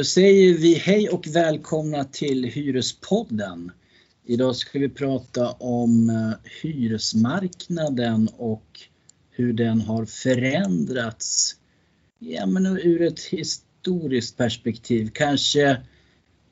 Då 0.00 0.04
säger 0.04 0.54
vi 0.54 0.74
hej 0.74 1.08
och 1.08 1.26
välkomna 1.26 2.04
till 2.04 2.44
Hyrespodden. 2.44 3.72
Idag 4.24 4.56
ska 4.56 4.78
vi 4.78 4.88
prata 4.88 5.50
om 5.50 6.10
eh, 6.10 6.50
hyresmarknaden 6.62 8.28
och 8.36 8.80
hur 9.30 9.52
den 9.52 9.80
har 9.80 10.04
förändrats 10.04 11.56
ja, 12.18 12.46
men 12.46 12.66
ur 12.66 13.02
ett 13.02 13.20
historiskt 13.20 14.36
perspektiv. 14.36 15.10
Kanske 15.14 15.76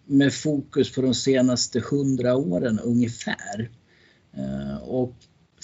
med 0.04 0.34
fokus 0.34 0.94
på 0.94 1.02
de 1.02 1.14
senaste 1.14 1.80
hundra 1.90 2.36
åren 2.36 2.78
ungefär. 2.78 3.70
Eh, 4.36 4.76
och 4.82 5.14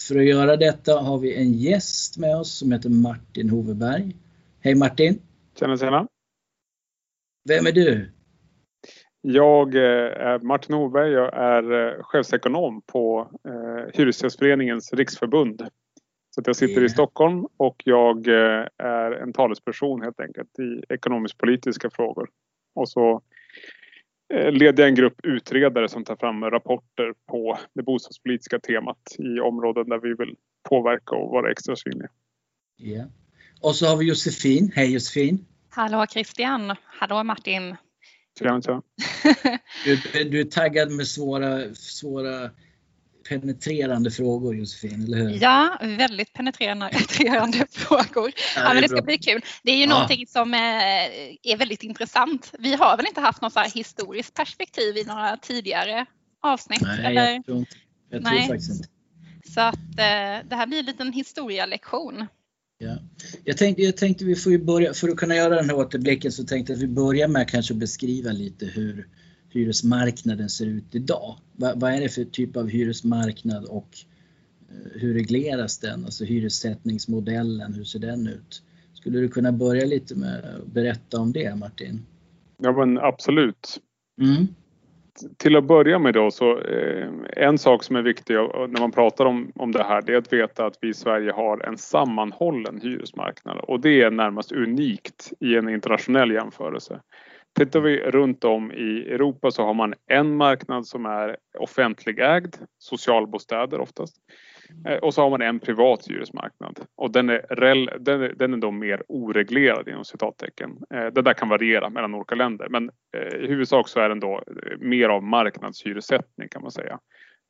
för 0.08 0.18
att 0.18 0.26
göra 0.26 0.56
detta 0.56 1.00
har 1.00 1.18
vi 1.18 1.34
en 1.34 1.52
gäst 1.52 2.16
med 2.16 2.36
oss 2.36 2.52
som 2.52 2.72
heter 2.72 2.90
Martin 2.90 3.50
Hoveberg. 3.50 4.16
Hej 4.60 4.74
Martin! 4.74 5.18
Tjena 5.58 5.76
tjena! 5.76 6.13
Vem 7.48 7.66
är 7.66 7.72
du? 7.72 8.10
Jag 9.20 9.74
eh, 9.74 10.26
är 10.26 10.38
Martin 10.38 10.74
Hoveberg, 10.74 11.12
jag 11.12 11.34
är 11.34 11.72
eh, 11.72 12.02
chefsekonom 12.02 12.82
på 12.86 13.30
Hyresgästföreningens 13.94 14.92
riksförbund. 14.92 15.62
Så 16.30 16.42
jag 16.46 16.56
sitter 16.56 16.84
i 16.84 16.88
Stockholm 16.88 17.46
och 17.56 17.82
jag 17.84 18.26
är 18.78 19.10
en 19.10 19.32
talesperson 19.32 20.02
helt 20.02 20.20
enkelt 20.20 20.58
i 20.58 20.92
ekonomisk 20.94 21.38
politiska 21.38 21.90
frågor. 21.90 22.28
Och 22.74 22.88
så 22.88 23.22
Eh, 24.34 24.52
leder 24.52 24.82
jag 24.82 24.88
en 24.88 24.94
grupp 24.94 25.20
utredare 25.22 25.88
som 25.88 26.04
tar 26.04 26.16
fram 26.16 26.44
rapporter 26.44 27.14
på 27.26 27.58
det 27.74 27.82
bostadspolitiska 27.82 28.58
temat 28.58 28.98
i 29.18 29.40
områden 29.40 29.88
där 29.88 29.98
vi 29.98 30.14
vill 30.14 30.36
påverka 30.68 31.16
och 31.16 31.30
vara 31.30 31.50
extra 31.50 31.76
synliga. 31.76 32.08
Ja. 32.76 33.04
Och 33.60 33.74
så 33.74 33.86
har 33.86 33.96
vi 33.96 34.08
Josefin. 34.08 34.72
Hej 34.74 34.92
Josefin! 34.92 35.46
Hallå 35.76 36.06
Christian! 36.06 36.76
Hallå 36.86 37.24
Martin! 37.24 37.76
Tjena, 38.38 38.60
du, 39.84 40.24
du 40.24 40.40
är 40.40 40.44
taggad 40.44 40.90
med 40.90 41.06
svåra, 41.06 41.74
svåra 41.74 42.50
penetrerande 43.28 44.10
frågor 44.10 44.56
Josefin, 44.56 45.04
eller 45.04 45.18
hur? 45.18 45.42
Ja, 45.42 45.78
väldigt 45.82 46.32
penetrerande 46.32 47.66
frågor. 47.70 48.32
Ja, 48.56 48.62
ja 48.62 48.72
men 48.72 48.82
det 48.82 48.88
ska 48.88 49.02
bli 49.02 49.18
kul. 49.18 49.42
Det 49.62 49.72
är 49.72 49.76
ju 49.76 49.82
ja. 49.82 49.88
någonting 49.88 50.26
som 50.26 50.54
är 50.54 51.56
väldigt 51.56 51.82
intressant. 51.82 52.52
Vi 52.58 52.74
har 52.74 52.96
väl 52.96 53.06
inte 53.06 53.20
haft 53.20 53.42
något 53.42 53.52
så 53.52 53.60
historiskt 53.60 54.34
perspektiv 54.34 54.96
i 54.96 55.04
några 55.04 55.36
tidigare 55.36 56.06
avsnitt? 56.42 56.82
Nej, 56.82 57.06
eller? 57.06 57.32
jag 57.32 57.44
tror, 57.44 57.58
inte. 57.58 57.76
Jag 58.10 58.24
tror 58.24 58.34
Nej. 58.34 58.48
faktiskt 58.48 58.70
inte. 58.70 58.88
Så 59.54 59.60
att 59.60 59.74
eh, 59.74 60.48
det 60.48 60.56
här 60.56 60.66
blir 60.66 60.78
en 60.78 60.86
liten 60.86 61.12
historielektion. 61.12 62.26
Ja. 62.84 62.96
Jag, 63.44 63.56
tänkte, 63.56 63.82
jag 63.82 63.96
tänkte 63.96 64.24
vi 64.24 64.36
får 64.36 64.52
ju 64.52 64.58
börja, 64.58 64.94
för 64.94 65.08
att 65.08 65.16
kunna 65.16 65.36
göra 65.36 65.54
den 65.54 65.70
här 65.70 65.76
återblicken 65.76 66.32
så 66.32 66.44
tänkte 66.44 66.72
jag 66.72 66.76
att 66.76 66.82
vi 66.82 66.88
börjar 66.88 67.28
med 67.28 67.42
att 67.42 67.50
kanske 67.50 67.74
beskriva 67.74 68.32
lite 68.32 68.66
hur, 68.66 69.08
hyresmarknaden 69.54 70.48
ser 70.48 70.66
ut 70.66 70.94
idag. 70.94 71.38
Vad, 71.52 71.80
vad 71.80 71.92
är 71.92 72.00
det 72.00 72.08
för 72.08 72.24
typ 72.24 72.56
av 72.56 72.68
hyresmarknad 72.68 73.64
och 73.64 73.88
eh, 74.70 75.00
hur 75.00 75.14
regleras 75.14 75.78
den? 75.78 76.04
Alltså 76.04 76.24
hyressättningsmodellen, 76.24 77.74
hur 77.74 77.84
ser 77.84 77.98
den 77.98 78.26
ut? 78.26 78.62
Skulle 78.92 79.18
du 79.18 79.28
kunna 79.28 79.52
börja 79.52 79.84
lite 79.84 80.14
med 80.14 80.44
att 80.44 80.66
berätta 80.66 81.20
om 81.20 81.32
det 81.32 81.54
Martin? 81.54 82.06
Ja 82.62 82.72
men 82.72 82.98
absolut. 82.98 83.80
Mm. 84.20 84.46
Till 85.38 85.56
att 85.56 85.64
börja 85.64 85.98
med 85.98 86.14
då 86.14 86.30
så 86.30 86.58
eh, 86.60 87.08
en 87.36 87.58
sak 87.58 87.82
som 87.82 87.96
är 87.96 88.02
viktig 88.02 88.34
när 88.34 88.80
man 88.80 88.92
pratar 88.92 89.24
om, 89.24 89.52
om 89.54 89.72
det 89.72 89.84
här 89.84 90.02
det 90.02 90.12
är 90.12 90.16
att 90.16 90.32
veta 90.32 90.66
att 90.66 90.78
vi 90.80 90.88
i 90.88 90.94
Sverige 90.94 91.32
har 91.32 91.60
en 91.60 91.78
sammanhållen 91.78 92.80
hyresmarknad 92.80 93.58
och 93.58 93.80
det 93.80 94.02
är 94.02 94.10
närmast 94.10 94.52
unikt 94.52 95.32
i 95.40 95.56
en 95.56 95.68
internationell 95.68 96.30
jämförelse. 96.30 97.00
Tittar 97.58 97.80
vi 97.80 98.00
runt 98.00 98.44
om 98.44 98.72
i 98.72 99.08
Europa 99.08 99.50
så 99.50 99.64
har 99.64 99.74
man 99.74 99.94
en 100.06 100.36
marknad 100.36 100.86
som 100.86 101.06
är 101.06 101.36
offentligägd, 101.58 102.56
socialbostäder 102.78 103.80
oftast. 103.80 104.16
Eh, 104.86 104.96
och 104.96 105.14
så 105.14 105.22
har 105.22 105.30
man 105.30 105.42
en 105.42 105.60
privat 105.60 106.06
hyresmarknad 106.08 106.80
och 106.96 107.10
den 107.10 107.28
är, 107.28 107.46
rel, 107.50 107.90
den 108.00 108.22
är, 108.22 108.28
den 108.28 108.52
är 108.52 108.58
då 108.58 108.70
mer 108.70 109.02
oreglerad 109.08 109.88
inom 109.88 110.04
citattecken. 110.04 110.70
Eh, 110.94 111.06
det 111.06 111.22
där 111.22 111.34
kan 111.34 111.48
variera 111.48 111.90
mellan 111.90 112.14
olika 112.14 112.34
länder 112.34 112.68
men 112.68 112.90
eh, 113.16 113.38
i 113.38 113.46
huvudsak 113.46 113.88
så 113.88 114.00
är 114.00 114.08
den 114.08 114.20
då 114.20 114.42
mer 114.78 115.08
av 115.08 115.22
marknadshyressättning 115.22 116.48
kan 116.48 116.62
man 116.62 116.70
säga 116.70 116.98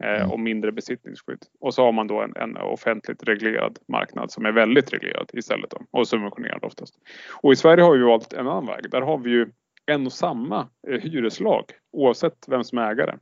mm. 0.05 0.31
och 0.31 0.41
mindre 0.41 0.73
besittningsskydd. 0.73 1.43
Och 1.61 1.75
så 1.75 1.85
har 1.85 1.93
man 1.93 2.07
då 2.07 2.21
en, 2.23 2.37
en, 2.37 2.57
offentligt 2.57 3.23
reglerad 3.23 3.79
marknad 3.89 4.31
som 4.31 4.47
är 4.47 4.53
väldigt 4.53 4.93
reglerad 4.93 5.31
istället 5.33 5.71
då, 5.71 5.81
och 5.91 6.09
subventionerad 6.09 6.65
oftast. 6.65 6.95
Och 7.43 7.53
i 7.53 7.57
Sverige 7.57 7.85
har 7.85 7.97
vi 7.97 8.05
valt 8.05 8.33
en 8.33 8.49
annan 8.49 8.67
väg. 8.67 8.91
Där 8.91 9.01
har 9.01 9.19
vi 9.19 9.31
ju 9.31 9.47
en 9.87 10.07
och 10.07 10.13
samma 10.13 10.69
hyreslag 10.87 11.65
oavsett 11.93 12.45
vem 12.49 12.65
som 12.65 12.79
är 12.79 12.91
ägare. 12.91 13.15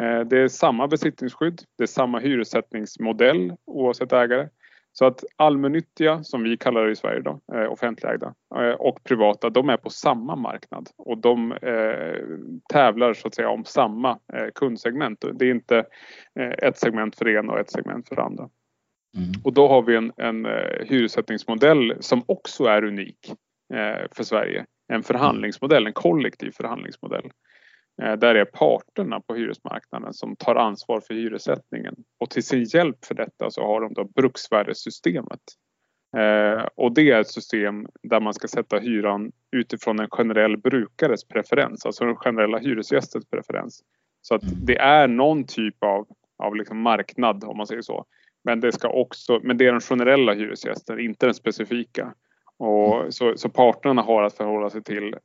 Eh, 0.00 0.20
det 0.20 0.38
är 0.38 0.48
samma 0.48 0.88
besittningsskydd, 0.88 1.62
det 1.78 1.82
är 1.82 1.86
samma 1.86 2.18
hyressättningsmodell 2.18 3.52
oavsett 3.66 4.12
ägare. 4.12 4.48
Så 4.94 5.04
att 5.04 5.24
allmännyttiga, 5.36 6.24
som 6.24 6.42
vi 6.42 6.56
kallar 6.56 6.86
det 6.86 6.92
i 6.92 6.96
Sverige 6.96 7.20
då, 7.20 7.40
eh, 7.54 7.72
offentligägda 7.72 8.34
och 8.78 9.04
privata, 9.04 9.50
de 9.50 9.68
är 9.68 9.76
på 9.76 9.90
samma 9.90 10.36
marknad 10.36 10.88
och 10.98 11.18
de 11.18 11.54
tävlar 12.72 13.14
så 13.14 13.28
att 13.28 13.34
säga 13.34 13.48
om 13.50 13.64
samma 13.64 14.18
kundsegment. 14.54 15.24
Det 15.32 15.46
är 15.46 15.50
inte 15.50 15.84
ett 16.34 16.78
segment 16.78 17.16
för 17.16 17.24
det 17.24 17.32
ena 17.32 17.52
och 17.52 17.58
ett 17.58 17.70
segment 17.70 18.08
för 18.08 18.16
det 18.16 18.22
andra. 18.22 18.42
Mm. 19.16 19.32
Och 19.44 19.52
då 19.52 19.68
har 19.68 19.82
vi 19.82 19.96
en, 19.96 20.12
en 20.16 20.46
hyressättningsmodell 20.80 21.94
som 22.00 22.22
också 22.26 22.64
är 22.64 22.84
unik 22.84 23.32
för 24.12 24.22
Sverige 24.22 24.66
en 24.92 25.02
förhandlingsmodell, 25.02 25.86
en 25.86 25.92
kollektiv 25.92 26.50
förhandlingsmodell. 26.50 27.30
Eh, 28.02 28.12
där 28.12 28.34
är 28.34 28.44
parterna 28.44 29.20
på 29.20 29.34
hyresmarknaden 29.34 30.12
som 30.12 30.36
tar 30.36 30.54
ansvar 30.54 31.00
för 31.00 31.14
hyressättningen 31.14 31.94
och 32.20 32.30
till 32.30 32.42
sin 32.42 32.64
hjälp 32.64 33.04
för 33.04 33.14
detta 33.14 33.50
så 33.50 33.66
har 33.66 33.80
de 33.80 33.94
då 33.94 34.04
bruksvärdessystemet. 34.04 35.40
Eh, 36.16 36.66
och 36.74 36.94
det 36.94 37.10
är 37.10 37.20
ett 37.20 37.30
system 37.30 37.86
där 38.02 38.20
man 38.20 38.34
ska 38.34 38.48
sätta 38.48 38.78
hyran 38.78 39.32
utifrån 39.56 40.00
en 40.00 40.10
generell 40.10 40.56
brukares 40.56 41.24
preferens, 41.24 41.86
alltså 41.86 42.04
den 42.04 42.16
generella 42.16 42.58
hyresgästens 42.58 43.26
preferens. 43.30 43.82
Så 44.22 44.34
att 44.34 44.42
det 44.66 44.78
är 44.78 45.08
någon 45.08 45.44
typ 45.44 45.84
av, 45.84 46.06
av 46.38 46.56
liksom 46.56 46.80
marknad 46.80 47.44
om 47.44 47.56
man 47.56 47.66
säger 47.66 47.82
så. 47.82 48.04
Men 48.44 48.60
det, 48.60 48.72
ska 48.72 48.88
också, 48.88 49.40
men 49.42 49.56
det 49.56 49.66
är 49.66 49.72
den 49.72 49.80
generella 49.80 50.34
hyresgästen, 50.34 51.00
inte 51.00 51.26
den 51.26 51.34
specifika. 51.34 52.14
Och 52.58 53.14
så, 53.14 53.32
så 53.36 53.48
parterna 53.48 54.02
har 54.02 54.22
att 54.22 54.36
förhålla 54.36 54.70
sig 54.70 54.82
till 54.82 55.16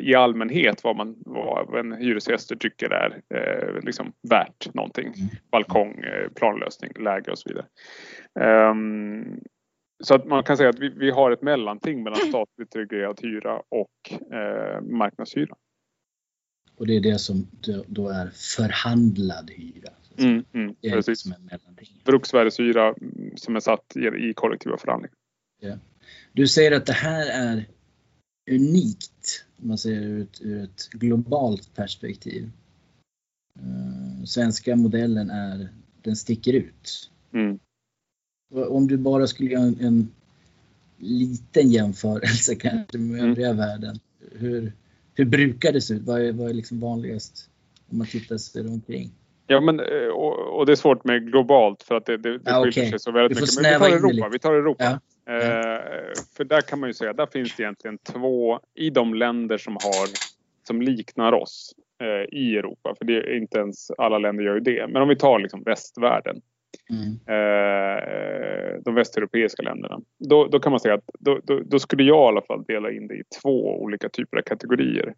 i 0.00 0.14
allmänhet 0.14 0.84
vad, 0.84 0.96
man, 0.96 1.16
vad 1.24 1.78
en 1.78 1.92
hyresgäster 1.92 2.56
tycker 2.56 2.90
är 2.90 3.20
eh, 3.34 3.82
liksom 3.82 4.12
värt 4.28 4.74
någonting. 4.74 5.06
Mm. 5.06 5.28
Balkong, 5.50 6.04
eh, 6.04 6.28
planlösning, 6.34 6.92
läge 7.00 7.30
och 7.30 7.38
så 7.38 7.48
vidare. 7.48 7.66
Um, 8.70 9.40
så 10.04 10.14
att 10.14 10.26
man 10.26 10.44
kan 10.44 10.56
säga 10.56 10.68
att 10.68 10.78
vi, 10.78 10.88
vi 10.88 11.10
har 11.10 11.30
ett 11.30 11.42
mellanting 11.42 12.02
mellan 12.02 12.18
statligt 12.28 12.76
reglerad 12.76 13.20
hyra 13.22 13.62
och 13.68 14.32
eh, 14.34 14.80
marknadshyra. 14.80 15.54
Och 16.76 16.86
det 16.86 16.96
är 16.96 17.00
det 17.00 17.18
som 17.18 17.46
då 17.86 18.08
är 18.08 18.26
förhandlad 18.56 19.50
hyra? 19.50 19.92
Mm, 20.18 20.44
mm, 20.52 20.74
det 20.80 20.88
är 20.88 20.92
precis. 20.92 21.24
Bruksvärdeshyra 22.04 22.88
mm, 22.88 23.36
som 23.36 23.56
är 23.56 23.60
satt 23.60 23.96
i, 23.96 24.28
i 24.28 24.34
kollektiva 24.34 24.76
förhandlingar. 24.76 25.16
Yeah. 25.62 25.78
Du 26.32 26.48
säger 26.48 26.72
att 26.72 26.86
det 26.86 26.92
här 26.92 27.26
är 27.26 27.68
unikt 28.50 29.44
om 29.62 29.68
man 29.68 29.78
ser 29.78 29.90
ur 29.90 30.22
ett, 30.22 30.40
ur 30.40 30.64
ett 30.64 30.88
globalt 30.90 31.74
perspektiv. 31.74 32.50
Uh, 33.60 34.24
svenska 34.24 34.76
modellen 34.76 35.30
är, 35.30 35.68
den 36.02 36.16
sticker 36.16 36.52
ut. 36.52 37.10
Mm. 37.34 37.58
Om 38.54 38.86
du 38.86 38.96
bara 38.96 39.26
skulle 39.26 39.50
göra 39.50 39.62
en, 39.62 39.80
en 39.80 40.08
liten 40.98 41.70
jämförelse 41.70 42.54
kanske 42.54 42.98
med 42.98 43.18
mm. 43.18 43.30
övriga 43.30 43.52
världen. 43.52 43.98
Hur, 44.30 44.72
hur 45.14 45.24
brukar 45.24 45.72
det 45.72 45.80
se 45.80 45.94
ut? 45.94 46.02
Vad 46.02 46.20
är, 46.20 46.32
vad 46.32 46.50
är 46.50 46.54
liksom 46.54 46.80
vanligast 46.80 47.50
om 47.90 47.98
man 47.98 48.06
tittar 48.06 48.38
sig 48.38 48.68
omkring? 48.68 49.10
Ja 49.46 49.60
men 49.60 49.80
eh, 49.80 50.08
och, 50.14 50.58
och, 50.58 50.66
det 50.66 50.72
är 50.72 50.76
svårt 50.76 51.04
med 51.04 51.26
globalt 51.26 51.82
för 51.82 51.94
att 51.94 52.06
det, 52.06 52.16
det, 52.16 52.38
det 52.38 52.50
ja, 52.50 52.64
skiljer 52.64 52.82
okay. 52.82 52.90
sig 52.90 53.00
så 53.00 53.12
väldigt 53.12 53.40
mycket. 53.40 53.62
Men 53.62 53.72
vi 53.72 53.78
tar 53.78 53.96
Europa. 53.96 54.28
Vi 54.28 54.38
tar 54.38 54.54
Europa. 54.54 54.84
Ja. 54.84 54.98
Eh, 55.26 56.12
för 56.36 56.44
där 56.44 56.60
kan 56.60 56.80
man 56.80 56.88
ju 56.88 56.94
säga, 56.94 57.12
där 57.12 57.26
finns 57.26 57.56
det 57.56 57.62
egentligen 57.62 57.98
två 57.98 58.60
i 58.74 58.90
de 58.90 59.14
länder 59.14 59.58
som 59.58 59.72
har 59.72 60.08
som 60.66 60.82
liknar 60.82 61.32
oss 61.32 61.74
eh, 62.02 62.38
i 62.38 62.56
Europa. 62.56 62.94
För 62.98 63.04
det 63.04 63.16
är 63.16 63.36
inte 63.36 63.58
ens 63.58 63.90
alla 63.90 64.18
länder 64.18 64.44
gör 64.44 64.54
ju 64.54 64.60
det. 64.60 64.86
Men 64.86 65.02
om 65.02 65.08
vi 65.08 65.16
tar 65.16 65.38
liksom 65.38 65.62
västvärlden. 65.62 66.40
Mm. 66.90 67.12
Eh, 67.38 68.82
de 68.84 68.94
västeuropeiska 68.94 69.62
länderna. 69.62 70.00
Då, 70.18 70.46
då 70.46 70.60
kan 70.60 70.72
man 70.72 70.80
säga 70.80 70.94
att 70.94 71.10
då, 71.18 71.40
då, 71.44 71.60
då, 71.60 71.78
skulle 71.78 72.02
jag 72.02 72.24
i 72.24 72.28
alla 72.28 72.42
fall 72.42 72.64
dela 72.64 72.90
in 72.90 73.08
det 73.08 73.14
i 73.14 73.22
två 73.42 73.82
olika 73.82 74.08
typer 74.08 74.38
av 74.38 74.42
kategorier. 74.42 75.14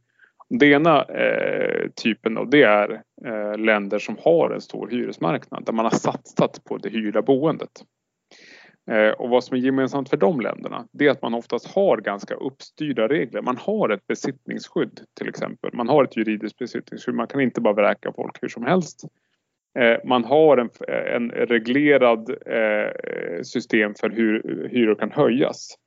Den 0.49 0.73
ena 0.73 1.03
eh, 1.05 1.89
typen 2.03 2.35
då, 2.35 2.45
det 2.45 2.63
är 2.63 3.03
eh, 3.27 3.59
länder 3.59 3.99
som 3.99 4.17
har 4.21 4.51
en 4.51 4.61
stor 4.61 4.89
hyresmarknad 4.91 5.65
där 5.65 5.73
man 5.73 5.85
har 5.85 5.91
satsat 5.91 6.65
på 6.65 6.77
det 6.77 6.89
hyrda 6.89 7.23
boendet. 7.23 7.71
Eh, 8.91 9.11
och 9.11 9.29
vad 9.29 9.45
som 9.45 9.57
är 9.57 9.61
gemensamt 9.61 10.11
för 10.11 10.17
de 10.17 10.41
länderna 10.41 10.87
det 10.93 11.07
är 11.07 11.11
att 11.11 11.23
man 11.23 11.35
oftast 11.35 11.75
har 11.75 11.97
ganska 11.97 12.35
uppstyrda 12.35 13.09
regler. 13.09 13.43
Man 13.43 13.57
har 13.57 13.89
ett 13.89 14.07
besittningsskydd 14.07 15.01
till 15.19 15.29
exempel. 15.29 15.71
Man 15.73 15.89
har 15.89 16.05
ett 16.05 16.17
juridiskt 16.17 16.59
besittningsskydd. 16.59 17.15
Man 17.15 17.27
kan 17.27 17.41
inte 17.41 17.61
bara 17.61 17.75
vräka 17.75 18.13
folk 18.13 18.43
hur 18.43 18.49
som 18.49 18.65
helst. 18.65 19.05
Eh, 19.79 19.97
man 20.05 20.25
har 20.25 20.57
en, 20.57 20.71
en 20.89 21.31
reglerad 21.31 22.31
eh, 22.31 23.43
system 23.43 23.95
för 23.95 24.11
hur 24.11 24.69
hyror 24.71 24.95
kan 24.95 25.11
höjas 25.11 25.79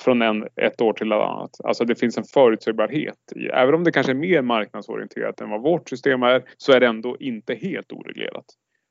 från 0.00 0.22
en, 0.22 0.48
ett 0.56 0.80
år 0.80 0.92
till 0.92 1.12
ett 1.12 1.18
annat. 1.18 1.50
Alltså 1.64 1.84
det 1.84 1.94
finns 1.94 2.18
en 2.18 2.24
förutsägbarhet. 2.24 3.16
Även 3.52 3.74
om 3.74 3.84
det 3.84 3.92
kanske 3.92 4.12
är 4.12 4.16
mer 4.16 4.42
marknadsorienterat 4.42 5.40
än 5.40 5.50
vad 5.50 5.62
vårt 5.62 5.88
system 5.88 6.22
är 6.22 6.44
så 6.56 6.72
är 6.72 6.80
det 6.80 6.86
ändå 6.86 7.16
inte 7.20 7.54
helt 7.54 7.92
oreglerat. 7.92 8.44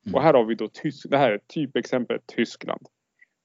Mm. 0.06 0.14
Och 0.14 0.22
här 0.22 0.34
har 0.34 0.44
vi 0.44 0.54
då 0.54 0.68
Tysk, 0.68 1.10
det 1.10 1.18
här 1.18 1.30
är 1.30 1.40
typexemplet 1.54 2.26
Tyskland. 2.26 2.86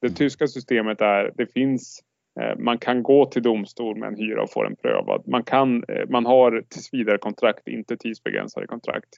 Det 0.06 0.16
tyska 0.16 0.48
systemet 0.48 1.02
är, 1.02 1.32
det 1.36 1.54
finns 1.54 2.00
eh, 2.42 2.58
man 2.60 2.78
kan 2.78 3.04
gå 3.04 3.26
till 3.26 3.42
domstol 3.42 3.98
med 3.98 4.08
en 4.08 4.16
hyra 4.16 4.44
och 4.44 4.52
få 4.52 4.64
den 4.64 4.76
prövad. 4.76 5.28
Man, 5.28 5.44
kan, 5.44 5.84
eh, 5.88 6.10
man 6.10 6.26
har 6.26 6.64
tills 6.70 6.94
vidare 6.94 7.18
kontrakt, 7.18 7.68
inte 7.68 7.98
tidsbegränsade 7.98 8.68
kontrakt. 8.68 9.10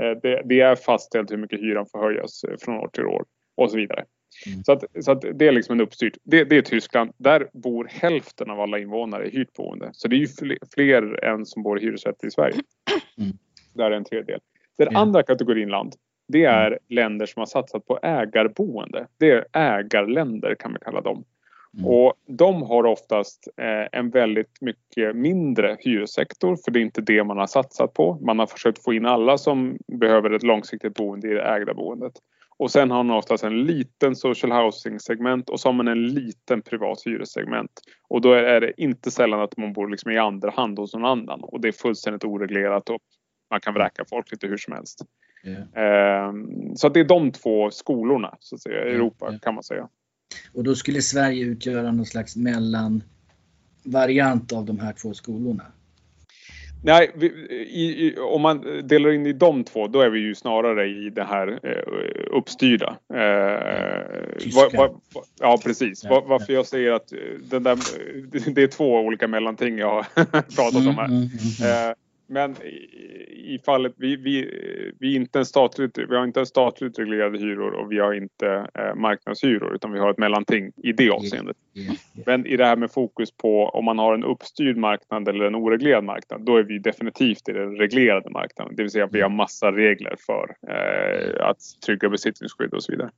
Eh, 0.00 0.10
det, 0.22 0.42
det, 0.44 0.60
är 0.60 0.76
fastställt 0.76 1.30
hur 1.30 1.36
mycket 1.36 1.60
hyran 1.60 1.86
får 1.86 1.98
höjas 1.98 2.44
från 2.60 2.76
år 2.76 2.88
till 2.92 3.06
år 3.06 3.24
och 3.56 3.70
så 3.70 3.76
vidare. 3.76 4.04
Mm. 4.46 4.64
Så, 4.64 4.72
att, 4.72 4.84
så 5.00 5.12
att 5.12 5.24
det 5.34 5.48
är 5.48 5.52
liksom 5.52 5.72
en 5.72 5.80
uppstyrt. 5.80 6.16
Det, 6.24 6.44
det, 6.44 6.56
är 6.56 6.62
Tyskland. 6.62 7.12
Där 7.16 7.48
bor 7.52 7.88
hälften 7.90 8.50
av 8.50 8.60
alla 8.60 8.78
invånare 8.78 9.26
i 9.26 9.30
hyrt 9.30 9.52
boende. 9.52 9.90
Så 9.92 10.08
det 10.08 10.16
är 10.16 10.18
ju 10.18 10.28
fler, 10.28 10.58
fler 10.74 11.24
än 11.24 11.46
som 11.46 11.62
bor 11.62 11.78
i 11.78 11.82
hyresrätt 11.82 12.24
i 12.24 12.30
Sverige. 12.30 12.60
Mm. 13.18 13.32
Där 13.74 13.90
är 13.90 13.96
en 13.96 14.04
tredjedel. 14.04 14.40
Den 14.78 14.88
mm. 14.88 15.02
andra 15.02 15.22
kategorin 15.22 15.68
land 15.68 15.94
det 16.28 16.44
är 16.44 16.66
mm. 16.66 16.78
länder 16.88 17.26
som 17.26 17.40
har 17.40 17.46
satsat 17.46 17.86
på 17.86 17.98
ägarboende. 18.02 19.06
Det 19.18 19.30
är 19.30 19.44
ägarländer 19.52 20.54
kan 20.54 20.72
man 20.72 20.80
kalla 20.84 21.00
dem. 21.00 21.24
Mm. 21.78 21.90
Och 21.90 22.14
de 22.26 22.62
har 22.62 22.86
oftast 22.86 23.48
eh, 23.56 23.98
en 24.00 24.10
väldigt 24.10 24.60
mycket 24.60 25.16
mindre 25.16 25.76
hyressektor 25.80 26.56
för 26.64 26.70
det 26.70 26.78
är 26.78 26.82
inte 26.82 27.00
det 27.00 27.24
man 27.24 27.38
har 27.38 27.46
satsat 27.46 27.94
på. 27.94 28.18
Man 28.20 28.38
har 28.38 28.46
försökt 28.46 28.84
få 28.84 28.94
in 28.94 29.06
alla 29.06 29.38
som 29.38 29.78
behöver 29.86 30.30
ett 30.30 30.42
långsiktigt 30.42 30.94
boende 30.94 31.28
i 31.28 31.34
det 31.34 31.42
ägda 31.42 31.74
boendet. 31.74 32.12
Och 32.58 32.70
sen 32.70 32.90
har 32.90 33.02
man 33.02 33.16
oftast 33.16 33.44
en 33.44 33.64
liten 33.64 34.16
social 34.16 34.52
housing 34.52 35.00
segment 35.00 35.50
och 35.50 35.60
så 35.60 35.68
har 35.68 35.72
man 35.72 35.88
en 35.88 36.06
liten 36.06 36.62
privat 36.62 37.06
hyressegment. 37.06 37.70
Och 38.08 38.20
då 38.20 38.32
är 38.32 38.60
det 38.60 38.82
inte 38.82 39.10
sällan 39.10 39.40
att 39.40 39.56
man 39.56 39.72
bor 39.72 39.88
liksom 39.88 40.10
i 40.10 40.18
andra 40.18 40.50
hand 40.50 40.78
hos 40.78 40.94
någon 40.94 41.04
annan 41.04 41.40
och 41.42 41.60
det 41.60 41.68
är 41.68 41.72
fullständigt 41.72 42.24
oreglerat 42.24 42.90
och 42.90 43.00
man 43.50 43.60
kan 43.60 43.74
vräka 43.74 44.04
folk 44.10 44.32
lite 44.32 44.46
hur 44.46 44.56
som 44.56 44.74
helst. 44.74 45.02
Yeah. 45.46 46.34
Så 46.74 46.88
det 46.88 47.00
är 47.00 47.04
de 47.04 47.32
två 47.32 47.70
skolorna 47.70 48.36
så 48.40 48.54
att 48.54 48.62
säga, 48.62 48.88
i 48.88 48.94
Europa 48.94 49.26
yeah. 49.28 49.40
kan 49.40 49.54
man 49.54 49.64
säga. 49.64 49.88
Och 50.54 50.64
då 50.64 50.74
skulle 50.74 51.02
Sverige 51.02 51.44
utgöra 51.44 51.92
någon 51.92 52.06
slags 52.06 52.36
mellanvariant 52.36 54.52
av 54.52 54.64
de 54.64 54.78
här 54.78 54.92
två 54.92 55.14
skolorna? 55.14 55.64
Nej, 56.86 57.10
vi, 57.14 57.26
i, 57.70 58.06
i, 58.06 58.18
om 58.18 58.42
man 58.42 58.86
delar 58.88 59.12
in 59.12 59.26
i 59.26 59.32
de 59.32 59.64
två 59.64 59.86
då 59.86 60.00
är 60.00 60.10
vi 60.10 60.20
ju 60.20 60.34
snarare 60.34 60.86
i 60.86 61.10
det 61.10 61.24
här 61.24 61.60
eh, 61.62 62.38
uppstyrda. 62.38 62.96
Eh, 63.14 64.56
va, 64.56 64.68
va, 64.72 65.00
va, 65.14 65.22
ja 65.40 65.60
precis. 65.64 66.04
Varför 66.04 66.52
ja. 66.52 66.54
jag 66.54 66.66
säger 66.66 66.92
att 66.92 67.12
eh, 67.12 67.18
den 67.50 67.62
där, 67.62 67.78
det 68.54 68.62
är 68.62 68.66
två 68.66 69.00
olika 69.00 69.28
mellanting 69.28 69.78
jag 69.78 69.92
har 69.92 70.24
pratat 70.56 70.86
om 70.86 70.96
här. 70.96 71.04
Mm, 71.04 71.16
mm, 71.16 71.28
mm. 71.60 71.88
Eh, 71.88 71.94
men 72.26 72.56
i, 73.46 73.58
fallet, 73.66 73.94
vi, 73.96 74.16
vi, 74.16 74.50
vi, 75.00 75.14
inte 75.14 75.38
en 75.38 75.46
statligt, 75.46 75.98
vi 75.98 76.16
har 76.16 76.24
inte 76.24 76.40
en 76.40 76.46
statligt 76.46 76.98
reglerade 76.98 77.38
hyror 77.38 77.70
och 77.72 77.92
vi 77.92 77.98
har 77.98 78.14
inte 78.14 78.68
eh, 78.74 78.94
marknadshyror 78.94 79.74
utan 79.74 79.92
vi 79.92 79.98
har 79.98 80.10
ett 80.10 80.18
mellanting 80.18 80.72
i 80.76 80.92
det 80.92 81.10
avseendet. 81.10 81.56
Yeah, 81.74 81.86
yeah, 81.86 82.00
yeah. 82.14 82.26
Men 82.26 82.46
i 82.46 82.56
det 82.56 82.66
här 82.66 82.76
med 82.76 82.90
fokus 82.90 83.30
på 83.30 83.68
om 83.68 83.84
man 83.84 83.98
har 83.98 84.14
en 84.14 84.24
uppstyrd 84.24 84.76
marknad 84.76 85.28
eller 85.28 85.44
en 85.44 85.54
oreglerad 85.54 86.04
marknad 86.04 86.40
då 86.40 86.56
är 86.56 86.62
vi 86.62 86.78
definitivt 86.78 87.48
i 87.48 87.52
den 87.52 87.76
reglerade 87.76 88.30
marknaden. 88.30 88.76
Det 88.76 88.82
vill 88.82 88.90
säga 88.90 89.04
att 89.04 89.14
vi 89.14 89.20
har 89.20 89.30
massa 89.30 89.72
regler 89.72 90.14
för 90.26 90.56
eh, 90.68 91.46
att 91.46 91.58
trygga 91.86 92.08
besittningsskydd 92.08 92.74
och 92.74 92.82
så 92.82 92.92
vidare. 92.92 93.10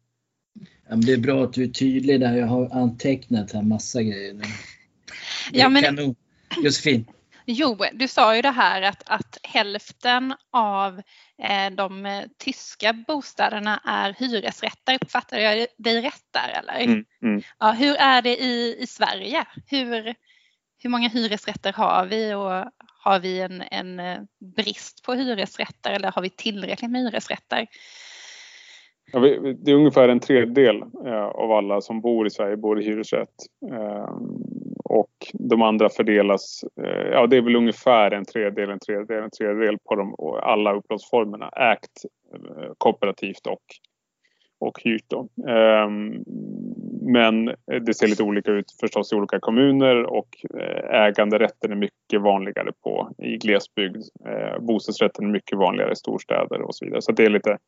Ja, 0.88 0.96
det 0.96 1.12
är 1.12 1.18
bra 1.18 1.44
att 1.44 1.52
du 1.52 1.64
är 1.64 1.68
tydlig 1.68 2.20
där. 2.20 2.36
Jag 2.36 2.46
har 2.46 2.68
antecknat 2.72 3.52
här 3.52 3.62
massa 3.62 4.02
grejer. 4.02 4.36
Ja, 5.52 5.68
men... 5.68 6.14
Josefin. 6.64 7.04
Jo, 7.50 7.76
du 7.92 8.08
sa 8.08 8.36
ju 8.36 8.42
det 8.42 8.50
här 8.50 8.82
att, 8.82 9.02
att 9.06 9.38
hälften 9.42 10.34
av 10.52 10.98
eh, 11.42 11.74
de 11.76 12.06
eh, 12.06 12.24
tyska 12.38 12.92
bostäderna 12.92 13.80
är 13.84 14.12
hyresrätter. 14.12 14.98
Uppfattar 15.02 15.38
jag 15.38 15.66
dig 15.76 16.00
rätt 16.00 16.24
där 16.30 16.60
eller? 16.60 16.84
Mm, 16.84 17.04
mm. 17.22 17.42
Ja, 17.58 17.70
hur 17.70 17.94
är 17.94 18.22
det 18.22 18.36
i, 18.36 18.76
i 18.80 18.86
Sverige? 18.86 19.44
Hur, 19.66 20.14
hur 20.82 20.90
många 20.90 21.08
hyresrätter 21.08 21.72
har 21.72 22.06
vi 22.06 22.34
och 22.34 22.72
har 23.04 23.20
vi 23.20 23.40
en, 23.40 23.62
en 23.70 24.00
eh, 24.00 24.18
brist 24.56 25.04
på 25.04 25.14
hyresrätter 25.14 25.92
eller 25.92 26.12
har 26.12 26.22
vi 26.22 26.30
tillräckligt 26.30 26.90
med 26.90 27.00
hyresrätter? 27.00 27.66
Ja, 29.12 29.20
det 29.20 29.70
är 29.70 29.74
ungefär 29.74 30.08
en 30.08 30.20
tredjedel 30.20 30.82
av 31.34 31.52
alla 31.52 31.80
som 31.80 32.00
bor 32.00 32.26
i 32.26 32.30
Sverige 32.30 32.56
bor 32.56 32.80
i 32.80 32.84
hyresrätt. 32.84 33.34
Och 34.88 35.10
de 35.32 35.62
andra 35.62 35.88
fördelas, 35.88 36.64
eh, 36.82 37.08
ja 37.12 37.26
det 37.26 37.36
är 37.36 37.42
väl 37.42 37.56
ungefär 37.56 38.10
en 38.10 38.24
tredjedel, 38.24 38.70
en 38.70 38.78
tredjedel, 38.78 39.22
en 39.22 39.30
tredjedel 39.30 39.78
på 39.78 39.94
de, 39.94 40.14
alla 40.42 40.74
upplåtelseformerna. 40.74 41.48
Ägt, 41.48 42.04
eh, 42.34 42.72
kooperativt 42.78 43.46
och, 43.46 43.62
och 44.60 44.80
hyrt. 44.82 45.12
Um, 45.12 46.24
men 47.12 47.44
det 47.86 47.94
ser 47.94 48.06
lite 48.06 48.22
olika 48.22 48.50
ut 48.50 48.72
förstås 48.80 49.12
i 49.12 49.16
olika 49.16 49.40
kommuner 49.40 50.04
och 50.04 50.28
eh, 50.60 51.00
äganderätten 51.00 51.72
är 51.72 51.76
mycket 51.76 52.20
vanligare 52.20 52.72
på 52.84 53.10
i 53.18 53.36
glesbygd. 53.36 54.02
Bostadsrätten 54.60 55.24
är 55.24 55.30
mycket 55.30 55.58
vanligare 55.58 55.92
i 55.92 55.96
storstäder 55.96 56.62
och 56.62 56.74
så 56.74 56.84
vidare. 56.84 57.02
Så 57.02 57.12
det 57.12 57.24
är 57.24 57.30
lite 57.30 57.58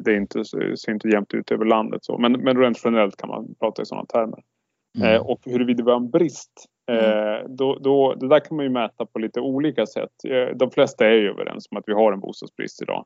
det 0.00 0.10
är 0.10 0.16
inte, 0.16 0.44
ser 0.44 0.90
inte 0.90 1.08
jämnt 1.08 1.34
ut 1.34 1.50
över 1.50 1.64
landet. 1.64 2.04
Så. 2.04 2.18
Men, 2.18 2.32
men 2.32 2.58
rent 2.58 2.80
generellt 2.84 3.16
kan 3.16 3.28
man 3.28 3.54
prata 3.60 3.82
i 3.82 3.86
sådana 3.86 4.06
termer. 4.06 4.40
Mm. 4.96 5.14
Eh, 5.14 5.20
och 5.20 5.40
huruvida 5.44 5.84
vi 5.84 5.90
har 5.90 5.96
en 5.96 6.10
brist, 6.10 6.66
eh, 6.90 7.38
mm. 7.38 7.56
då, 7.56 7.78
då, 7.78 8.14
det 8.14 8.28
där 8.28 8.40
kan 8.40 8.56
man 8.56 8.64
ju 8.64 8.70
mäta 8.70 9.06
på 9.06 9.18
lite 9.18 9.40
olika 9.40 9.86
sätt. 9.86 10.24
Eh, 10.28 10.56
de 10.56 10.70
flesta 10.70 11.06
är 11.06 11.12
ju 11.12 11.30
överens 11.30 11.68
om 11.70 11.76
att 11.76 11.84
vi 11.86 11.92
har 11.92 12.12
en 12.12 12.20
bostadsbrist 12.20 12.82
idag. 12.82 13.04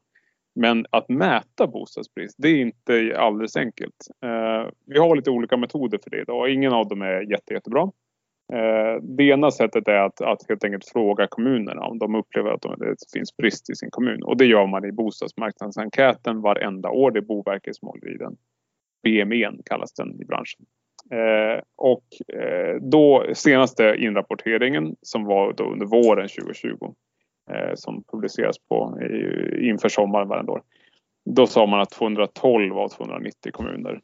Men 0.54 0.86
att 0.90 1.08
mäta 1.08 1.66
bostadsbrist, 1.66 2.34
det 2.38 2.48
är 2.48 2.56
inte 2.56 3.16
alldeles 3.18 3.56
enkelt. 3.56 3.94
Vi 4.86 4.98
har 4.98 5.16
lite 5.16 5.30
olika 5.30 5.56
metoder 5.56 5.98
för 6.02 6.10
det 6.10 6.20
idag. 6.20 6.50
Ingen 6.50 6.72
av 6.72 6.88
dem 6.88 7.02
är 7.02 7.30
jätte, 7.30 7.54
jättebra. 7.54 7.90
Det 9.02 9.24
ena 9.24 9.50
sättet 9.50 9.88
är 9.88 9.98
att, 9.98 10.20
att 10.20 10.48
helt 10.48 10.64
enkelt 10.64 10.88
fråga 10.88 11.26
kommunerna 11.26 11.82
om 11.82 11.98
de 11.98 12.14
upplever 12.14 12.50
att 12.50 12.62
det 12.62 12.96
finns 13.12 13.36
brist 13.36 13.70
i 13.70 13.74
sin 13.74 13.90
kommun. 13.90 14.22
Och 14.22 14.36
det 14.36 14.44
gör 14.44 14.66
man 14.66 14.84
i 14.84 14.92
bostadsmarknadsenkäten 14.92 16.40
varenda 16.40 16.90
år. 16.90 17.10
Det 17.10 17.18
är 17.18 17.22
Boverket 17.22 17.76
som 17.76 17.88
håller 17.88 18.14
i 18.14 18.16
den. 18.16 18.36
BME 19.02 19.50
kallas 19.64 19.92
den 19.92 20.22
i 20.22 20.24
branschen. 20.24 20.66
Eh, 21.12 21.62
och 21.76 22.04
eh, 22.40 22.76
då 22.80 23.26
senaste 23.34 23.94
inrapporteringen 23.98 24.96
som 25.02 25.24
var 25.24 25.52
då 25.52 25.64
under 25.64 25.86
våren 25.86 26.28
2020 26.28 26.94
eh, 27.50 27.74
som 27.74 28.04
publiceras 28.12 28.56
på 28.68 28.98
i, 29.02 29.68
inför 29.68 29.88
sommaren 29.88 30.28
varje 30.28 30.50
år. 30.50 30.62
Då 31.24 31.46
sa 31.46 31.66
man 31.66 31.80
att 31.80 31.90
212 31.90 32.78
av 32.78 32.88
290 32.88 33.52
kommuner 33.52 34.00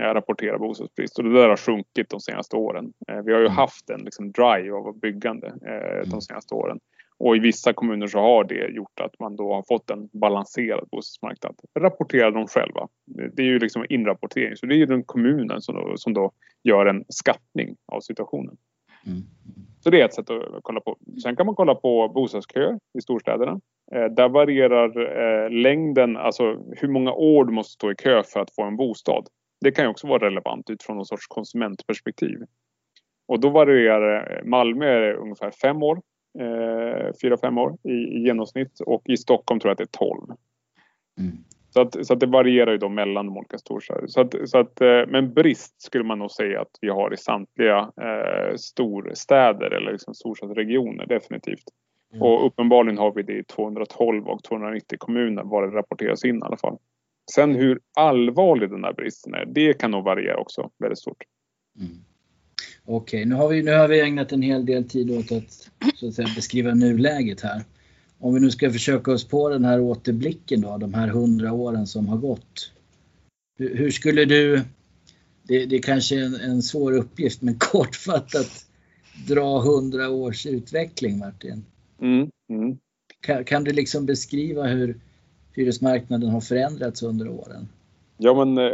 eh, 0.00 0.04
rapporterar 0.04 0.58
bostadsbrist 0.58 1.18
och 1.18 1.24
det 1.24 1.32
där 1.32 1.48
har 1.48 1.56
sjunkit 1.56 2.10
de 2.10 2.20
senaste 2.20 2.56
åren. 2.56 2.92
Eh, 3.08 3.22
vi 3.22 3.32
har 3.32 3.40
ju 3.40 3.46
mm. 3.46 3.56
haft 3.56 3.90
en 3.90 4.00
liksom, 4.00 4.32
drive 4.32 4.72
av 4.72 4.98
byggande 4.98 5.46
eh, 5.46 6.00
de 6.02 6.08
mm. 6.08 6.20
senaste 6.20 6.54
åren. 6.54 6.80
Och 7.18 7.36
i 7.36 7.38
vissa 7.38 7.72
kommuner 7.72 8.06
så 8.06 8.18
har 8.18 8.44
det 8.44 8.68
gjort 8.68 9.00
att 9.00 9.18
man 9.18 9.36
då 9.36 9.54
har 9.54 9.64
fått 9.68 9.90
en 9.90 10.08
balanserad 10.12 10.88
bostadsmarknad. 10.90 11.54
Rapporterar 11.78 12.30
de 12.30 12.46
själva. 12.46 12.88
Det 13.06 13.42
är 13.42 13.46
ju 13.46 13.58
liksom 13.58 13.86
inrapportering 13.88 14.56
så 14.56 14.66
det 14.66 14.74
är 14.74 14.76
ju 14.76 14.86
den 14.86 15.04
kommunen 15.04 15.62
som 15.62 15.74
då, 15.74 15.96
som 15.96 16.14
då 16.14 16.32
gör 16.62 16.86
en 16.86 17.04
skattning 17.08 17.76
av 17.92 18.00
situationen. 18.00 18.56
Mm. 19.06 19.22
Så 19.80 19.90
det 19.90 20.00
är 20.00 20.04
ett 20.04 20.14
sätt 20.14 20.30
att 20.30 20.62
kolla 20.62 20.80
på. 20.80 20.96
Sen 21.22 21.36
kan 21.36 21.46
man 21.46 21.54
kolla 21.54 21.74
på 21.74 22.08
bostadsköer 22.08 22.78
i 22.98 23.00
storstäderna. 23.02 23.60
Eh, 23.92 24.04
där 24.04 24.28
varierar 24.28 24.88
eh, 25.18 25.50
längden, 25.50 26.16
alltså 26.16 26.42
hur 26.76 26.88
många 26.88 27.12
år 27.12 27.44
du 27.44 27.52
måste 27.52 27.72
stå 27.72 27.92
i 27.92 27.94
kö 27.94 28.22
för 28.22 28.40
att 28.40 28.54
få 28.54 28.62
en 28.62 28.76
bostad. 28.76 29.28
Det 29.60 29.70
kan 29.70 29.84
ju 29.84 29.90
också 29.90 30.06
vara 30.06 30.26
relevant 30.26 30.70
utifrån 30.70 30.96
någon 30.96 31.06
sorts 31.06 31.26
konsumentperspektiv. 31.26 32.38
Och 33.28 33.40
då 33.40 33.50
varierar 33.50 34.42
Malmö 34.44 34.86
är 34.86 35.14
ungefär 35.14 35.50
fem 35.50 35.82
år 35.82 36.00
eh, 36.38 37.12
4-5 37.22 37.60
år 37.60 37.76
i, 37.82 37.90
i, 37.90 38.22
genomsnitt 38.22 38.80
och 38.80 39.02
i 39.04 39.16
Stockholm 39.16 39.60
tror 39.60 39.70
jag 39.70 39.72
att 39.72 39.78
det 39.78 39.98
är 39.98 40.06
12. 40.06 40.36
Mm. 41.18 41.36
Så, 41.70 41.80
att, 41.80 42.06
så 42.06 42.12
att 42.12 42.20
det 42.20 42.26
varierar 42.26 42.72
ju 42.72 42.78
då 42.78 42.88
mellan 42.88 43.26
de 43.26 43.36
olika 43.36 43.58
storstäderna. 43.58 44.08
Så 44.08 44.20
att, 44.20 44.34
så 44.44 44.58
att, 44.58 44.80
eh, 44.80 45.02
men 45.08 45.32
brist 45.32 45.82
skulle 45.82 46.04
man 46.04 46.18
nog 46.18 46.30
säga 46.30 46.60
att 46.60 46.78
vi 46.80 46.88
har 46.88 47.14
i 47.14 47.16
samtliga 47.16 47.78
eh, 47.78 48.56
storstäder 48.56 49.70
eller 49.70 49.92
liksom 49.92 50.14
storstadsregioner 50.14 51.06
definitivt. 51.06 51.64
Mm. 52.12 52.22
Och 52.22 52.46
uppenbarligen 52.46 52.98
har 52.98 53.12
vi 53.12 53.22
det 53.22 53.38
i 53.38 53.44
212 53.44 54.28
och 54.28 54.42
290 54.42 54.98
kommuner 54.98 55.42
var 55.44 55.66
det 55.66 55.76
rapporteras 55.76 56.24
in 56.24 56.36
i 56.36 56.42
alla 56.42 56.56
fall. 56.56 56.78
Sen 57.34 57.54
hur 57.54 57.80
allvarlig 57.96 58.70
den 58.70 58.84
här 58.84 58.92
bristen 58.92 59.34
är, 59.34 59.44
det 59.46 59.74
kan 59.74 59.90
nog 59.90 60.04
variera 60.04 60.36
också 60.36 60.70
väldigt 60.78 60.98
stort. 60.98 61.22
Mm. 61.78 62.04
Okej, 62.90 63.24
nu, 63.24 63.34
har 63.34 63.48
vi, 63.48 63.62
nu 63.62 63.72
har 63.72 63.88
vi 63.88 64.00
ägnat 64.00 64.32
en 64.32 64.42
hel 64.42 64.66
del 64.66 64.84
tid 64.84 65.10
åt 65.10 65.32
att, 65.32 65.70
så 65.94 66.08
att 66.08 66.14
säga, 66.14 66.28
beskriva 66.36 66.74
nuläget 66.74 67.40
här. 67.40 67.64
Om 68.18 68.34
vi 68.34 68.40
nu 68.40 68.50
ska 68.50 68.72
försöka 68.72 69.12
oss 69.12 69.24
på 69.24 69.48
den 69.48 69.64
här 69.64 69.80
återblicken 69.80 70.60
då, 70.60 70.78
de 70.78 70.94
här 70.94 71.08
hundra 71.08 71.52
åren 71.52 71.86
som 71.86 72.08
har 72.08 72.16
gått. 72.16 72.72
Hur, 73.58 73.76
hur 73.76 73.90
skulle 73.90 74.24
du, 74.24 74.62
det, 75.42 75.66
det 75.66 75.76
är 75.76 75.82
kanske 75.82 76.16
är 76.16 76.24
en, 76.24 76.34
en 76.34 76.62
svår 76.62 76.92
uppgift, 76.92 77.42
men 77.42 77.54
kortfattat 77.58 78.66
dra 79.26 79.60
hundra 79.60 80.10
års 80.10 80.46
utveckling 80.46 81.18
Martin? 81.18 81.64
Mm, 82.00 82.30
mm. 82.50 82.78
Kan, 83.20 83.44
kan, 83.44 83.64
du 83.64 83.72
liksom 83.72 84.06
beskriva 84.06 84.66
hur 84.66 85.00
hyresmarknaden 85.52 86.30
har 86.30 86.40
förändrats 86.40 87.02
under 87.02 87.28
åren? 87.28 87.68
Ja, 88.20 88.44
men 88.44 88.58
eh, 88.58 88.64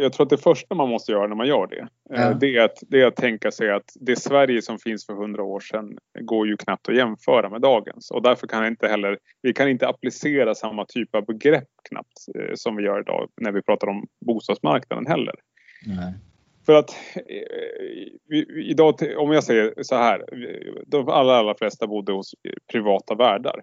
jag 0.00 0.12
tror 0.12 0.26
att 0.26 0.30
det 0.30 0.38
första 0.38 0.74
man 0.74 0.88
måste 0.88 1.12
göra 1.12 1.26
när 1.26 1.34
man 1.34 1.46
gör 1.46 1.66
det, 1.66 1.80
eh, 2.16 2.22
ja. 2.22 2.34
det, 2.34 2.56
är 2.56 2.64
att, 2.64 2.78
det 2.88 3.00
är 3.00 3.06
att 3.06 3.16
tänka 3.16 3.50
sig 3.50 3.70
att 3.70 3.92
det 4.00 4.16
Sverige 4.16 4.62
som 4.62 4.78
finns 4.78 5.06
för 5.06 5.14
hundra 5.14 5.42
år 5.42 5.60
sedan 5.60 5.98
går 6.20 6.46
ju 6.46 6.56
knappt 6.56 6.88
att 6.88 6.96
jämföra 6.96 7.50
med 7.50 7.60
dagens 7.60 8.10
och 8.10 8.22
därför 8.22 8.46
kan 8.46 8.66
inte 8.66 8.88
heller, 8.88 9.18
vi 9.42 9.52
kan 9.52 9.68
inte 9.68 9.88
applicera 9.88 10.54
samma 10.54 10.84
typ 10.84 11.14
av 11.14 11.26
begrepp 11.26 11.68
knappt 11.88 12.38
eh, 12.38 12.54
som 12.54 12.76
vi 12.76 12.82
gör 12.82 13.00
idag 13.00 13.28
när 13.40 13.52
vi 13.52 13.62
pratar 13.62 13.86
om 13.86 14.06
bostadsmarknaden 14.26 15.06
heller. 15.06 15.34
Nej. 15.86 16.14
För 16.66 16.74
att 16.74 16.90
idag, 18.56 18.94
om 19.16 19.32
jag 19.32 19.44
säger 19.44 19.74
så 19.82 19.96
här, 19.96 20.24
de 20.86 21.08
allra, 21.08 21.36
allra 21.36 21.54
flesta 21.54 21.86
bodde 21.86 22.12
hos 22.12 22.34
privata 22.72 23.14
värdar. 23.14 23.62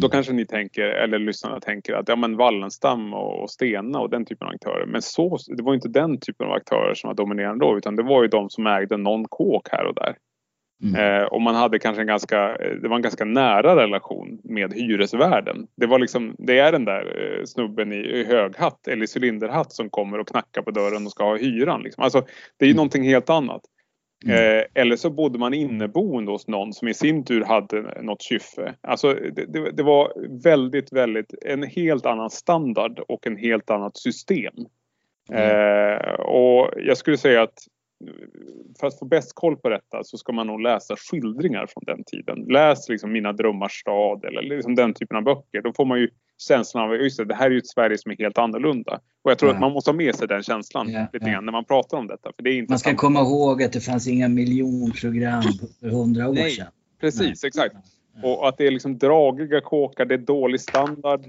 Då 0.00 0.08
kanske 0.08 0.32
ni 0.32 0.46
tänker, 0.46 0.82
eller 0.82 1.18
lyssnarna 1.18 1.60
tänker 1.60 1.94
att 1.94 2.08
ja 2.08 2.16
men 2.16 2.36
Wallenstam 2.36 3.14
och 3.14 3.50
Stena 3.50 4.00
och 4.00 4.10
den 4.10 4.24
typen 4.24 4.48
av 4.48 4.54
aktörer. 4.54 4.86
Men 4.86 5.02
så, 5.02 5.38
det 5.56 5.62
var 5.62 5.74
inte 5.74 5.88
den 5.88 6.20
typen 6.20 6.46
av 6.46 6.52
aktörer 6.52 6.94
som 6.94 7.08
var 7.08 7.14
dominerande 7.14 7.64
då 7.64 7.78
utan 7.78 7.96
det 7.96 8.02
var 8.02 8.22
ju 8.22 8.28
de 8.28 8.50
som 8.50 8.66
ägde 8.66 8.96
någon 8.96 9.24
kåk 9.28 9.68
här 9.72 9.86
och 9.86 9.94
där. 9.94 10.16
Mm. 10.82 11.20
Eh, 11.20 11.24
och 11.24 11.42
man 11.42 11.54
hade 11.54 11.78
kanske 11.78 12.00
en 12.00 12.06
ganska, 12.06 12.56
det 12.82 12.88
var 12.88 12.96
en 12.96 13.02
ganska 13.02 13.24
nära 13.24 13.76
relation 13.76 14.40
med 14.44 14.74
hyresvärden. 14.74 15.66
Det 15.76 15.86
var 15.86 15.98
liksom, 15.98 16.34
det 16.38 16.58
är 16.58 16.72
den 16.72 16.84
där 16.84 17.36
eh, 17.38 17.44
snubben 17.44 17.92
i 17.92 18.24
höghatt 18.24 18.88
eller 18.88 19.06
cylinderhatt 19.18 19.72
som 19.72 19.90
kommer 19.90 20.18
och 20.18 20.28
knackar 20.28 20.62
på 20.62 20.70
dörren 20.70 21.06
och 21.06 21.12
ska 21.12 21.24
ha 21.24 21.36
hyran. 21.36 21.82
Liksom. 21.82 22.04
Alltså, 22.04 22.20
det 22.58 22.64
är 22.64 22.66
ju 22.66 22.70
mm. 22.70 22.76
någonting 22.76 23.04
helt 23.04 23.30
annat. 23.30 23.60
Mm. 24.24 24.58
Eh, 24.58 24.64
eller 24.74 24.96
så 24.96 25.10
bodde 25.10 25.38
man 25.38 25.54
inneboende 25.54 26.32
hos 26.32 26.48
någon 26.48 26.72
som 26.72 26.88
i 26.88 26.94
sin 26.94 27.24
tur 27.24 27.44
hade 27.44 28.02
något 28.02 28.22
kyffe. 28.22 28.74
Alltså 28.80 29.14
det, 29.14 29.46
det, 29.46 29.70
det, 29.72 29.82
var 29.82 30.12
väldigt, 30.44 30.92
väldigt 30.92 31.34
en 31.44 31.62
helt 31.62 32.06
annan 32.06 32.30
standard 32.30 32.98
och 33.08 33.26
en 33.26 33.36
helt 33.36 33.70
annat 33.70 33.96
system. 33.96 34.54
Mm. 35.32 35.42
Eh, 35.42 36.12
och 36.12 36.70
jag 36.76 36.96
skulle 36.96 37.16
säga 37.16 37.42
att 37.42 37.58
för 38.80 38.86
att 38.86 38.98
få 38.98 39.04
bäst 39.04 39.34
koll 39.34 39.56
på 39.56 39.68
detta 39.68 40.04
så 40.04 40.18
ska 40.18 40.32
man 40.32 40.46
nog 40.46 40.60
läsa 40.60 40.96
skildringar 40.96 41.66
från 41.66 41.84
den 41.86 42.04
tiden. 42.04 42.44
Läs 42.48 42.88
liksom 42.88 43.12
Mina 43.12 43.32
drömmars 43.32 43.72
stad 43.72 44.24
eller 44.24 44.42
liksom 44.42 44.74
den 44.74 44.94
typen 44.94 45.16
av 45.16 45.22
böcker. 45.22 45.62
Då 45.62 45.72
får 45.72 45.84
man 45.84 46.00
ju 46.00 46.10
känslan 46.48 46.84
av 46.84 46.90
att 46.90 47.28
det, 47.28 47.34
här 47.34 47.46
är 47.46 47.50
ju 47.50 47.58
ett 47.58 47.66
Sverige 47.66 47.98
som 47.98 48.12
är 48.12 48.16
helt 48.16 48.38
annorlunda. 48.38 49.00
Och 49.22 49.30
jag 49.30 49.38
tror 49.38 49.50
ja. 49.50 49.54
att 49.54 49.60
man 49.60 49.72
måste 49.72 49.90
ha 49.90 49.96
med 49.96 50.14
sig 50.14 50.28
den 50.28 50.42
känslan 50.42 50.92
ja, 50.92 51.06
lite 51.12 51.30
grann 51.30 51.44
när 51.44 51.52
man 51.52 51.64
pratar 51.64 51.98
om 51.98 52.06
detta. 52.06 52.32
För 52.36 52.42
det 52.42 52.50
är 52.50 52.54
inte 52.54 52.72
man 52.72 52.78
ska 52.78 52.94
komma 52.94 53.20
ihåg 53.20 53.62
att 53.62 53.72
det 53.72 53.80
fanns 53.80 54.08
inga 54.08 54.28
miljonprogram 54.28 55.42
för 55.80 55.88
hundra 55.88 56.28
år 56.28 56.34
Nej, 56.34 56.50
sedan. 56.50 56.66
Precis, 57.00 57.42
Nej. 57.42 57.48
exakt. 57.48 57.76
Och 58.22 58.48
att 58.48 58.58
det 58.58 58.66
är 58.66 58.70
liksom 58.70 58.98
dragiga 58.98 59.60
kåkar, 59.60 60.04
det 60.04 60.14
är 60.14 60.18
dålig 60.18 60.60
standard. 60.60 61.20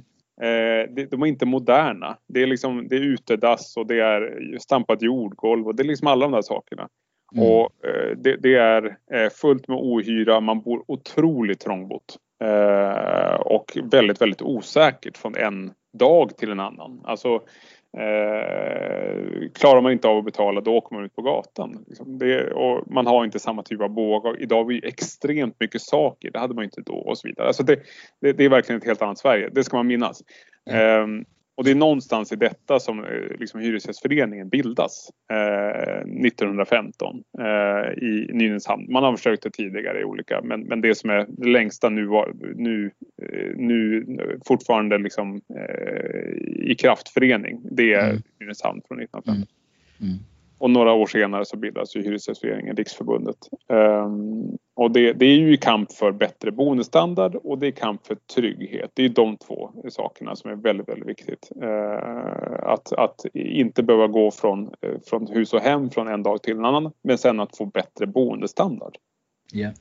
Eh, 0.41 1.07
de 1.09 1.21
är 1.21 1.25
inte 1.25 1.45
moderna. 1.45 2.17
Det 2.27 2.41
är, 2.41 2.47
liksom, 2.47 2.87
det 2.87 2.95
är 2.95 3.01
utedass 3.01 3.77
och 3.77 3.87
det 3.87 3.99
är 3.99 4.57
stampat 4.59 5.01
jordgolv 5.01 5.67
och 5.67 5.75
det 5.75 5.83
är 5.83 5.87
liksom 5.87 6.07
alla 6.07 6.25
de 6.25 6.31
där 6.31 6.41
sakerna. 6.41 6.87
Mm. 7.35 7.47
Och 7.47 7.85
eh, 7.85 8.17
det, 8.17 8.35
det, 8.35 8.55
är 8.55 8.97
eh, 9.13 9.29
fullt 9.29 9.67
med 9.67 9.77
ohyra, 9.77 10.39
man 10.39 10.61
bor 10.61 10.83
otroligt 10.87 11.59
trångbott. 11.59 12.17
Och 13.39 13.77
väldigt, 13.83 14.21
väldigt 14.21 14.41
osäkert 14.41 15.17
från 15.17 15.35
en 15.35 15.71
dag 15.93 16.37
till 16.37 16.51
en 16.51 16.59
annan. 16.59 17.01
Alltså 17.03 17.41
eh, 17.97 19.49
klarar 19.53 19.81
man 19.81 19.91
inte 19.91 20.07
av 20.07 20.17
att 20.17 20.25
betala 20.25 20.61
då 20.61 20.75
åker 20.75 20.95
man 20.95 21.05
ut 21.05 21.15
på 21.15 21.21
gatan. 21.21 21.85
Liksom 21.87 22.17
det, 22.17 22.51
och 22.51 22.91
man 22.91 23.07
har 23.07 23.25
inte 23.25 23.39
samma 23.39 23.63
typ 23.63 23.81
av 23.81 23.89
bågar. 23.89 24.41
Idag 24.41 24.57
har 24.57 24.65
vi 24.65 24.87
extremt 24.87 25.55
mycket 25.59 25.81
saker, 25.81 26.31
det 26.31 26.39
hade 26.39 26.53
man 26.53 26.63
inte 26.63 26.81
då 26.81 26.95
och 26.95 27.17
så 27.17 27.27
vidare. 27.27 27.47
Alltså 27.47 27.63
det, 27.63 27.79
det, 28.21 28.33
det 28.33 28.45
är 28.45 28.49
verkligen 28.49 28.81
ett 28.81 28.87
helt 28.87 29.01
annat 29.01 29.17
Sverige, 29.17 29.49
det 29.51 29.63
ska 29.63 29.77
man 29.77 29.87
minnas. 29.87 30.23
Mm. 30.69 31.19
Eh, 31.19 31.25
och 31.57 31.63
det 31.63 31.71
är 31.71 31.75
någonstans 31.75 32.31
i 32.31 32.35
detta 32.35 32.79
som 32.79 33.03
eh, 33.03 33.39
liksom, 33.39 33.59
Hyresgästföreningen 33.59 34.49
bildas 34.49 35.09
eh, 35.31 36.25
1915 36.25 37.23
eh, 37.39 38.03
i 38.03 38.29
Nynäshamn. 38.33 38.91
Man 38.91 39.03
har 39.03 39.17
försökt 39.17 39.43
det 39.43 39.51
tidigare 39.51 39.99
i 39.99 40.03
olika 40.03 40.41
men, 40.41 40.61
men 40.61 40.81
det 40.81 40.95
som 40.95 41.09
är 41.09 41.25
det 41.29 41.49
längsta 41.49 41.89
nu, 41.89 42.09
nu, 42.55 42.91
eh, 43.21 43.55
nu 43.55 44.05
fortfarande 44.47 44.97
liksom, 44.97 45.41
eh, 45.55 46.31
i 46.71 46.75
kraftförening 46.79 47.61
det 47.71 47.93
är 47.93 48.09
mm. 48.09 48.21
Nynäshamn 48.39 48.81
från 48.87 48.99
1915. 48.99 49.33
Mm. 49.33 49.47
Mm. 50.01 50.23
Och 50.57 50.69
några 50.69 50.93
år 50.93 51.07
senare 51.07 51.45
så 51.45 51.57
bildas 51.57 51.95
ju 51.95 52.01
Hyresgästföreningen, 52.01 52.75
Riksförbundet. 52.75 53.37
Um, 53.67 54.57
och 54.77 54.91
det, 54.91 55.13
det, 55.13 55.25
är 55.25 55.35
ju 55.35 55.57
kamp 55.57 55.91
för 55.91 56.11
bättre 56.11 56.51
boendestandard 56.51 57.35
och 57.35 57.57
det 57.57 57.67
är 57.67 57.71
kamp 57.71 58.07
för 58.07 58.15
trygghet. 58.15 58.91
Det 58.93 59.05
är 59.05 59.09
de 59.09 59.37
två 59.37 59.71
sakerna 59.89 60.35
som 60.35 60.51
är 60.51 60.55
väldigt, 60.55 60.89
väldigt 60.89 61.07
viktigt. 61.07 61.51
Uh, 61.63 62.63
att, 62.63 62.93
att 62.93 63.25
inte 63.33 63.83
behöva 63.83 64.07
gå 64.07 64.31
från, 64.31 64.73
från 65.09 65.27
hus 65.27 65.53
och 65.53 65.61
hem 65.61 65.89
från 65.89 66.07
en 66.07 66.23
dag 66.23 66.43
till 66.43 66.57
en 66.57 66.65
annan 66.65 66.91
men 67.01 67.17
sen 67.17 67.39
att 67.39 67.57
få 67.57 67.65
bättre 67.65 68.07
boendestandard. 68.07 68.97
Ja. 69.51 69.59
Yeah. 69.59 69.73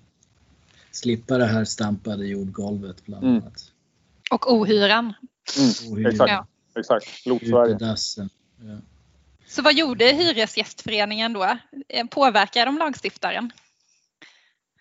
Slippa 0.91 1.39
det 1.39 1.47
här 1.47 1.65
stampade 1.65 2.27
jordgolvet 2.27 3.05
bland 3.05 3.25
mm. 3.25 3.37
annat. 3.37 3.73
Och 4.31 4.53
ohyran. 4.53 5.05
Mm. 5.05 5.93
Ohyran. 5.93 6.13
Exakt, 6.13 6.31
ja. 6.31 6.47
exakt. 6.81 7.27
Lot-Sverige. 7.27 7.79
Ja. 7.81 8.79
Så 9.47 9.63
vad 9.63 9.75
gjorde 9.75 10.05
Hyresgästföreningen 10.05 11.33
då? 11.33 11.45
Eh, 11.89 12.07
påverkar 12.07 12.67
de 12.67 12.79
lagstiftaren? 12.79 13.53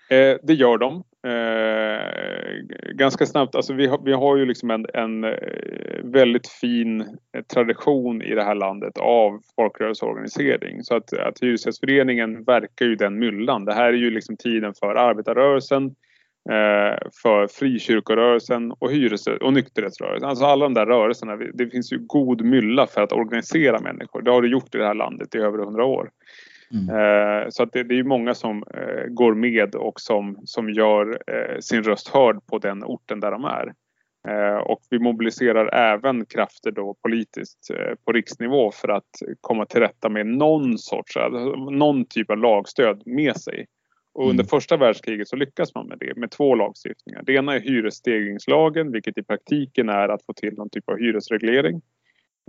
Eh, 0.09 0.38
det 0.43 0.53
gör 0.53 0.77
de. 0.77 1.03
Eh, 1.27 2.93
ganska 2.93 3.25
snabbt. 3.25 3.55
Alltså 3.55 3.74
vi, 3.74 3.88
har, 3.88 4.01
vi 4.05 4.13
har 4.13 4.38
ju 4.38 4.45
liksom 4.45 4.71
en, 4.71 4.85
en 4.93 5.24
eh, 5.24 5.31
väldigt 6.03 6.47
fin 6.47 7.01
eh, 7.01 7.43
tradition 7.53 8.21
i 8.21 8.35
det 8.35 8.43
här 8.43 8.55
landet 8.55 8.97
av 8.97 9.41
folkrörelseorganisering. 9.55 10.83
Så 10.83 10.95
att, 10.95 11.13
att 11.13 11.39
Hyresgästföreningen 11.39 12.43
verkar 12.43 12.85
ju 12.85 12.95
den 12.95 13.19
myllan. 13.19 13.65
Det 13.65 13.74
här 13.74 13.88
är 13.88 13.97
ju 13.97 14.12
liksom 14.12 14.38
tiden 14.38 14.74
för 14.74 14.95
arbetarrörelsen 14.95 15.95
Eh, 16.50 16.97
för 17.24 17.47
frikyrkorörelsen 17.47 18.71
och, 18.71 18.91
hyres 18.91 19.27
och 19.27 19.53
nykterhetsrörelsen. 19.53 20.29
Alltså 20.29 20.45
alla 20.45 20.65
de 20.65 20.74
där 20.74 20.85
rörelserna. 20.85 21.35
Det 21.35 21.67
finns 21.67 21.93
ju 21.93 22.00
god 22.00 22.41
mylla 22.41 22.88
för 22.88 23.01
att 23.01 23.12
organisera 23.12 23.79
människor. 23.79 24.21
Det 24.21 24.31
har 24.31 24.41
det 24.41 24.47
gjort 24.47 24.75
i 24.75 24.77
det 24.77 24.85
här 24.85 24.93
landet 24.93 25.35
i 25.35 25.38
över 25.38 25.57
hundra 25.57 25.85
år. 25.85 26.09
Mm. 26.72 26.89
Eh, 26.89 27.50
så 27.50 27.63
att 27.63 27.72
det, 27.74 27.84
det 27.84 28.00
är 28.00 28.03
många 28.03 28.34
som 28.34 28.63
eh, 28.74 29.05
går 29.07 29.34
med 29.34 29.75
och 29.75 30.00
som, 30.00 30.38
som 30.45 30.69
gör 30.69 31.19
sin 31.62 31.84
röst 31.84 32.07
hörd 32.07 32.45
på 32.48 32.57
den 32.57 32.84
orten 32.84 33.19
där 33.19 33.31
de 33.31 33.45
är. 33.45 33.74
Och 34.62 34.79
vi 34.89 35.00
mobiliserar 35.00 35.75
även 35.75 36.25
krafter 36.25 36.72
då 36.72 36.95
politiskt 37.01 37.72
på 38.05 38.12
riksnivå 38.12 38.72
för 38.72 38.89
att 38.89 39.10
komma 39.41 39.65
till 39.65 39.79
rätta 39.79 40.10
med 40.10 40.27
någon 40.27 40.77
sorts, 40.77 41.17
alltså 41.17 41.39
någon 41.55 42.05
typ 42.05 42.31
av 42.31 42.38
lagstöd 42.38 43.01
med 43.05 43.38
sig. 43.38 43.65
Och 44.15 44.29
under 44.29 44.43
mm. 44.43 44.48
första 44.48 44.77
världskriget 44.77 45.27
så 45.27 45.36
lyckas 45.36 45.75
man 45.75 45.88
med 45.88 45.98
det 46.00 46.15
med 46.15 46.31
två 46.31 46.55
lagstiftningar. 46.55 47.24
Det 47.24 47.34
ena 47.34 47.55
är 47.55 47.60
hyresstegringslagen 47.60 48.91
vilket 48.91 49.17
i 49.17 49.24
praktiken 49.24 49.89
är 49.89 50.10
att 50.10 50.25
få 50.25 50.34
till 50.34 50.53
någon 50.53 50.69
typ 50.69 50.89
av 50.89 50.98
hyresreglering. 50.98 51.81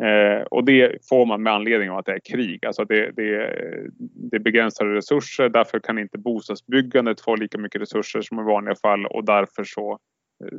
Eh, 0.03 0.43
och 0.43 0.65
det 0.65 1.07
får 1.09 1.27
man 1.27 1.43
med 1.43 1.53
anledning 1.53 1.91
av 1.91 1.99
att 1.99 2.07
det 2.07 2.13
är 2.13 2.21
krig. 2.21 2.67
Alltså 2.67 2.85
det, 2.85 3.11
det, 3.17 3.37
det 4.01 4.37
är 4.37 4.41
begränsade 4.41 4.95
resurser. 4.95 5.49
Därför 5.49 5.79
kan 5.79 5.99
inte 5.99 6.19
bostadsbyggandet 6.19 7.21
få 7.21 7.37
lika 7.37 7.59
mycket 7.59 7.81
resurser 7.81 8.21
som 8.21 8.41
i 8.41 8.43
vanliga 8.43 8.75
fall 8.75 9.07
och 9.07 9.25
därför 9.25 9.65
så, 9.65 9.99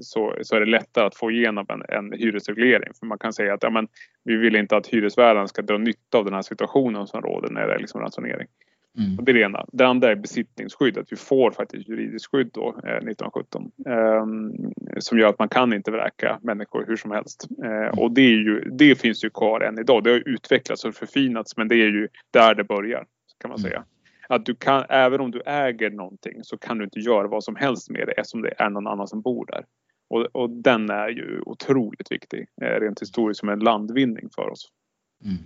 så, 0.01 0.35
så 0.41 0.55
är 0.55 0.59
det 0.59 0.65
lättare 0.65 1.05
att 1.05 1.15
få 1.15 1.31
igenom 1.31 1.65
en, 1.69 1.83
en 1.89 2.19
hyresreglering. 2.19 2.93
För 2.99 3.05
man 3.05 3.19
kan 3.19 3.33
säga 3.33 3.53
att 3.53 3.63
ja, 3.63 3.69
men, 3.69 3.87
vi 4.23 4.35
vill 4.35 4.55
inte 4.55 4.77
att 4.77 4.87
hyresvärden 4.87 5.47
ska 5.47 5.61
dra 5.61 5.77
nytta 5.77 6.17
av 6.17 6.25
den 6.25 6.33
här 6.33 6.41
situationen 6.41 7.07
som 7.07 7.21
råder 7.21 7.49
när 7.49 7.67
det 7.67 7.73
är 7.73 7.79
liksom 7.79 8.01
ransonering. 8.01 8.47
Mm. 8.97 9.25
Det 9.25 9.31
är 9.31 9.33
det 9.33 9.41
ena. 9.41 9.65
Det 9.71 9.87
andra 9.87 10.11
är 10.11 10.15
besittningsskydd, 10.15 10.97
att 10.97 11.11
vi 11.11 11.15
får 11.15 11.51
faktiskt 11.51 11.89
juridiskt 11.89 12.31
skydd 12.31 12.49
då, 12.53 12.67
eh, 12.67 12.95
1917. 12.95 13.71
Eh, 13.85 14.25
som 14.99 15.19
gör 15.19 15.29
att 15.29 15.39
man 15.39 15.49
kan 15.49 15.73
inte 15.73 15.91
vräka 15.91 16.39
människor 16.41 16.85
hur 16.87 16.95
som 16.95 17.11
helst. 17.11 17.47
Eh, 17.63 17.99
och 17.99 18.11
det, 18.11 18.21
ju, 18.21 18.59
det 18.59 18.95
finns 18.95 19.23
ju 19.23 19.29
kvar 19.29 19.61
än 19.61 19.79
idag. 19.79 20.03
Det 20.03 20.09
har 20.09 20.23
utvecklats 20.29 20.85
och 20.85 20.95
förfinats 20.95 21.57
men 21.57 21.67
det 21.67 21.75
är 21.75 21.87
ju 21.87 22.07
där 22.31 22.55
det 22.55 22.63
börjar 22.63 23.05
kan 23.39 23.49
man 23.49 23.59
mm. 23.59 23.69
säga. 23.69 23.83
Att 24.29 24.45
du 24.45 24.55
kan, 24.55 24.83
även 24.89 25.21
om 25.21 25.31
du 25.31 25.41
äger 25.45 25.89
någonting 25.89 26.43
så 26.43 26.57
kan 26.57 26.77
du 26.77 26.83
inte 26.83 26.99
göra 26.99 27.27
vad 27.27 27.43
som 27.43 27.55
helst 27.55 27.89
med 27.89 28.07
det 28.07 28.11
eftersom 28.11 28.41
det 28.41 28.53
är 28.57 28.69
någon 28.69 28.87
annan 28.87 29.07
som 29.07 29.21
bor 29.21 29.45
där. 29.45 29.65
Och, 30.09 30.21
och 30.21 30.49
den 30.49 30.89
är 30.89 31.09
ju 31.09 31.41
otroligt 31.45 32.11
viktig 32.11 32.47
eh, 32.61 32.79
rent 32.79 33.01
historiskt 33.01 33.39
som 33.39 33.49
en 33.49 33.59
landvinning 33.59 34.29
för 34.35 34.49
oss. 34.49 34.71
Mm. 35.25 35.37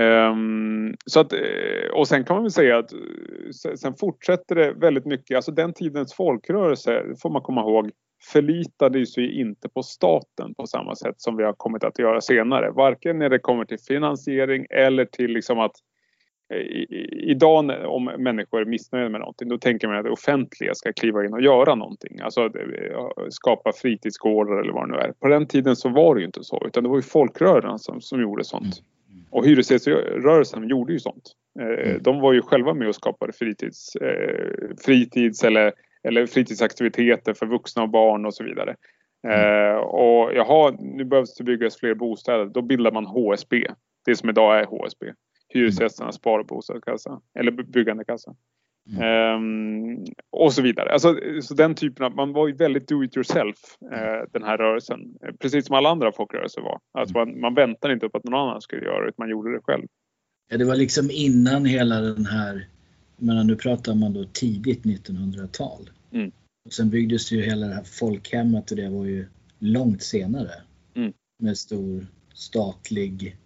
Um, 0.00 0.96
så 1.06 1.20
att, 1.20 1.32
eh, 1.32 1.90
och 1.94 2.08
sen 2.08 2.24
kan 2.24 2.36
man 2.36 2.42
väl 2.42 2.52
säga 2.52 2.78
att 2.78 2.92
eh, 2.92 3.74
sen 3.76 3.94
fortsätter 3.94 4.54
det 4.54 4.72
väldigt 4.72 5.04
mycket, 5.04 5.36
alltså 5.36 5.52
den 5.52 5.72
tidens 5.72 6.14
folkrörelse 6.14 7.04
får 7.22 7.30
man 7.30 7.42
komma 7.42 7.60
ihåg 7.60 7.90
förlitade 8.32 9.06
sig 9.06 9.40
inte 9.40 9.68
på 9.68 9.82
staten 9.82 10.54
på 10.54 10.66
samma 10.66 10.94
sätt 10.94 11.14
som 11.16 11.36
vi 11.36 11.44
har 11.44 11.52
kommit 11.52 11.84
att 11.84 11.98
göra 11.98 12.20
senare. 12.20 12.70
Varken 12.70 13.18
när 13.18 13.28
det 13.28 13.38
kommer 13.38 13.64
till 13.64 13.78
finansiering 13.78 14.66
eller 14.70 15.04
till 15.04 15.30
liksom 15.30 15.58
att 15.58 15.72
eh, 16.54 16.60
idag 17.30 17.70
om 17.86 18.04
människor 18.04 18.60
är 18.60 18.64
missnöjda 18.64 19.08
med 19.08 19.20
någonting 19.20 19.48
då 19.48 19.58
tänker 19.58 19.88
man 19.88 19.96
att 19.96 20.04
det 20.04 20.10
offentliga 20.10 20.74
ska 20.74 20.92
kliva 20.92 21.24
in 21.24 21.32
och 21.32 21.42
göra 21.42 21.74
någonting. 21.74 22.20
Alltså 22.20 22.50
skapa 23.28 23.72
fritidsgårdar 23.72 24.60
eller 24.60 24.72
vad 24.72 24.88
det 24.88 24.92
nu 24.92 24.98
är. 24.98 25.12
På 25.12 25.28
den 25.28 25.46
tiden 25.46 25.76
så 25.76 25.88
var 25.88 26.14
det 26.14 26.20
ju 26.20 26.26
inte 26.26 26.44
så 26.44 26.62
utan 26.66 26.82
det 26.82 26.88
var 26.88 26.96
ju 26.96 27.02
folkrörelsen 27.02 27.78
som, 27.78 28.00
som 28.00 28.20
gjorde 28.20 28.44
sånt. 28.44 28.62
Mm. 28.62 28.93
Och 29.34 29.46
hyresgäströrelsen 29.46 30.68
gjorde 30.68 30.92
ju 30.92 30.98
sånt. 30.98 31.32
Eh, 31.60 31.90
mm. 31.90 32.02
De 32.02 32.20
var 32.20 32.32
ju 32.32 32.42
själva 32.42 32.74
med 32.74 32.88
och 32.88 32.94
skapade 32.94 33.32
fritids, 33.32 33.96
eh, 33.96 34.76
fritids 34.84 35.44
eller, 35.44 35.72
eller 36.02 36.26
fritidsaktiviteter 36.26 37.34
för 37.34 37.46
vuxna 37.46 37.82
och 37.82 37.88
barn 37.88 38.26
och 38.26 38.34
så 38.34 38.44
vidare. 38.44 38.76
Mm. 39.26 39.70
Eh, 39.70 39.76
och 39.76 40.34
jaha, 40.34 40.76
nu 40.80 41.04
behövs 41.04 41.34
det 41.34 41.44
byggas 41.44 41.76
fler 41.76 41.94
bostäder. 41.94 42.44
Då 42.44 42.62
bildar 42.62 42.92
man 42.92 43.06
HSB. 43.06 43.66
Det 44.04 44.16
som 44.16 44.28
idag 44.28 44.60
är 44.60 44.64
HSB. 44.64 45.12
Hyresgästernas 45.48 46.14
spar 46.14 46.38
och 46.38 46.46
bostadskassa 46.46 47.20
eller 47.38 47.50
byggandekassa. 47.50 48.34
Mm. 48.90 49.36
Um, 49.36 50.04
och 50.30 50.52
så 50.52 50.62
vidare. 50.62 50.92
Alltså, 50.92 51.16
så 51.42 51.54
den 51.54 51.74
typen 51.74 52.06
av, 52.06 52.14
man 52.14 52.32
var 52.32 52.48
ju 52.48 52.54
väldigt 52.54 52.88
do 52.88 53.04
it 53.04 53.16
yourself 53.16 53.56
uh, 53.84 54.30
den 54.32 54.42
här 54.42 54.56
rörelsen. 54.58 55.00
Precis 55.40 55.66
som 55.66 55.76
alla 55.76 55.88
andra 55.88 56.12
folkrörelser 56.12 56.60
var. 56.60 56.80
Alltså 56.98 57.18
man, 57.18 57.40
man 57.40 57.54
väntade 57.54 57.94
inte 57.94 58.08
på 58.08 58.18
att 58.18 58.24
någon 58.24 58.48
annan 58.48 58.60
skulle 58.60 58.84
göra 58.84 59.00
det, 59.02 59.08
utan 59.08 59.22
man 59.22 59.30
gjorde 59.30 59.52
det 59.52 59.60
själv. 59.64 59.86
Ja, 60.50 60.58
det 60.58 60.64
var 60.64 60.76
liksom 60.76 61.10
innan 61.10 61.64
hela 61.64 62.00
den 62.00 62.26
här, 62.26 62.68
men 63.16 63.46
nu 63.46 63.56
pratar 63.56 63.94
man 63.94 64.12
då 64.12 64.24
tidigt 64.24 64.84
1900-tal. 64.84 65.90
Mm. 66.12 66.32
Och 66.64 66.72
sen 66.72 66.90
byggdes 66.90 67.32
ju 67.32 67.42
hela 67.42 67.66
det 67.66 67.74
här 67.74 67.84
folkhemmet 67.84 68.70
och 68.70 68.76
det 68.76 68.88
var 68.88 69.04
ju 69.04 69.26
långt 69.58 70.02
senare. 70.02 70.52
Mm. 70.94 71.12
Med 71.38 71.58
stor 71.58 72.06
statlig 72.34 73.36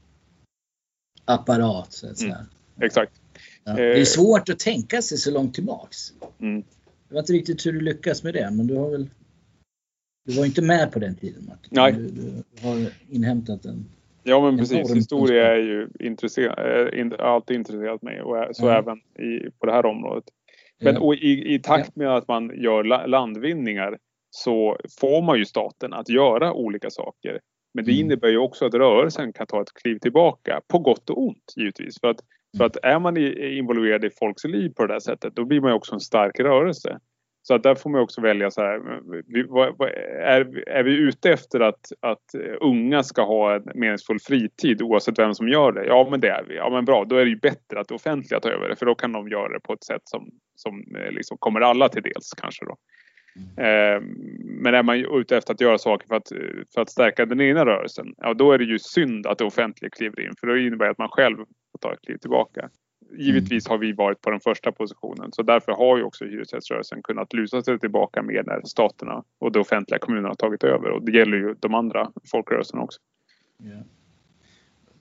apparat 1.25 1.93
så 1.93 2.11
att 2.11 2.19
säga. 2.19 2.35
Mm, 2.35 2.47
exakt. 2.81 3.13
Ja, 3.69 3.75
det 3.75 3.93
är 3.93 3.99
eh, 3.99 4.05
svårt 4.05 4.49
att 4.49 4.59
tänka 4.59 5.03
sig 5.03 5.19
så 5.19 5.31
långt 5.31 5.55
tillbaks. 5.55 6.13
Mm. 6.41 6.63
Jag 7.09 7.15
vet 7.15 7.23
inte 7.23 7.33
riktigt 7.33 7.67
hur 7.67 7.73
du 7.73 7.81
lyckas 7.81 8.23
med 8.23 8.35
det 8.35 8.51
men 8.51 8.67
du 8.67 8.77
har 8.77 8.91
väl 8.91 9.09
Du 10.27 10.33
var 10.37 10.45
inte 10.45 10.63
med 10.63 10.93
på 10.93 10.99
den 10.99 11.15
tiden 11.15 11.45
Martin. 11.49 11.69
Nej. 11.71 11.93
Du, 11.93 12.09
du 12.11 12.69
har 12.69 12.93
inhämtat 13.11 13.65
en 13.65 13.85
Ja 14.23 14.41
men 14.41 14.59
precis, 14.59 14.95
historia 14.95 15.53
är 15.53 15.59
ju 15.59 15.89
intresserad, 16.01 17.13
äh, 17.13 17.27
alltid 17.27 17.57
intresserat 17.57 18.03
mig 18.03 18.23
och 18.23 18.57
så 18.57 18.67
ja. 18.67 18.79
även 18.79 18.99
i, 18.99 19.51
på 19.59 19.67
det 19.67 19.73
här 19.73 19.87
området. 19.87 20.25
Men 20.81 20.95
ja. 20.95 21.15
i, 21.15 21.55
i 21.55 21.59
takt 21.59 21.97
med 21.97 22.17
att 22.17 22.29
man 22.29 22.63
gör 22.63 23.07
landvinningar 23.07 23.99
så 24.31 24.79
får 25.01 25.23
man 25.23 25.39
ju 25.39 25.45
staten 25.45 25.93
att 25.93 26.09
göra 26.09 26.53
olika 26.53 26.91
saker 26.91 27.41
men 27.75 27.85
det 27.85 27.93
mm. 27.93 28.05
innebär 28.05 28.29
ju 28.29 28.39
också 28.39 28.67
att 28.67 28.75
rörelsen 28.75 29.33
kan 29.33 29.47
ta 29.47 29.63
ett 29.63 29.75
kliv 29.75 29.99
tillbaka 29.99 30.61
på 30.69 30.79
gott 30.79 31.11
och 31.11 31.23
ont 31.23 31.53
givetvis. 31.57 32.01
För 32.01 32.09
att, 32.09 32.21
för 32.57 32.65
att 32.65 32.77
är 32.83 32.99
man 32.99 33.17
involverad 33.17 34.05
i 34.05 34.11
folks 34.11 34.45
liv 34.45 34.73
på 34.77 34.87
det 34.87 34.95
där 34.95 35.01
sättet 35.01 35.37
då 35.37 35.45
blir 35.45 35.61
man 35.61 35.73
också 35.73 35.95
en 35.95 36.01
stark 36.01 36.41
rörelse. 36.41 36.99
Så 37.43 37.55
att 37.55 37.63
där 37.63 37.75
får 37.75 37.91
man 37.91 38.01
också 38.01 38.21
välja 38.21 38.51
så 38.51 38.61
här, 38.61 38.75
är, 40.23 40.69
är 40.69 40.83
vi 40.83 40.93
ute 40.93 41.31
efter 41.31 41.61
att, 41.61 41.93
att 42.01 42.35
unga 42.61 43.03
ska 43.03 43.23
ha 43.23 43.55
en 43.55 43.63
meningsfull 43.75 44.19
fritid 44.21 44.83
oavsett 44.83 45.19
vem 45.19 45.35
som 45.35 45.49
gör 45.49 45.73
det? 45.73 45.85
Ja 45.85 46.09
men 46.11 46.21
det 46.21 46.29
är 46.29 46.45
vi. 46.49 46.57
Ja 46.57 46.71
men 46.71 46.85
bra, 46.85 47.05
då 47.05 47.17
är 47.17 47.25
det 47.25 47.31
ju 47.31 47.37
bättre 47.37 47.81
att 47.81 47.89
det 47.89 47.95
offentliga 47.95 48.41
tar 48.41 48.51
över 48.51 48.69
det 48.69 48.77
för 48.77 48.87
då 48.87 48.95
kan 48.95 49.13
de 49.13 49.29
göra 49.29 49.49
det 49.49 49.61
på 49.61 49.73
ett 49.73 49.85
sätt 49.85 50.03
som, 50.05 50.31
som 50.55 50.97
eh, 50.97 51.13
liksom 51.13 51.39
kommer 51.39 51.61
alla 51.61 51.89
till 51.89 52.03
dels 52.03 52.31
kanske 52.37 52.65
då. 52.65 52.77
Eh, 53.63 54.01
men 54.43 54.75
är 54.75 54.83
man 54.83 55.21
ute 55.21 55.37
efter 55.37 55.55
att 55.55 55.61
göra 55.61 55.79
saker 55.79 56.09
för 56.09 56.15
att, 56.15 56.29
för 56.75 56.81
att 56.81 56.91
stärka 56.91 57.27
den 57.27 57.41
egna 57.41 57.67
rörelsen, 57.67 58.15
ja 58.17 58.35
då 58.35 58.53
är 58.53 58.59
det 58.59 58.65
ju 58.65 58.79
synd 58.79 59.27
att 59.27 59.39
det 59.39 59.45
offentliga 59.45 59.91
kliver 59.91 60.21
in 60.21 60.33
för 60.41 60.47
då 60.47 60.57
innebär 60.57 60.85
det 60.85 60.91
att 60.91 60.99
man 60.99 61.09
själv 61.09 61.37
får 61.83 61.89
ta 61.89 61.95
ett 61.95 62.03
kliv 62.03 62.17
tillbaka. 62.17 62.71
Givetvis 63.19 63.69
har 63.69 63.79
vi 63.79 63.93
varit 63.93 64.21
på 64.21 64.31
den 64.31 64.41
första 64.41 64.73
positionen 64.73 65.33
så 65.33 65.43
därför 65.43 65.73
har 65.73 65.97
ju 65.97 66.03
också 66.03 66.25
hyresgäströrelsen 66.25 67.03
kunnat 67.03 67.33
lusa 67.33 67.63
sig 67.63 67.79
tillbaka 67.79 68.23
mer 68.23 68.43
när 68.43 68.63
staterna 68.65 69.25
och 69.39 69.53
det 69.53 69.61
offentliga 69.61 69.99
kommunerna 69.99 70.29
har 70.29 70.35
tagit 70.35 70.65
över 70.65 70.91
och 70.91 71.03
det 71.03 71.19
gäller 71.19 71.37
ju 71.37 71.55
de 71.61 71.75
andra 71.75 72.13
folkrörelserna 72.31 72.83
också. 72.83 73.01
Yeah. 73.65 73.83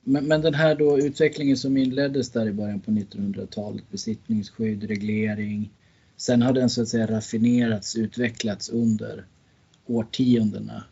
Men, 0.03 0.25
men 0.25 0.41
den 0.41 0.53
här 0.53 0.75
då 0.75 0.99
utvecklingen 0.99 1.57
som 1.57 1.77
inleddes 1.77 2.31
där 2.31 2.47
i 2.47 2.53
början 2.53 2.79
på 2.79 2.91
1900-talet, 2.91 3.91
besittningsskydd, 3.91 4.83
reglering, 4.83 5.71
Sen 6.17 6.41
har 6.41 6.53
den 6.53 6.69
så 6.69 6.81
att 6.81 6.87
säga 6.87 7.07
raffinerats, 7.07 7.95
utvecklats 7.95 8.69
under 8.69 9.25
årtiondena. 9.85 10.83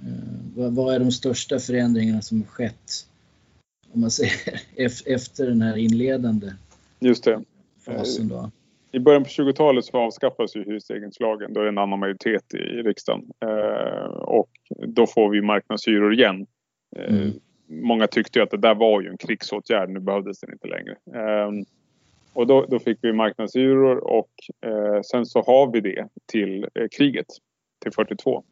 Eh, 0.00 0.70
vad 0.70 0.94
är 0.94 0.98
de 0.98 1.12
största 1.12 1.58
förändringarna 1.58 2.22
som 2.22 2.40
har 2.40 2.48
skett 2.48 3.07
om 3.92 4.00
man 4.00 4.10
säger 4.10 4.60
efter 5.14 5.46
den 5.46 5.62
här 5.62 5.76
inledande 5.76 6.52
Just 7.00 7.24
det. 7.24 7.42
fasen 7.86 8.28
då? 8.28 8.50
I 8.92 8.98
början 8.98 9.24
på 9.24 9.28
20-talet 9.28 9.84
så 9.84 9.98
avskaffas 9.98 10.56
ju 10.56 10.64
hyresregleringslagen. 10.64 11.52
Då 11.52 11.60
är 11.60 11.64
det 11.64 11.70
en 11.70 11.78
annan 11.78 11.98
majoritet 11.98 12.54
i 12.54 12.58
riksdagen. 12.58 13.24
Eh, 13.40 14.10
och 14.10 14.50
då 14.86 15.06
får 15.06 15.30
vi 15.30 15.42
marknadshyror 15.42 16.14
igen. 16.14 16.46
Eh, 16.96 17.14
mm. 17.14 17.32
Många 17.66 18.06
tyckte 18.06 18.38
ju 18.38 18.42
att 18.42 18.50
det 18.50 18.56
där 18.56 18.74
var 18.74 19.00
ju 19.00 19.08
en 19.08 19.16
krigsåtgärd. 19.16 19.90
Nu 19.90 20.00
behövdes 20.00 20.40
den 20.40 20.52
inte 20.52 20.68
längre. 20.68 20.96
Och 22.32 22.46
då, 22.46 22.66
då 22.68 22.78
fick 22.78 22.98
vi 23.02 23.12
marknadshyror 23.12 23.96
och 23.96 24.30
eh, 24.66 25.00
sen 25.02 25.26
så 25.26 25.42
har 25.42 25.72
vi 25.72 25.80
det 25.80 26.08
till 26.26 26.66
eh, 26.74 26.88
kriget, 26.98 27.26
till 27.82 27.92
42. 27.92 28.44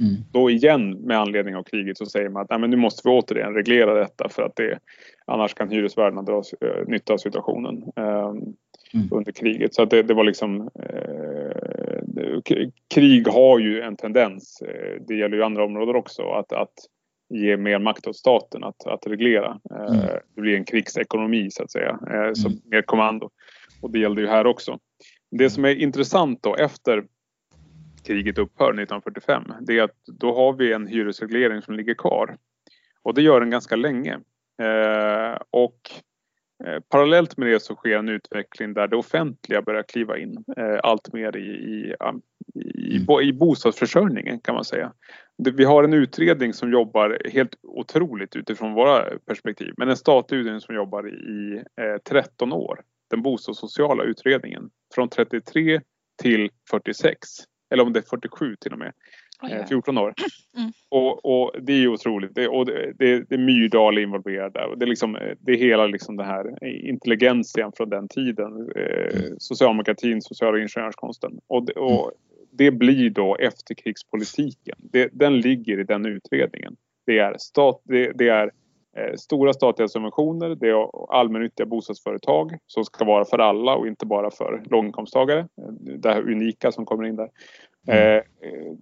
Mm. 0.00 0.14
Då 0.32 0.50
igen 0.50 0.90
med 0.90 1.18
anledning 1.18 1.56
av 1.56 1.62
kriget 1.62 1.98
så 1.98 2.06
säger 2.06 2.28
man 2.28 2.42
att 2.42 2.50
Nej, 2.50 2.58
men 2.58 2.70
nu 2.70 2.76
måste 2.76 3.08
vi 3.08 3.10
återigen 3.10 3.54
reglera 3.54 3.94
detta 3.94 4.28
för 4.28 4.42
att 4.42 4.56
det, 4.56 4.78
annars 5.26 5.54
kan 5.54 5.70
hyresvärdarna 5.70 6.22
dra 6.22 6.42
eh, 6.60 6.86
nytta 6.86 7.12
av 7.12 7.18
situationen 7.18 7.82
eh, 7.96 8.34
mm. 8.94 9.08
under 9.10 9.32
kriget. 9.32 9.74
Så 9.74 9.82
att 9.82 9.90
det, 9.90 10.02
det 10.02 10.14
var 10.14 10.24
liksom 10.24 10.70
eh, 10.74 11.90
krig 12.94 13.28
har 13.28 13.58
ju 13.58 13.80
en 13.80 13.96
tendens, 13.96 14.62
eh, 14.62 15.02
det 15.08 15.14
gäller 15.14 15.36
ju 15.36 15.42
andra 15.42 15.64
områden 15.64 15.96
också, 15.96 16.22
att, 16.22 16.52
att 16.52 16.74
ge 17.34 17.56
mer 17.56 17.78
makt 17.78 18.06
åt 18.06 18.16
staten 18.16 18.64
att, 18.64 18.86
att 18.86 19.06
reglera. 19.06 19.60
Eh, 19.70 19.96
mm. 19.96 20.06
Det 20.34 20.40
blir 20.40 20.56
en 20.56 20.64
krigsekonomi 20.64 21.50
så 21.50 21.62
att 21.62 21.70
säga, 21.70 21.98
som 22.34 22.52
mm. 22.52 22.62
mer 22.64 22.82
kommando. 22.82 23.30
Och 23.82 23.90
det 23.90 23.98
gällde 23.98 24.20
ju 24.20 24.26
här 24.26 24.46
också. 24.46 24.78
Det 25.30 25.50
som 25.50 25.64
är 25.64 25.74
intressant 25.74 26.42
då 26.42 26.56
efter 26.56 27.04
kriget 28.04 28.38
upphör 28.38 28.68
1945 28.68 29.52
det 29.60 29.78
är 29.78 29.82
att 29.82 30.04
då 30.06 30.34
har 30.34 30.52
vi 30.52 30.72
en 30.72 30.86
hyresreglering 30.86 31.62
som 31.62 31.74
ligger 31.74 31.94
kvar. 31.94 32.36
Och 33.02 33.14
det 33.14 33.22
gör 33.22 33.40
den 33.40 33.50
ganska 33.50 33.76
länge. 33.76 34.12
Eh, 34.62 35.38
och 35.50 35.90
parallellt 36.88 37.36
med 37.36 37.48
det 37.48 37.60
så 37.60 37.74
sker 37.74 37.98
en 37.98 38.08
utveckling 38.08 38.74
där 38.74 38.88
det 38.88 38.96
offentliga 38.96 39.62
börjar 39.62 39.82
kliva 39.82 40.18
in 40.18 40.44
allt 40.82 41.12
mer 41.12 41.36
i, 41.36 41.40
i, 41.40 41.94
i, 42.54 42.96
mm. 42.96 43.20
i 43.20 43.32
bostadsförsörjningen 43.32 44.40
kan 44.40 44.54
man 44.54 44.64
säga 44.64 44.92
vi 45.48 45.64
har 45.64 45.84
en 45.84 45.92
utredning 45.92 46.52
som 46.52 46.72
jobbar 46.72 47.18
helt 47.32 47.54
otroligt 47.62 48.36
utifrån 48.36 48.72
våra 48.72 49.18
perspektiv. 49.26 49.74
Men 49.76 49.88
en 49.88 49.96
statlig 49.96 50.38
utredning 50.38 50.60
som 50.60 50.74
jobbar 50.74 51.08
i 51.08 51.64
13 52.08 52.52
år. 52.52 52.80
Den 53.10 53.22
bostadssociala 53.22 54.04
utredningen. 54.04 54.70
Från 54.94 55.08
33 55.08 55.80
till 56.22 56.50
46. 56.70 57.28
Eller 57.70 57.82
om 57.82 57.92
det 57.92 58.00
är 58.00 58.02
47 58.10 58.56
till 58.56 58.72
och 58.72 58.78
med. 58.78 58.92
14 59.68 59.98
år. 59.98 60.14
Mm. 60.56 60.72
Och, 60.88 61.24
och, 61.24 61.52
det 61.62 61.72
är 61.72 61.88
otroligt. 61.88 62.34
Det, 62.34 62.48
och 62.48 62.66
det, 62.66 62.92
det, 62.98 63.28
det 63.28 63.34
är 63.34 63.38
Myrdal 63.38 63.98
involverad 63.98 64.52
där. 64.52 64.66
Och 64.66 64.78
det, 64.78 64.84
är 64.84 64.86
liksom, 64.86 65.18
det 65.40 65.52
är 65.52 65.56
hela 65.56 65.86
liksom 65.86 66.16
den 66.16 66.26
här 66.26 66.64
intelligentian 66.64 67.72
från 67.76 67.88
den 67.88 68.08
tiden. 68.08 68.70
Eh, 68.76 69.18
mm. 69.18 69.34
socialdemokratin, 69.38 70.22
sociala 70.22 70.58
ingenjörskonsten. 70.58 71.40
Och, 71.46 71.70
och 71.70 72.04
mm 72.04 72.14
det 72.50 72.70
blir 72.70 73.10
då 73.10 73.36
efterkrigspolitiken. 73.36 74.78
Det, 74.78 75.08
den 75.12 75.40
ligger 75.40 75.80
i 75.80 75.84
den 75.84 76.06
utredningen. 76.06 76.76
Det 77.06 77.18
är, 77.18 77.34
stat, 77.38 77.80
det, 77.84 78.12
det 78.12 78.28
är 78.28 78.44
eh, 78.44 78.50
stora 79.16 79.52
statliga 79.52 79.88
subventioner, 79.88 80.54
det 80.54 80.68
är 80.68 81.14
allmännyttiga 81.14 81.66
bostadsföretag 81.66 82.58
som 82.66 82.84
ska 82.84 83.04
vara 83.04 83.24
för 83.24 83.38
alla 83.38 83.74
och 83.76 83.86
inte 83.86 84.06
bara 84.06 84.30
för 84.30 84.62
låginkomsttagare. 84.70 85.48
Det 85.98 86.08
här 86.08 86.30
unika 86.30 86.72
som 86.72 86.86
kommer 86.86 87.04
in 87.04 87.16
där. 87.16 87.28
Mm. 87.88 88.16
Eh, 88.16 88.22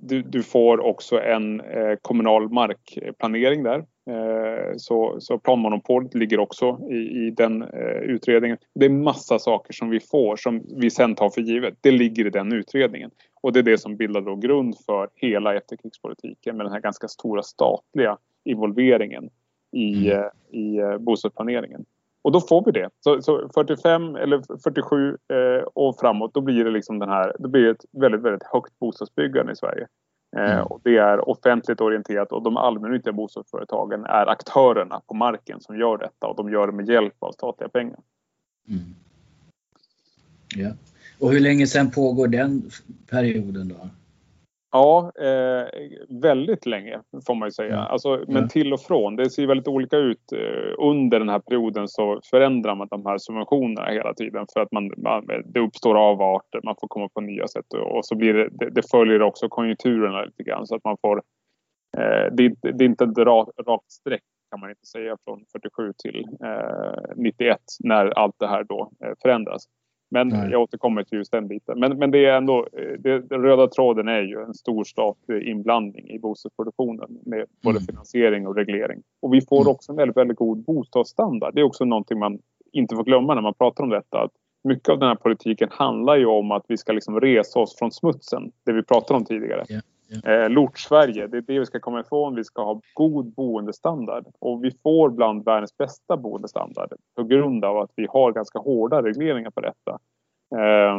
du, 0.00 0.22
du, 0.22 0.42
får 0.42 0.80
också 0.80 1.20
en 1.20 1.60
eh, 1.60 1.96
kommunal 2.02 2.48
markplanering 2.48 3.62
där. 3.62 3.78
Eh, 4.10 4.76
så, 4.76 5.16
så 5.20 5.38
planmonopolet 5.38 6.14
ligger 6.14 6.40
också 6.40 6.78
i, 6.90 6.96
i 6.96 7.30
den 7.36 7.62
utredningen. 8.02 8.58
Det 8.74 8.86
är 8.86 8.90
massa 8.90 9.38
saker 9.38 9.72
som 9.72 9.90
vi 9.90 10.00
får 10.00 10.36
som 10.36 10.62
vi 10.76 10.90
sen 10.90 11.14
tar 11.14 11.30
för 11.30 11.40
givet. 11.40 11.74
Det 11.80 11.90
ligger 11.90 12.26
i 12.26 12.30
den 12.30 12.52
utredningen. 12.52 13.10
Och 13.40 13.52
det 13.52 13.58
är 13.58 13.62
det 13.62 13.78
som 13.78 13.96
bildar 13.96 14.20
då 14.20 14.36
grund 14.36 14.74
för 14.86 15.08
hela 15.14 15.54
efterkrigspolitiken 15.54 16.56
med 16.56 16.66
den 16.66 16.72
här 16.72 16.80
ganska 16.80 17.08
stora 17.08 17.42
statliga 17.42 18.18
involveringen 18.44 19.30
i, 19.72 20.10
mm. 20.10 20.28
i 20.50 20.98
bostadsplaneringen. 20.98 21.84
Och 22.22 22.32
då 22.32 22.40
får 22.40 22.64
vi 22.64 22.72
det. 22.72 22.90
Så, 23.00 23.22
så 23.22 23.48
45 23.54 24.16
eller 24.16 24.42
47 24.62 25.08
eh, 25.08 25.62
och 25.74 25.96
framåt 26.00 26.34
då 26.34 26.40
blir 26.40 26.64
det 26.64 26.70
liksom 26.70 26.98
den 26.98 27.08
här, 27.08 27.36
då 27.38 27.48
blir 27.48 27.62
det 27.62 27.70
ett 27.70 27.84
väldigt, 27.92 28.22
väldigt 28.22 28.42
högt 28.52 28.78
bostadsbyggande 28.78 29.52
i 29.52 29.56
Sverige. 29.56 29.86
Eh, 30.36 30.52
mm. 30.52 30.66
och 30.66 30.80
det 30.84 30.96
är 30.96 31.28
offentligt 31.28 31.80
orienterat 31.80 32.32
och 32.32 32.42
de 32.42 32.56
allmännyttiga 32.56 33.12
bostadsföretagen 33.12 34.04
är 34.04 34.26
aktörerna 34.26 35.00
på 35.06 35.14
marken 35.14 35.60
som 35.60 35.78
gör 35.78 35.98
detta 35.98 36.26
och 36.26 36.36
de 36.36 36.52
gör 36.52 36.66
det 36.66 36.72
med 36.72 36.88
hjälp 36.88 37.14
av 37.18 37.32
statliga 37.32 37.68
pengar. 37.68 37.98
Mm. 38.68 38.80
Ja. 40.56 40.70
Och 41.18 41.32
hur 41.32 41.40
länge 41.40 41.66
sedan 41.66 41.90
pågår 41.90 42.28
den 42.28 42.70
perioden 43.10 43.68
då? 43.68 43.88
Ja, 44.70 45.12
eh, 45.20 45.66
väldigt 46.08 46.66
länge 46.66 47.00
får 47.26 47.34
man 47.34 47.48
ju 47.48 47.52
säga. 47.52 47.74
Ja. 47.74 47.84
Alltså, 47.84 48.24
men 48.28 48.42
ja. 48.42 48.48
till 48.48 48.72
och 48.72 48.80
från. 48.80 49.16
Det 49.16 49.30
ser 49.30 49.46
väldigt 49.46 49.68
olika 49.68 49.96
ut. 49.96 50.32
Eh, 50.32 50.74
under 50.78 51.18
den 51.18 51.28
här 51.28 51.38
perioden 51.38 51.88
så 51.88 52.20
förändrar 52.30 52.74
man 52.74 52.88
de 52.90 53.06
här 53.06 53.18
subventionerna 53.18 53.90
hela 53.90 54.14
tiden 54.14 54.46
för 54.52 54.60
att 54.60 54.72
man, 54.72 54.92
man 54.96 55.26
det 55.44 55.60
uppstår 55.60 56.10
avarter, 56.10 56.60
man 56.64 56.74
får 56.80 56.88
komma 56.88 57.08
på 57.08 57.20
nya 57.20 57.48
sätt 57.48 57.72
och, 57.74 58.06
så 58.06 58.16
blir 58.16 58.34
det, 58.34 58.48
det, 58.50 58.70
det, 58.70 58.90
följer 58.90 59.22
också 59.22 59.48
konjunkturerna 59.48 60.24
lite 60.24 60.42
grann 60.42 60.66
så 60.66 60.76
att 60.76 60.84
man 60.84 60.96
får 61.00 61.22
eh, 61.98 62.32
det, 62.32 62.54
det, 62.62 62.84
är 62.84 62.88
inte 62.88 63.04
ett 63.04 63.18
rakt, 63.18 63.92
streck 63.92 64.22
kan 64.50 64.60
man 64.60 64.70
inte 64.70 64.86
säga 64.86 65.16
från 65.24 65.44
47 65.52 65.92
till 66.02 66.26
91 67.16 67.50
eh, 67.50 67.56
när 67.80 68.06
allt 68.06 68.34
det 68.38 68.46
här 68.46 68.64
då 68.64 68.90
eh, 69.04 69.12
förändras. 69.22 69.64
Men 70.10 70.28
Nej. 70.28 70.50
jag 70.50 70.62
återkommer 70.62 71.04
till 71.04 71.18
just 71.18 71.32
den 71.32 71.48
biten. 71.48 71.80
Men, 71.80 71.98
men 71.98 72.10
det 72.10 72.24
är 72.24 72.36
ändå, 72.36 72.66
eh, 72.72 72.98
det, 72.98 73.20
den 73.20 73.42
röda 73.42 73.66
tråden 73.66 74.08
är 74.08 74.22
ju 74.22 74.42
en 74.42 74.54
stor 74.54 74.84
statlig 74.84 75.48
inblandning 75.48 76.10
i 76.10 76.18
bostadsproduktionen 76.18 77.18
med 77.26 77.46
både 77.62 77.78
mm. 77.78 77.86
finansiering 77.86 78.46
och 78.46 78.56
reglering. 78.56 79.02
Och 79.22 79.34
vi 79.34 79.40
får 79.40 79.60
mm. 79.60 79.70
också 79.70 79.92
en 79.92 79.96
väldigt, 79.96 80.16
väldigt 80.16 80.36
god 80.36 80.64
bostadsstandard. 80.64 81.54
Det 81.54 81.60
är 81.60 81.64
också 81.64 81.84
någonting 81.84 82.18
man 82.18 82.38
inte 82.72 82.96
får 82.96 83.04
glömma 83.04 83.34
när 83.34 83.42
man 83.42 83.54
pratar 83.54 83.84
om 83.84 83.90
detta. 83.90 84.22
Att 84.22 84.32
mycket 84.64 84.88
av 84.88 84.98
den 84.98 85.08
här 85.08 85.16
politiken 85.16 85.68
handlar 85.72 86.16
ju 86.16 86.26
om 86.26 86.50
att 86.50 86.64
vi 86.68 86.76
ska 86.76 86.92
liksom 86.92 87.20
resa 87.20 87.58
oss 87.58 87.78
från 87.78 87.92
smutsen, 87.92 88.52
det 88.64 88.72
vi 88.72 88.82
pratade 88.82 89.18
om 89.18 89.24
tidigare. 89.24 89.64
Yeah. 89.68 89.82
Eh, 90.24 90.50
Lort-Sverige, 90.50 91.26
det 91.26 91.36
är 91.36 91.40
det 91.40 91.58
vi 91.58 91.66
ska 91.66 91.80
komma 91.80 92.00
ifrån. 92.00 92.34
Vi 92.34 92.44
ska 92.44 92.64
ha 92.64 92.80
god 92.94 93.34
boendestandard 93.34 94.26
och 94.38 94.64
vi 94.64 94.70
får 94.82 95.10
bland 95.10 95.44
världens 95.44 95.76
bästa 95.76 96.16
boendestandard 96.16 96.92
på 97.16 97.24
grund 97.24 97.64
av 97.64 97.78
att 97.78 97.90
vi 97.96 98.06
har 98.10 98.32
ganska 98.32 98.58
hårda 98.58 99.02
regleringar 99.02 99.50
på 99.50 99.60
detta. 99.60 99.98
Eh, 100.54 100.98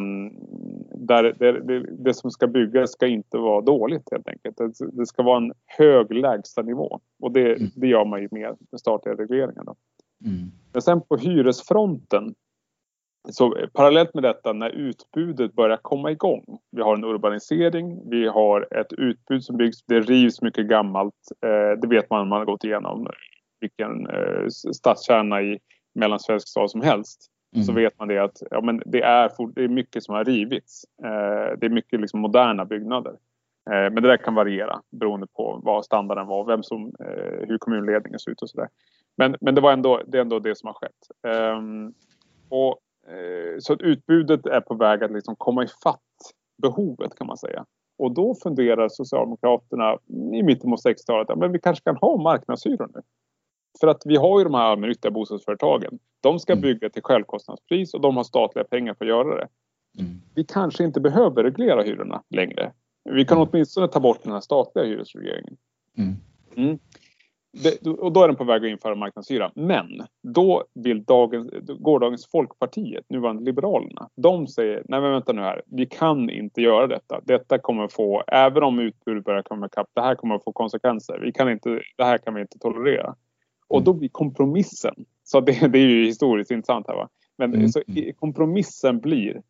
där 0.93 1.23
det, 1.39 1.61
det, 1.61 1.79
det, 1.79 2.13
som 2.13 2.31
ska 2.31 2.47
byggas 2.47 2.91
ska 2.91 3.07
inte 3.07 3.37
vara 3.37 3.61
dåligt 3.61 4.07
helt 4.11 4.27
enkelt. 4.27 4.57
Det, 4.57 4.91
det 4.91 5.05
ska 5.05 5.23
vara 5.23 5.37
en 5.37 5.53
hög 5.65 6.13
lägstanivå 6.13 6.99
och 7.19 7.31
det, 7.31 7.55
mm. 7.55 7.69
det 7.75 7.87
gör 7.87 8.05
man 8.05 8.21
ju 8.21 8.27
med 8.31 8.55
statliga 8.79 9.15
regleringen. 9.15 9.65
Mm. 10.25 10.51
Men 10.73 10.81
sen 10.81 11.01
på 11.01 11.17
hyresfronten 11.17 12.35
så 13.31 13.57
eh, 13.57 13.67
parallellt 13.73 14.13
med 14.13 14.23
detta 14.23 14.53
när 14.53 14.69
utbudet 14.69 15.53
börjar 15.53 15.77
komma 15.77 16.11
igång. 16.11 16.43
Vi 16.71 16.81
har 16.81 16.95
en 16.95 17.03
urbanisering, 17.03 18.09
vi 18.09 18.27
har 18.27 18.67
ett 18.71 18.93
utbud 18.93 19.43
som 19.43 19.57
byggs, 19.57 19.83
det 19.85 19.99
rivs 19.99 20.41
mycket 20.41 20.67
gammalt. 20.67 21.15
Eh, 21.45 21.79
det 21.81 21.87
vet 21.87 22.09
man 22.09 22.21
om 22.21 22.27
man 22.27 22.39
har 22.39 22.45
gått 22.45 22.63
igenom 22.63 23.07
vilken 23.59 24.07
eh, 24.07 24.47
stadskärna 24.73 25.41
i 25.41 25.59
mellansvensk 25.95 26.47
stad 26.47 26.71
som 26.71 26.81
helst. 26.81 27.27
Mm. 27.55 27.65
Så 27.65 27.73
vet 27.73 27.99
man 27.99 28.07
det 28.07 28.17
att 28.17 28.37
ja, 28.51 28.61
men 28.61 28.81
det, 28.85 29.01
är 29.01 29.31
det 29.55 29.63
är 29.63 29.67
mycket 29.67 30.03
som 30.03 30.15
har 30.15 30.25
rivits. 30.25 30.85
det 31.57 31.65
är 31.65 31.69
mycket 31.69 31.99
liksom 31.99 32.19
moderna 32.19 32.65
byggnader. 32.65 33.13
men 33.65 33.95
det 33.95 34.01
där 34.01 34.17
kan 34.17 34.35
variera 34.35 34.81
beroende 34.91 35.27
på 35.27 35.59
vad 35.63 35.85
standarden 35.85 36.27
var, 36.27 36.45
vem 36.45 36.63
som, 36.63 36.93
hur 37.47 37.57
kommunledningen 37.57 38.19
ser 38.19 38.31
ut 38.31 38.41
och 38.41 38.49
sådär. 38.49 38.69
Men, 39.17 39.35
men 39.41 39.55
det, 39.55 39.61
var 39.61 39.73
ändå, 39.73 40.01
det 40.07 40.17
är 40.17 40.21
ändå 40.21 40.39
det 40.39 40.57
som 40.57 40.67
har 40.67 40.73
skett. 40.73 41.33
Ehm, 41.33 41.93
och 42.49 42.79
Eh, 42.79 42.88
så 43.59 43.73
att 43.73 43.81
utbudet 43.81 44.45
är 44.45 44.61
på 44.61 44.75
väg 44.75 45.03
att 45.03 45.11
liksom 45.11 45.35
komma 45.35 45.63
ifatt 45.63 46.01
behovet 46.61 47.15
kan 47.15 47.27
man 47.27 47.37
säga. 47.37 47.65
Och 47.97 48.13
då 48.13 48.35
funderar 48.35 48.89
Socialdemokraterna 48.89 49.97
i 50.33 50.43
mitten 50.43 50.73
av 50.73 50.79
60-talet 50.79 51.37
men 51.37 51.51
vi 51.51 51.59
kanske 51.59 51.83
kan 51.83 51.95
ha 51.95 52.17
marknadshyror 52.17 52.89
nu. 52.95 53.01
För 53.79 53.87
att 53.87 54.01
vi 54.05 54.15
har 54.15 54.39
ju 54.39 54.43
de 54.43 54.53
här 54.53 54.61
allmännyttiga 54.61 55.11
bostadsföretagen. 55.11 55.99
De 56.21 56.39
ska 56.39 56.53
mm. 56.53 56.61
bygga 56.61 56.89
till 56.89 57.03
självkostnadspris 57.03 57.93
och 57.93 58.01
de 58.01 58.17
har 58.17 58.23
statliga 58.23 58.65
pengar 58.65 58.93
för 58.93 59.05
att 59.05 59.09
göra 59.09 59.35
det. 59.35 59.47
Mm. 59.99 60.21
Vi 60.35 60.43
kanske 60.43 60.83
inte 60.83 60.99
behöver 60.99 61.43
reglera 61.43 61.83
hyrorna 61.83 62.23
längre. 62.29 62.73
Vi 63.03 63.25
kan 63.25 63.37
mm. 63.37 63.49
åtminstone 63.51 63.87
ta 63.87 63.99
bort 63.99 64.23
den 64.23 64.33
här 64.33 64.39
statliga 64.39 64.85
hyresregleringen. 64.85 65.57
Mm. 65.97 66.15
Mm. 66.55 66.79
Det, 67.51 67.87
och 67.89 68.11
då 68.11 68.23
är 68.23 68.27
den 68.27 68.35
på 68.35 68.43
väg 68.43 68.65
att 68.65 68.69
införa 68.71 68.95
marknadshyra. 68.95 69.51
Men 69.55 70.01
då 70.23 70.63
vill 70.73 71.03
dagens, 71.03 71.51
gårdagens 71.79 72.27
Folkpartiet, 72.31 73.05
nuvarande 73.09 73.43
Liberalerna, 73.43 74.09
de 74.15 74.47
säger 74.47 74.83
nej 74.87 75.01
men 75.01 75.11
vänta 75.11 75.33
nu 75.33 75.41
här, 75.41 75.61
vi 75.65 75.85
kan 75.85 76.29
inte 76.29 76.61
göra 76.61 76.87
detta. 76.87 77.21
Detta 77.23 77.57
kommer 77.57 77.87
få, 77.87 78.23
även 78.27 78.63
om 78.63 78.79
utbudet 78.79 79.23
börjar 79.23 79.41
komma 79.41 79.65
ikapp, 79.65 79.87
det 79.93 80.01
här 80.01 80.15
kommer 80.15 80.35
att 80.35 80.43
få 80.43 80.51
konsekvenser. 80.51 81.19
Vi 81.19 81.31
kan 81.31 81.51
inte, 81.51 81.81
det 81.97 82.03
här 82.03 82.17
kan 82.17 82.33
vi 82.33 82.41
inte 82.41 82.59
tolerera. 82.59 83.15
Och 83.67 83.83
då 83.83 83.93
blir 83.93 84.09
kompromissen, 84.09 84.95
så 85.23 85.39
det, 85.39 85.67
det 85.67 85.79
är 85.79 85.87
ju 85.87 86.05
historiskt 86.05 86.51
intressant 86.51 86.87
här 86.87 86.95
va. 86.95 87.09
Men 87.37 87.53
mm. 87.53 87.69
så 87.69 87.81
kompromissen 88.19 88.99
blir 88.99 89.41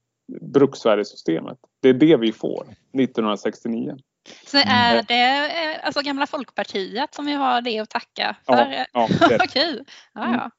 Brukssverigesystemet. 0.42 1.58
Det 1.82 1.90
är 1.90 1.94
det 1.94 2.18
vi 2.18 2.32
får 2.32 2.62
1969. 2.62 3.98
Så 4.46 4.58
mm. 4.58 4.70
är 4.70 5.04
det 5.04 5.74
eh, 5.74 5.86
alltså 5.86 6.02
gamla 6.02 6.28
Folkpartiet 6.28 7.14
som 7.14 7.26
vi 7.26 7.34
har 7.34 7.62
det 7.62 7.80
att 7.80 7.90
tacka 7.90 8.36
för? 8.46 8.86
Ja, 8.94 9.08
ja, 9.20 9.36
Okej. 9.44 9.84
Ja, 10.14 10.22
ja. 10.22 10.26
Mm. 10.28 10.50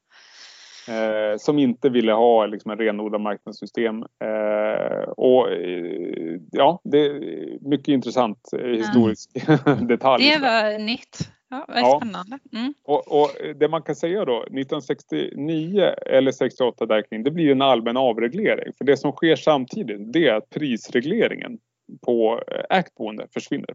Eh, 0.91 1.37
som 1.39 1.59
inte 1.59 1.89
ville 1.89 2.13
ha 2.13 2.47
liksom, 2.47 2.71
en 2.71 2.79
renodlad 2.79 3.21
marknadssystem. 3.21 3.97
Eh, 3.97 5.11
och 5.17 5.53
eh, 5.53 6.41
ja, 6.51 6.81
det 6.85 6.99
är 6.99 7.69
mycket 7.69 7.89
intressant 7.89 8.49
eh, 8.53 8.69
historisk 8.69 9.31
mm. 9.67 9.87
detalj. 9.87 10.31
Det 10.31 10.39
var 10.39 10.79
nytt. 10.79 11.31
Ja, 11.51 11.65
ja. 11.69 12.01
spännande. 12.01 12.39
Mm. 12.53 12.75
Och, 12.85 13.21
och, 13.21 13.31
det 13.57 13.69
man 13.69 13.83
kan 13.83 13.95
säga 13.95 14.25
då, 14.25 14.43
1969 14.43 15.83
eller 16.07 16.33
68 16.33 16.87
där 16.87 17.03
kring, 17.03 17.23
det 17.23 17.31
blir 17.31 17.53
en 17.53 17.63
allmän 17.63 17.97
avreglering. 17.97 18.73
För 18.79 18.85
det 18.85 18.97
som 18.97 19.13
sker 19.13 19.37
samtidigt, 19.37 20.13
det 20.13 20.29
är 20.29 20.35
att 20.35 20.51
prisregleringen 20.51 21.59
på 22.01 22.43
eh, 22.47 22.79
ägt 22.79 22.95
boende 22.95 23.27
försvinner. 23.35 23.75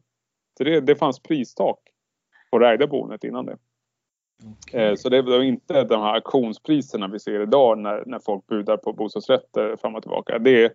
Så 0.57 0.63
det, 0.63 0.81
det 0.81 0.95
fanns 0.95 1.19
pristak 1.19 1.79
på 2.51 2.59
det 2.59 2.67
ägda 2.67 2.87
boendet 2.87 3.23
innan 3.23 3.45
det. 3.45 3.57
Okay. 4.67 4.81
Eh, 4.81 4.95
så 4.95 5.09
det 5.09 5.21
var 5.21 5.43
inte 5.43 5.83
de 5.83 6.01
här 6.01 6.13
auktionspriserna 6.13 7.07
vi 7.07 7.19
ser 7.19 7.41
idag 7.41 7.77
när, 7.77 8.03
när 8.05 8.19
folk 8.19 8.47
budar 8.47 8.77
på 8.77 8.93
bostadsrätter 8.93 9.75
fram 9.75 9.95
och 9.95 10.01
tillbaka. 10.01 10.39
Det, 10.39 10.73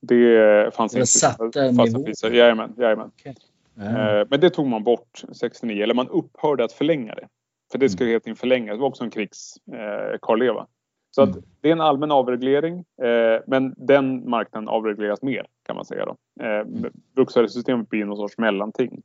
det 0.00 0.74
fanns 0.74 0.92
det 0.92 0.98
inte. 0.98 1.06
Satte 1.06 1.74
fasta 1.74 2.02
priser. 2.02 2.30
Jajamän, 2.30 2.74
jajamän. 2.78 3.06
Okay. 3.06 3.34
Mm. 3.76 4.26
Men 4.30 4.40
det 4.40 4.50
tog 4.50 4.66
man 4.66 4.84
bort 4.84 5.22
69, 5.32 5.82
eller 5.82 5.94
man 5.94 6.08
upphörde 6.08 6.64
att 6.64 6.72
förlänga 6.72 7.14
det. 7.14 7.28
För 7.72 7.78
det 7.78 7.88
skulle 7.88 8.06
mm. 8.06 8.14
helt 8.14 8.26
enkelt 8.26 8.40
förlängas. 8.40 8.76
Det 8.76 8.80
var 8.80 8.88
också 8.88 9.04
en 9.04 9.10
krigskvarleva. 9.10 10.60
Eh, 10.60 10.66
så 11.10 11.22
att 11.22 11.28
mm. 11.28 11.42
det 11.60 11.68
är 11.68 11.72
en 11.72 11.80
allmän 11.80 12.10
avreglering 12.10 12.78
eh, 13.02 13.40
men 13.46 13.74
den 13.76 14.30
marknaden 14.30 14.68
avregleras 14.68 15.22
mer 15.22 15.46
kan 15.62 15.76
man 15.76 15.84
säga. 15.84 16.04
Då. 16.04 16.44
Eh. 16.44 16.90
Bruksvärdessystemet 17.14 17.88
blir 17.88 18.04
någon 18.04 18.16
sorts 18.16 18.38
mellanting. 18.38 19.02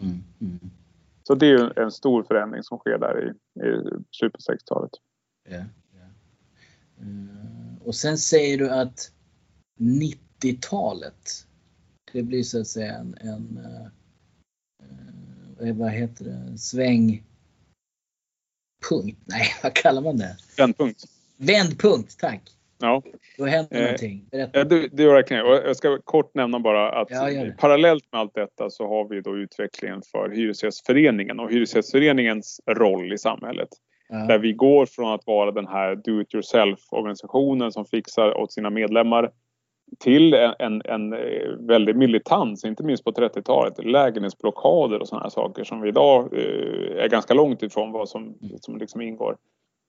Mm. 0.00 0.24
Mm. 0.40 0.70
Så 1.22 1.34
det 1.34 1.46
är 1.46 1.78
en 1.78 1.92
stor 1.92 2.22
förändring 2.22 2.62
som 2.62 2.78
sker 2.78 2.98
där 2.98 3.24
i, 3.24 3.30
i 3.66 3.82
slutet 4.10 4.46
på 4.46 4.52
60-talet. 4.52 4.90
Ja, 5.48 5.64
ja. 5.92 6.06
Uh, 7.04 7.82
och 7.84 7.94
sen 7.94 8.18
säger 8.18 8.58
du 8.58 8.70
att 8.70 9.12
90-talet 9.80 11.46
det 12.12 12.22
blir 12.22 12.42
så 12.42 12.60
att 12.60 12.66
säga 12.66 12.94
en, 12.94 13.14
en 13.20 13.60
uh, 15.60 15.76
vad 15.76 15.90
heter 15.90 16.24
det, 16.24 16.58
svängpunkt? 16.58 17.26
Nej, 19.24 19.46
vad 19.62 19.74
kallar 19.74 20.02
man 20.02 20.16
det? 20.16 20.36
Vändpunkt. 20.56 21.04
Vändpunkt, 21.36 22.18
tack. 22.18 22.57
Ja. 22.78 23.02
Då 23.38 23.44
händer 23.44 23.76
eh, 23.76 23.82
någonting. 23.82 24.28
Berätta. 24.30 24.64
Det, 24.64 24.88
det 24.88 25.02
gör 25.02 25.10
jag 25.10 25.16
verkligen. 25.16 25.46
Jag 25.46 25.76
ska 25.76 25.98
kort 26.04 26.34
nämna 26.34 26.60
bara 26.60 26.92
att 26.92 27.10
ja, 27.10 27.28
parallellt 27.58 28.04
med 28.12 28.20
allt 28.20 28.34
detta 28.34 28.70
så 28.70 28.88
har 28.88 29.08
vi 29.08 29.20
då 29.20 29.36
utvecklingen 29.36 30.02
för 30.12 30.30
Hyresgästföreningen 30.30 31.40
och 31.40 31.50
Hyresgästföreningens 31.50 32.60
roll 32.66 33.12
i 33.12 33.18
samhället. 33.18 33.68
Ja. 34.08 34.16
Där 34.16 34.38
vi 34.38 34.52
går 34.52 34.86
från 34.86 35.12
att 35.14 35.26
vara 35.26 35.50
den 35.50 35.66
här 35.66 35.96
do 35.96 36.20
it 36.20 36.34
yourself 36.34 36.80
organisationen 36.90 37.72
som 37.72 37.84
fixar 37.84 38.36
åt 38.36 38.52
sina 38.52 38.70
medlemmar 38.70 39.30
till 39.98 40.34
en, 40.34 40.54
en, 40.58 40.82
en 40.84 41.12
eh, 41.12 41.50
väldig 41.58 41.96
militans, 41.96 42.64
inte 42.64 42.82
minst 42.82 43.04
på 43.04 43.10
30-talet, 43.10 43.84
lägenhetsblockader 43.84 45.00
och 45.00 45.08
sådana 45.08 45.30
saker 45.30 45.64
som 45.64 45.80
vi 45.80 45.88
idag 45.88 46.32
eh, 46.32 47.04
är 47.04 47.08
ganska 47.08 47.34
långt 47.34 47.62
ifrån 47.62 47.92
vad 47.92 48.08
som, 48.08 48.22
mm. 48.22 48.58
som 48.60 48.78
liksom 48.78 49.00
ingår 49.00 49.36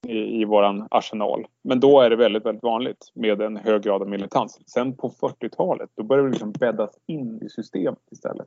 i, 0.06 0.40
i 0.40 0.44
våran 0.44 0.88
arsenal. 0.90 1.46
Men 1.62 1.80
då 1.80 2.00
är 2.00 2.10
det 2.10 2.16
väldigt, 2.16 2.46
väldigt 2.46 2.62
vanligt 2.62 3.12
med 3.14 3.40
en 3.40 3.56
hög 3.56 3.82
grad 3.82 4.02
av 4.02 4.08
militans. 4.08 4.58
Sen 4.66 4.96
på 4.96 5.08
40-talet, 5.08 5.90
då 5.94 6.02
börjar 6.02 6.24
det 6.24 6.30
liksom 6.30 6.52
bäddas 6.52 6.90
in 7.06 7.42
i 7.42 7.48
systemet 7.48 7.98
istället. 8.10 8.46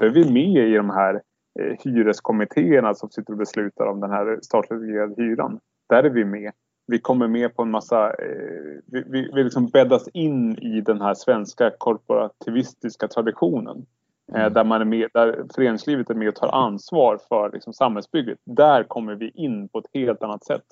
Då 0.00 0.06
är 0.06 0.10
vi 0.10 0.32
med 0.32 0.68
i 0.68 0.74
de 0.74 0.90
här 0.90 1.22
eh, 1.60 1.76
hyreskommittéerna 1.84 2.94
som 2.94 3.10
sitter 3.10 3.32
och 3.32 3.38
beslutar 3.38 3.86
om 3.86 4.00
den 4.00 4.10
här 4.10 4.38
statligt 4.42 4.82
reglerade 4.82 5.14
hyran. 5.22 5.60
Där 5.88 6.04
är 6.04 6.10
vi 6.10 6.24
med. 6.24 6.52
vi 6.86 6.98
kommer 6.98 7.28
med 7.28 7.56
på 7.56 7.62
en 7.62 7.70
massa, 7.70 8.06
eh, 8.06 8.80
vi, 8.86 9.04
vi, 9.06 9.30
vi 9.34 9.44
liksom 9.44 9.66
bäddas 9.66 10.08
in 10.08 10.58
i 10.58 10.80
den 10.80 11.00
här 11.00 11.14
svenska 11.14 11.70
korporativistiska 11.78 13.08
traditionen. 13.08 13.86
Eh, 14.32 14.40
mm. 14.40 14.52
Där, 14.52 14.64
man 14.64 14.80
är 14.80 14.84
med, 14.84 15.08
där 15.14 15.44
föreningslivet 15.54 16.10
är 16.10 16.14
med 16.14 16.28
och 16.28 16.34
tar 16.34 16.48
ansvar 16.48 17.18
för 17.28 17.50
liksom, 17.52 17.72
samhällsbygget. 17.72 18.38
Där 18.44 18.82
kommer 18.82 19.14
vi 19.14 19.30
in 19.34 19.68
på 19.68 19.78
ett 19.78 19.90
helt 19.94 20.22
annat 20.22 20.44
sätt. 20.44 20.64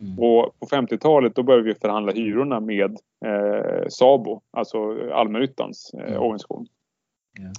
Mm. 0.00 0.18
Och 0.18 0.58
på 0.60 0.66
50-talet 0.66 1.34
då 1.34 1.42
började 1.42 1.64
vi 1.64 1.74
förhandla 1.74 2.12
hyrorna 2.12 2.60
med 2.60 2.98
eh, 3.24 3.88
SABO, 3.88 4.40
alltså 4.50 4.78
allmännyttans 5.12 5.94
eh, 5.98 6.06
mm. 6.06 6.22
organisation. 6.22 6.66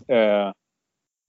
Yeah. 0.10 0.48
Eh, 0.48 0.54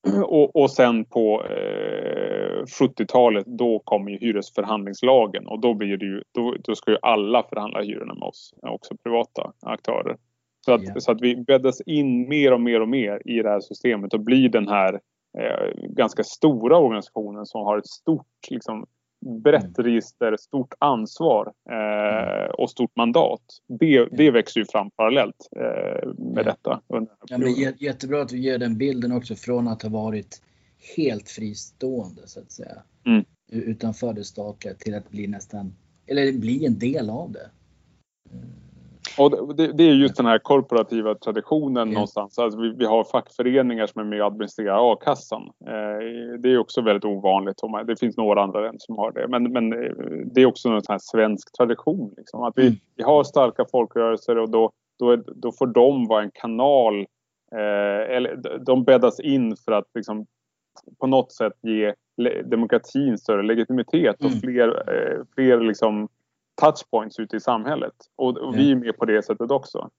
och, 0.24 0.56
och 0.56 0.70
sen 0.70 1.04
på 1.04 1.44
eh, 1.44 2.64
70-talet 2.80 3.46
då 3.46 3.78
kom 3.78 4.08
ju 4.08 4.18
hyresförhandlingslagen 4.18 5.46
och 5.46 5.60
då 5.60 5.74
blir 5.74 5.96
det 5.96 6.06
ju, 6.06 6.22
då, 6.32 6.54
då 6.64 6.74
ska 6.74 6.90
ju 6.90 6.98
alla 7.02 7.42
förhandla 7.42 7.82
hyrorna 7.82 8.14
med 8.14 8.22
oss, 8.22 8.54
också 8.62 8.96
privata 8.96 9.52
aktörer. 9.62 10.16
Så 10.64 10.72
att, 10.72 10.82
yeah. 10.82 10.96
så 10.98 11.12
att 11.12 11.20
vi 11.20 11.36
bäddas 11.36 11.80
in 11.80 12.28
mer 12.28 12.52
och 12.52 12.60
mer 12.60 12.80
och 12.80 12.88
mer 12.88 13.22
i 13.24 13.42
det 13.42 13.48
här 13.48 13.60
systemet 13.60 14.14
och 14.14 14.20
blir 14.20 14.48
den 14.48 14.68
här 14.68 15.00
eh, 15.38 15.88
ganska 15.88 16.24
stora 16.24 16.78
organisationen 16.78 17.46
som 17.46 17.62
har 17.62 17.78
ett 17.78 17.86
stort 17.86 18.50
liksom, 18.50 18.86
brett 19.24 19.78
mm. 19.78 19.90
register, 19.90 20.36
stort 20.36 20.74
ansvar 20.78 21.52
eh, 21.70 22.38
mm. 22.38 22.50
och 22.58 22.70
stort 22.70 22.96
mandat. 22.96 23.42
Det, 23.80 24.08
det 24.12 24.30
växer 24.30 24.60
ju 24.60 24.66
fram 24.66 24.90
parallellt 24.90 25.48
eh, 25.56 26.08
med 26.18 26.38
ja. 26.38 26.42
detta. 26.42 26.80
Ja, 27.28 27.38
det 27.38 27.46
är 27.46 27.82
jättebra 27.82 28.22
att 28.22 28.28
du 28.28 28.38
ger 28.38 28.58
den 28.58 28.78
bilden 28.78 29.12
också 29.12 29.34
från 29.34 29.68
att 29.68 29.82
ha 29.82 29.90
varit 29.90 30.42
helt 30.96 31.28
fristående 31.28 32.22
så 32.24 32.40
att 32.40 32.52
säga. 32.52 32.82
Mm. 33.06 33.24
Utanför 33.52 34.12
det 34.12 34.24
statliga 34.24 34.74
till 34.74 34.94
att 34.94 35.10
bli 35.10 35.26
nästan, 35.26 35.74
eller 36.06 36.32
bli 36.32 36.66
en 36.66 36.78
del 36.78 37.10
av 37.10 37.32
det. 37.32 37.50
Och 39.18 39.56
det, 39.56 39.72
det, 39.72 39.84
är 39.84 39.92
just 39.92 40.16
den 40.16 40.26
här 40.26 40.38
korporativa 40.38 41.14
traditionen 41.14 41.82
mm. 41.82 41.94
någonstans. 41.94 42.38
Alltså 42.38 42.60
vi, 42.60 42.74
vi, 42.78 42.84
har 42.84 43.04
fackföreningar 43.04 43.86
som 43.86 44.00
är 44.00 44.04
med 44.04 44.20
och 44.20 44.26
administrerar 44.26 44.92
a-kassan. 44.92 45.42
Eh, 45.42 46.38
det 46.38 46.52
är 46.52 46.58
också 46.58 46.82
väldigt 46.82 47.04
ovanligt. 47.04 47.60
Det 47.86 48.00
finns 48.00 48.16
några 48.16 48.42
andra 48.42 48.60
länder 48.60 48.78
som 48.78 48.96
har 48.96 49.12
det. 49.12 49.28
Men, 49.28 49.52
men 49.52 49.72
eh, 49.72 49.90
det 50.34 50.42
är 50.42 50.46
också 50.46 50.68
en 50.68 50.82
sån 50.82 50.92
här 50.92 51.00
svensk 51.02 51.52
tradition. 51.52 52.14
Liksom. 52.16 52.42
Att 52.42 52.58
vi, 52.58 52.66
mm. 52.66 52.78
vi 52.96 53.02
har 53.02 53.24
starka 53.24 53.64
folkrörelser 53.70 54.38
och 54.38 54.50
då, 54.50 54.70
då, 54.98 55.16
då 55.16 55.52
får 55.52 55.66
de 55.66 56.06
vara 56.08 56.22
en 56.22 56.30
kanal. 56.34 57.00
Eh, 57.52 58.16
eller 58.16 58.58
de 58.66 58.84
bäddas 58.84 59.20
in 59.20 59.56
för 59.56 59.72
att 59.72 59.86
liksom, 59.94 60.26
på 61.00 61.06
något 61.06 61.32
sätt 61.32 61.52
ge 61.62 61.94
demokratin 62.44 63.18
större 63.18 63.42
legitimitet 63.42 64.16
och 64.16 64.30
mm. 64.30 64.40
fler, 64.40 64.68
eh, 64.68 65.24
fler 65.34 65.60
liksom, 65.60 66.08
touchpoints 66.60 67.18
ute 67.18 67.36
i 67.36 67.40
samhället. 67.40 67.94
Och, 68.16 68.36
och 68.36 68.56
vi 68.56 68.70
är 68.70 68.76
med 68.76 68.96
på 68.96 69.04
det 69.04 69.22
sättet 69.22 69.50
också. 69.50 69.90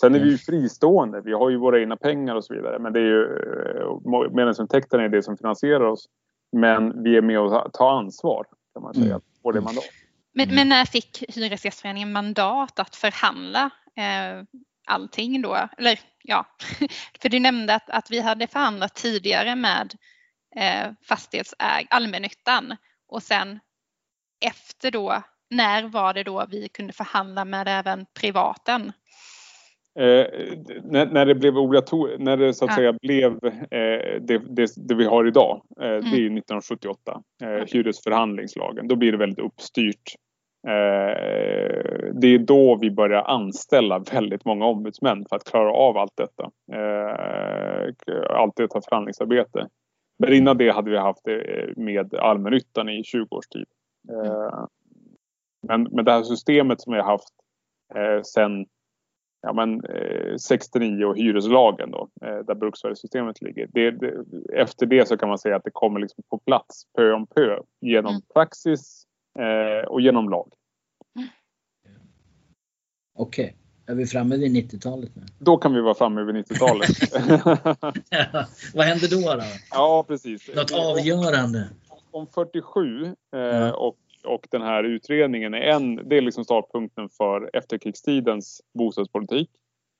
Sen 0.00 0.14
är 0.14 0.20
vi 0.20 0.30
ju 0.30 0.38
fristående. 0.38 1.20
Vi 1.20 1.32
har 1.32 1.50
ju 1.50 1.56
våra 1.56 1.80
egna 1.80 1.96
pengar 1.96 2.34
och 2.34 2.44
så 2.44 2.54
vidare. 2.54 2.78
Men 2.78 2.92
det 2.92 3.00
är 3.00 3.04
ju 3.04 3.22
eh, 3.80 4.30
medlemsintäkterna 4.30 5.02
är 5.02 5.08
det 5.08 5.22
som 5.22 5.36
finansierar 5.36 5.84
oss. 5.84 6.08
Men 6.52 7.02
vi 7.02 7.16
är 7.16 7.22
med 7.22 7.40
och 7.40 7.72
tar 7.72 7.98
ansvar 7.98 8.46
kan 8.74 8.82
man 8.82 8.94
säga. 8.94 9.20
På 9.42 9.52
det 9.52 9.60
mandat. 9.60 9.84
Men, 10.32 10.54
men 10.54 10.68
när 10.68 10.84
fick 10.84 11.24
Hyresgästföreningen 11.28 12.12
mandat 12.12 12.78
att 12.78 12.96
förhandla 12.96 13.70
eh, 13.96 14.44
allting 14.86 15.42
då? 15.42 15.68
Eller 15.78 16.00
ja, 16.22 16.46
för 17.20 17.28
du 17.28 17.38
nämnde 17.38 17.74
att, 17.74 17.90
att 17.90 18.10
vi 18.10 18.20
hade 18.20 18.46
förhandlat 18.46 18.94
tidigare 18.94 19.56
med 19.56 19.94
eh, 20.56 20.92
fastighetsäg, 21.08 21.86
allmännyttan 21.90 22.76
och 23.08 23.22
sen 23.22 23.60
efter 24.40 24.90
då 24.90 25.22
när 25.50 25.88
var 25.88 26.14
det 26.14 26.22
då 26.22 26.46
vi 26.50 26.68
kunde 26.68 26.92
förhandla 26.92 27.44
med 27.44 27.68
även 27.68 28.06
privaten? 28.20 28.92
Eh, 29.98 30.26
när, 30.84 31.06
när, 31.06 31.26
det 31.26 31.34
blev 31.34 31.58
obligatoriskt, 31.58 32.22
när 32.22 32.36
det 32.36 32.54
så 32.54 32.64
att 32.64 32.70
ja. 32.70 32.76
säga 32.76 32.92
blev 32.92 33.32
eh, 33.44 34.20
det, 34.20 34.38
det, 34.38 34.70
det, 34.76 34.94
vi 34.94 35.04
har 35.04 35.26
idag, 35.26 35.62
eh, 35.80 35.86
mm. 35.86 36.00
det 36.00 36.16
är 36.16 36.38
1978, 36.38 37.22
eh, 37.42 37.48
hyresförhandlingslagen. 37.48 38.88
Då 38.88 38.96
blir 38.96 39.12
det 39.12 39.18
väldigt 39.18 39.44
uppstyrt. 39.44 40.14
Eh, 40.66 42.12
det 42.14 42.26
är 42.26 42.38
då 42.38 42.78
vi 42.80 42.90
börjar 42.90 43.22
anställa 43.22 43.98
väldigt 43.98 44.44
många 44.44 44.66
ombudsmän 44.66 45.24
för 45.28 45.36
att 45.36 45.44
klara 45.44 45.72
av 45.72 45.96
allt 45.96 46.16
detta. 46.16 46.50
Eh, 46.72 48.36
allt 48.36 48.56
detta 48.56 48.80
förhandlingsarbete. 48.88 49.68
Men 50.18 50.32
innan 50.32 50.56
det 50.56 50.70
hade 50.70 50.90
vi 50.90 50.98
haft 50.98 51.24
det 51.24 51.72
med 51.76 52.14
allmännyttan 52.14 52.88
i 52.88 53.04
20 53.04 53.36
års 53.36 53.48
tid. 53.48 53.66
Mm. 54.08 54.66
Men, 55.68 55.82
men 55.82 56.04
det 56.04 56.12
här 56.12 56.22
systemet 56.22 56.80
som 56.80 56.92
vi 56.92 56.98
har 56.98 57.06
haft 57.06 57.34
eh, 57.94 58.22
sedan 58.22 58.66
ja, 59.44 59.52
men, 59.52 59.84
eh, 59.84 60.36
69 60.36 61.04
och 61.04 61.16
hyreslagen 61.16 61.90
då, 61.90 62.08
eh, 62.22 62.38
där 62.38 62.54
bruksvärdessystemet 62.54 63.42
ligger. 63.42 63.68
Det, 63.72 63.90
det, 63.90 64.24
efter 64.52 64.86
det 64.86 65.08
så 65.08 65.16
kan 65.16 65.28
man 65.28 65.38
säga 65.38 65.56
att 65.56 65.64
det 65.64 65.70
kommer 65.70 66.00
liksom 66.00 66.24
på 66.30 66.38
plats 66.38 66.84
pö 66.96 67.12
om 67.12 67.26
pö 67.26 67.58
genom 67.80 68.10
mm. 68.10 68.22
praxis 68.34 69.06
eh, 69.38 69.88
och 69.88 70.00
genom 70.00 70.28
lag. 70.28 70.52
Mm. 71.16 71.28
Okej. 73.18 73.44
Okay. 73.44 73.54
Är 73.86 73.94
vi 73.94 74.06
framme 74.06 74.36
vid 74.36 74.56
90-talet 74.56 75.16
nu? 75.16 75.22
Då 75.38 75.56
kan 75.56 75.74
vi 75.74 75.80
vara 75.80 75.94
framme 75.94 76.22
vid 76.24 76.34
90-talet. 76.34 76.90
ja, 78.10 78.46
vad 78.74 78.86
händer 78.86 79.08
då? 79.10 79.34
då? 79.34 79.44
Ja, 79.70 80.04
precis. 80.08 80.54
Något 80.54 80.72
avgörande? 80.72 81.68
Om 82.10 82.26
47 82.26 83.04
eh, 83.04 83.40
ja. 83.40 83.72
och 83.72 83.96
och 84.24 84.46
den 84.50 84.62
här 84.62 84.84
utredningen 84.84 85.54
är 85.54 85.60
en, 85.60 86.08
det 86.08 86.16
är 86.16 86.20
liksom 86.20 86.44
startpunkten 86.44 87.08
för 87.08 87.50
efterkrigstidens 87.52 88.62
bostadspolitik. 88.78 89.50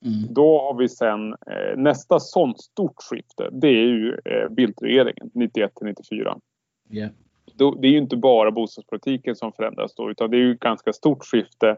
Mm. 0.04 0.34
Då 0.34 0.60
har 0.60 0.74
vi 0.74 0.88
sen 0.88 1.32
eh, 1.32 1.76
nästa 1.76 2.20
sånt 2.20 2.60
stort 2.60 3.02
skifte. 3.10 3.48
Det 3.52 3.68
är 3.68 3.86
ju 3.86 4.18
eh, 4.24 4.48
Bildtregeringen 4.48 5.30
91 5.34 5.74
till 5.74 5.86
94. 5.86 6.38
Yeah. 6.90 7.10
Då, 7.54 7.74
det 7.74 7.88
är 7.88 7.92
ju 7.92 7.98
inte 7.98 8.16
bara 8.16 8.50
bostadspolitiken 8.50 9.36
som 9.36 9.52
förändras 9.52 9.94
då 9.94 10.10
utan 10.10 10.30
det 10.30 10.36
är 10.36 10.40
ju 10.40 10.52
ett 10.52 10.60
ganska 10.60 10.92
stort 10.92 11.24
skifte 11.24 11.68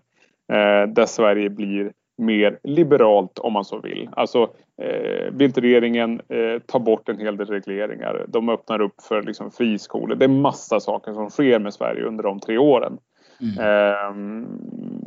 eh, 0.52 0.92
där 0.92 1.06
Sverige 1.06 1.50
blir 1.50 1.92
mer 2.18 2.59
liberalt 2.62 3.38
om 3.38 3.52
man 3.52 3.64
så 3.64 3.81
vill. 3.81 4.09
Alltså 4.12 4.50
eh, 4.83 5.31
Bildtregeringen 5.33 6.20
eh, 6.29 6.62
tar 6.66 6.79
bort 6.79 7.09
en 7.09 7.18
hel 7.18 7.37
del 7.37 7.46
regleringar. 7.46 8.24
De 8.29 8.48
öppnar 8.48 8.81
upp 8.81 9.02
för 9.02 9.22
liksom, 9.22 9.50
friskolor. 9.50 10.16
Det 10.16 10.24
är 10.24 10.29
massa 10.29 10.81
saker 10.81 11.12
som 11.12 11.31
sker 11.31 11.59
med 11.59 11.74
Sverige 11.74 12.05
under 12.05 12.24
de 12.24 12.40
tre 12.40 12.59
åren. 12.59 12.98
Mm. 13.40 13.59
Eh, 13.59 14.14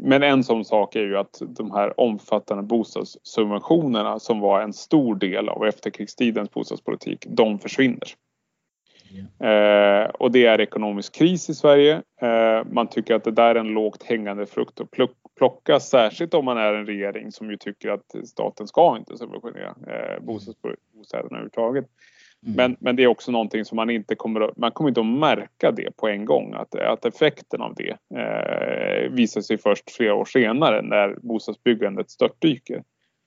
men 0.02 0.24
en 0.24 0.43
sån 0.43 0.65
sak 0.65 0.95
är 0.95 1.00
ju 1.00 1.17
att 1.17 1.41
de 1.48 1.72
här 1.72 2.00
omfattande 2.00 2.63
bostadssubventionerna 2.63 4.19
som 4.19 4.39
var 4.39 4.62
en 4.62 4.74
stor 4.74 5.15
del 5.15 5.50
av 5.50 5.65
efterkrigstidens 5.65 6.52
bostadspolitik, 6.52 7.26
de 7.28 7.60
försvinner. 7.60 8.08
Eh, 9.17 10.10
och 10.10 10.32
det 10.32 10.45
är 10.45 10.62
ekonomisk 10.62 11.15
kris 11.15 11.50
i 11.50 11.54
Sverige. 11.54 12.02
Eh, 12.22 12.63
man 12.72 12.88
tycker 12.88 13.15
att 13.15 13.24
det 13.24 13.32
där 13.32 13.56
är 13.56 13.60
en 13.60 13.67
lågt 13.67 14.04
hängande 14.04 14.45
frukt 14.45 14.82
att 14.82 14.91
plocka, 15.38 15.80
särskilt 15.80 16.34
om 16.34 16.45
man 16.45 16.58
är 16.58 16.74
en 16.74 16.86
regering 16.86 17.32
som 17.32 17.52
ju 17.52 17.58
tycker 17.58 17.89
att 17.89 18.28
staten 18.28 18.67
ska 18.67 18.98
inte 18.98 19.17
subventionera 19.17 19.76
eh, 19.88 20.24
bostäderna 20.24 21.30
överhuvudtaget. 21.30 21.86
Mm. 22.45 22.56
Men, 22.56 22.76
men 22.80 22.95
det 22.95 23.04
är 23.04 23.08
också 23.08 23.32
någonting 23.32 23.65
som 23.65 23.76
man 23.76 23.89
inte 23.89 24.15
kommer 24.15 24.41
att, 24.41 24.58
man 24.58 24.72
kommer 24.72 24.89
inte 24.89 25.02
att 25.02 25.19
märka 25.19 25.72
det 25.72 25.98
på 25.98 26.08
en 26.08 26.26
gång. 26.26 26.54
Att, 26.54 26.76
att 26.76 27.06
effekten 27.06 27.62
av 27.62 27.76
det 27.76 27.98
eh, 28.19 29.12
visar 29.12 29.41
sig 29.41 29.58
först 29.58 29.91
flera 29.91 30.13
år 30.13 30.26
senare 30.26 30.82
när 30.82 31.15
bostadsbyggandet 31.22 32.10
störtdyker. 32.10 32.84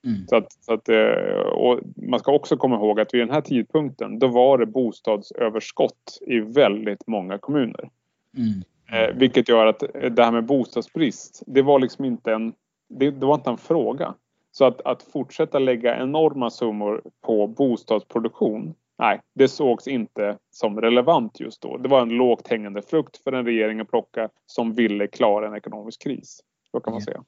Mm. 0.07 0.27
Så 0.29 0.37
att, 0.37 0.53
så 0.53 0.73
att, 0.75 0.89
eh, 0.89 1.53
och 1.53 1.81
man 1.97 2.21
ska 2.21 2.33
också 2.33 2.57
komma 2.57 2.77
ihåg 2.77 3.01
att 3.01 3.15
vid 3.15 3.21
den 3.21 3.31
här 3.31 3.41
tidpunkten 3.41 4.19
då 4.19 4.27
var 4.27 4.59
det 4.59 4.67
bostadsöverskott 4.67 6.19
i 6.27 6.41
väldigt 6.41 7.07
många 7.07 7.39
kommuner. 7.39 7.91
Mm. 8.37 8.63
Eh, 8.93 9.17
vilket 9.17 9.49
gör 9.49 9.67
att 9.67 9.79
det 10.11 10.25
här 10.25 10.33
med 10.33 10.45
bostadsbrist, 10.45 11.43
det 11.47 11.63
var 11.63 11.79
liksom 11.79 12.05
inte 12.05 12.33
en, 12.33 12.53
det, 12.89 13.11
det 13.11 13.27
var 13.27 13.35
inte 13.35 13.51
en 13.51 13.59
fråga. 13.59 14.15
Så 14.51 14.65
att, 14.65 14.81
att 14.81 15.03
fortsätta 15.03 15.59
lägga 15.59 16.03
enorma 16.03 16.51
summor 16.51 17.03
på 17.21 17.47
bostadsproduktion, 17.47 18.75
nej, 18.99 19.21
det 19.35 19.49
sågs 19.49 19.89
inte 19.89 20.39
som 20.51 20.81
relevant 20.81 21.41
just 21.41 21.63
då. 21.63 21.77
Det 21.77 21.89
var 21.89 22.03
en 22.03 22.09
lågt 22.09 22.49
hängande 22.49 22.83
frukt 22.83 23.17
för 23.17 23.33
en 23.33 23.45
regering 23.45 23.81
att 23.81 23.91
plocka 23.91 24.29
som 24.47 24.73
ville 24.73 25.07
klara 25.07 25.47
en 25.47 25.55
ekonomisk 25.55 26.03
kris. 26.03 26.41
Så 26.71 26.81
kan 26.81 26.93
man 26.93 27.03
säga. 27.03 27.25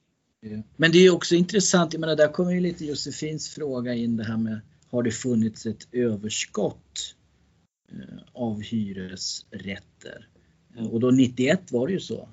Men 0.75 0.91
det 0.91 1.05
är 1.05 1.13
också 1.13 1.35
intressant, 1.35 1.93
jag 1.93 1.99
menar 1.99 2.15
där 2.15 2.27
kommer 2.27 2.51
ju 2.51 2.59
lite 2.59 2.85
Josefins 2.85 3.49
fråga 3.49 3.93
in 3.93 4.17
det 4.17 4.23
här 4.23 4.37
med 4.37 4.59
har 4.89 5.03
det 5.03 5.11
funnits 5.11 5.65
ett 5.65 5.87
överskott 5.91 7.15
eh, 7.91 8.23
av 8.33 8.61
hyresrätter? 8.61 10.27
Mm. 10.77 10.91
Och 10.91 10.99
då 10.99 11.11
91 11.11 11.71
var 11.71 11.87
det 11.87 11.93
ju 11.93 11.99
så. 11.99 12.29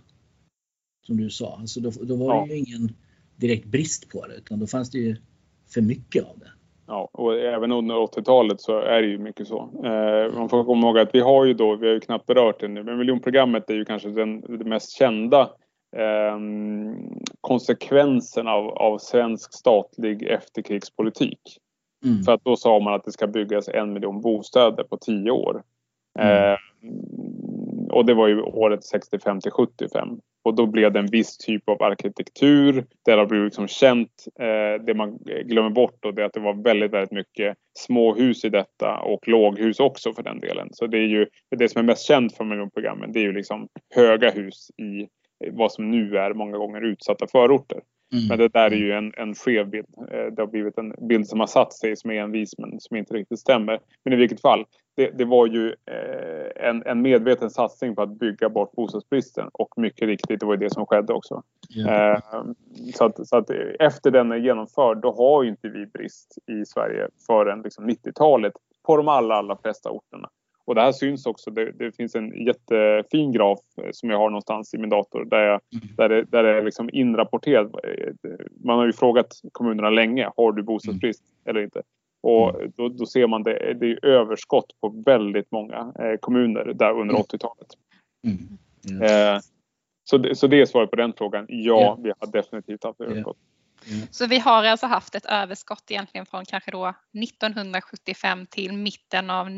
Som 1.07 1.16
du 1.16 1.31
sa, 1.31 1.57
alltså 1.61 1.81
då, 1.81 1.90
då 1.90 2.16
var 2.16 2.35
ja. 2.35 2.46
det 2.48 2.55
ju 2.55 2.59
ingen 2.59 2.94
direkt 3.37 3.66
brist 3.66 4.09
på 4.09 4.27
det 4.27 4.35
utan 4.35 4.61
då 4.61 4.66
fanns 4.66 4.90
det 4.90 4.98
ju 4.98 5.16
för 5.68 5.81
mycket 5.81 6.25
av 6.25 6.38
det. 6.38 6.51
Ja, 6.87 7.11
och 7.12 7.35
även 7.35 7.72
under 7.72 7.94
80-talet 7.94 8.61
så 8.61 8.79
är 8.79 9.03
det 9.03 9.09
ju 9.09 9.18
mycket 9.18 9.48
så. 9.48 9.59
Eh, 9.85 10.38
man 10.38 10.48
får 10.48 10.64
komma 10.64 10.87
ihåg 10.87 10.98
att 10.98 11.14
vi 11.14 11.20
har 11.20 11.44
ju 11.44 11.55
då, 11.55 11.77
vi 11.77 11.87
har 11.87 11.94
ju 11.94 12.01
knappt 12.01 12.27
berört 12.27 12.61
det 12.61 12.68
nu, 12.68 12.83
men 12.83 12.98
miljonprogrammet 12.98 13.70
är 13.70 13.75
ju 13.75 13.85
kanske 13.85 14.09
den, 14.09 14.40
det 14.40 14.64
mest 14.64 14.90
kända 14.90 15.51
eh, 15.96 16.38
konsekvenserna 17.40 18.52
av, 18.52 18.68
av 18.68 18.98
svensk 18.98 19.55
statlig 19.55 20.22
efterkrigspolitik. 20.22 21.40
Mm. 22.05 22.22
För 22.22 22.33
att 22.33 22.44
då 22.44 22.57
sa 22.57 22.81
man 22.81 22.94
att 22.94 23.05
det 23.05 23.12
ska 23.12 23.26
byggas 23.26 23.68
en 23.68 23.92
miljon 23.92 24.20
bostäder 24.20 24.85
på 24.85 24.96
tio 24.96 25.31
år. 25.31 25.62
Mm. 26.18 26.52
Eh, 26.52 26.59
och 27.90 28.07
det 28.07 28.14
var 28.14 28.28
ju 28.28 28.40
året 28.40 28.85
65 28.85 29.40
till 29.40 29.50
75. 29.50 30.09
Och 30.44 30.55
då 30.55 30.66
blev 30.66 30.92
det 30.92 30.98
en 30.98 31.07
viss 31.07 31.37
typ 31.37 31.68
av 31.68 31.83
arkitektur. 31.83 32.85
Det 33.05 33.12
har 33.12 33.26
blivit 33.26 33.44
liksom 33.44 33.68
känt. 33.68 34.24
Eh, 34.40 34.85
det 34.85 34.94
man 34.94 35.18
glömmer 35.44 35.70
bort 35.70 35.96
då 36.00 36.09
är 36.09 36.20
att 36.20 36.33
det 36.33 36.40
var 36.40 36.55
väldigt, 36.64 36.92
väldigt 36.92 37.12
mycket 37.12 37.57
småhus 37.78 38.44
i 38.44 38.48
detta 38.48 38.98
och 38.98 39.28
låghus 39.28 39.81
också 39.81 40.12
för 40.12 40.22
den 40.22 40.40
delen. 40.40 40.68
Så 40.72 40.87
det 40.87 40.98
är 40.98 41.07
ju 41.07 41.26
det 41.57 41.68
som 41.68 41.78
är 41.78 41.83
mest 41.83 42.07
känt 42.07 42.37
från 42.37 42.48
miljonprogrammen. 42.48 43.12
Det 43.12 43.18
är 43.18 43.24
ju 43.24 43.33
liksom 43.33 43.68
höga 43.94 44.31
hus 44.31 44.70
i 44.70 45.09
vad 45.50 45.72
som 45.72 45.90
nu 45.90 46.16
är 46.16 46.35
många 46.35 46.59
gånger 46.59 46.81
utsatta 46.81 47.26
förorter. 47.26 47.81
Mm. 48.12 48.26
Men 48.28 48.38
det 48.38 48.48
där 48.48 48.70
är 48.70 48.76
ju 48.76 48.92
en, 48.92 49.12
en 49.16 49.35
skev 49.35 49.68
bild. 49.68 49.87
Eh, 50.11 50.26
det 50.26 50.42
har 50.42 50.46
blivit 50.46 50.78
en 50.78 50.94
bild 51.09 51.28
som 51.28 51.40
har 51.40 51.46
satt 51.46 51.72
sig 51.72 51.96
som 51.96 52.11
är 52.11 52.14
envis 52.14 52.59
men 52.59 52.81
som 52.81 52.96
inte 52.96 53.14
riktigt 53.14 53.38
stämmer. 53.38 53.81
Men 54.05 54.12
i 54.12 54.16
vilket 54.16 54.40
fall, 54.40 54.64
det, 54.96 55.11
det 55.11 55.24
var 55.24 55.46
ju 55.46 55.68
eh, 55.68 56.68
en, 56.68 56.83
en, 56.87 57.02
medveten 57.02 57.50
satsning 57.50 57.94
på 57.94 58.02
att 58.02 58.18
bygga 58.18 58.48
bort 58.48 58.72
bostadsbristen 58.72 59.48
och 59.52 59.68
mycket 59.76 60.07
riktigt, 60.09 60.40
det 60.40 60.46
var 60.46 60.57
det 60.57 60.70
som 60.70 60.87
skedde 60.87 61.12
också. 61.12 61.42
Eh, 61.88 62.18
så, 62.94 63.05
att, 63.05 63.28
så, 63.28 63.37
att, 63.37 63.50
efter 63.81 64.11
den 64.11 64.33
är 64.33 64.37
genomförd, 64.37 65.00
då 65.02 65.12
har 65.12 65.42
ju 65.42 65.48
inte 65.48 65.68
vi 65.68 65.87
brist 65.87 66.38
i 66.46 66.64
Sverige 66.66 67.09
förrän 67.26 67.62
liksom 67.62 67.90
90-talet 67.90 68.52
på 68.87 68.96
de 68.96 69.09
allra, 69.09 69.37
allra 69.37 69.57
flesta 69.57 69.90
orterna. 69.90 70.28
Och 70.64 70.75
det 70.75 70.81
här 70.81 70.92
syns 70.92 71.27
också. 71.27 71.51
Det, 71.51 71.72
det, 71.72 71.96
finns 71.96 72.14
en 72.14 72.44
jättefin 72.46 73.33
graf 73.33 73.61
eh, 73.83 73.88
som 73.92 74.11
jag 74.11 74.18
har 74.18 74.31
någonstans 74.31 74.75
i 74.75 74.79
min 74.79 74.90
dator 74.90 75.25
där, 75.25 75.42
jag, 75.42 75.61
mm. 75.72 75.88
där, 75.96 76.09
det, 76.09 76.22
där 76.22 76.42
det 76.42 76.59
är 76.59 76.62
liksom 76.62 76.90
inrapporterat. 76.92 77.70
Man 78.64 78.79
har 78.79 78.87
ju 78.87 78.92
frågat 78.92 79.40
kommunerna 79.53 79.90
länge. 79.90 80.31
Har 80.37 80.53
du 80.53 80.62
bostadsbrist 80.62 81.22
mm. 81.22 81.51
eller 81.51 81.64
inte? 81.64 81.83
Och 82.22 82.55
mm. 82.55 82.72
då, 82.77 82.88
då, 82.88 83.07
ser 83.07 83.27
man 83.27 83.42
det, 83.42 83.75
det 83.81 83.87
är 83.87 84.05
överskott 84.05 84.81
på 84.81 85.03
väldigt 85.07 85.51
många 85.53 85.92
eh, 85.98 86.16
kommuner 86.20 86.64
där 86.64 87.01
under 87.01 87.14
80-talet. 87.14 87.68
Mm. 88.27 88.59
Mm. 88.90 89.03
Eh, 89.03 89.40
så, 90.05 90.18
det, 90.18 90.35
så 90.35 90.46
det 90.46 90.61
är 90.61 90.66
svaret 90.66 90.90
på 90.90 90.96
den 90.96 91.12
frågan. 91.12 91.46
Ja, 91.48 91.81
yeah. 91.81 91.98
vi 91.98 92.12
har 92.18 92.33
definitivt 92.33 92.85
haft 92.85 93.01
överskott. 93.01 93.37
Yeah. 93.87 94.09
Så 94.11 94.27
vi 94.27 94.38
har 94.38 94.64
alltså 94.64 94.87
haft 94.87 95.14
ett 95.14 95.27
överskott 95.27 95.90
egentligen 95.90 96.27
från 96.27 96.44
kanske 96.44 96.70
då 96.70 96.94
1975 97.25 98.46
till 98.46 98.72
mitten 98.72 99.31
av 99.31 99.51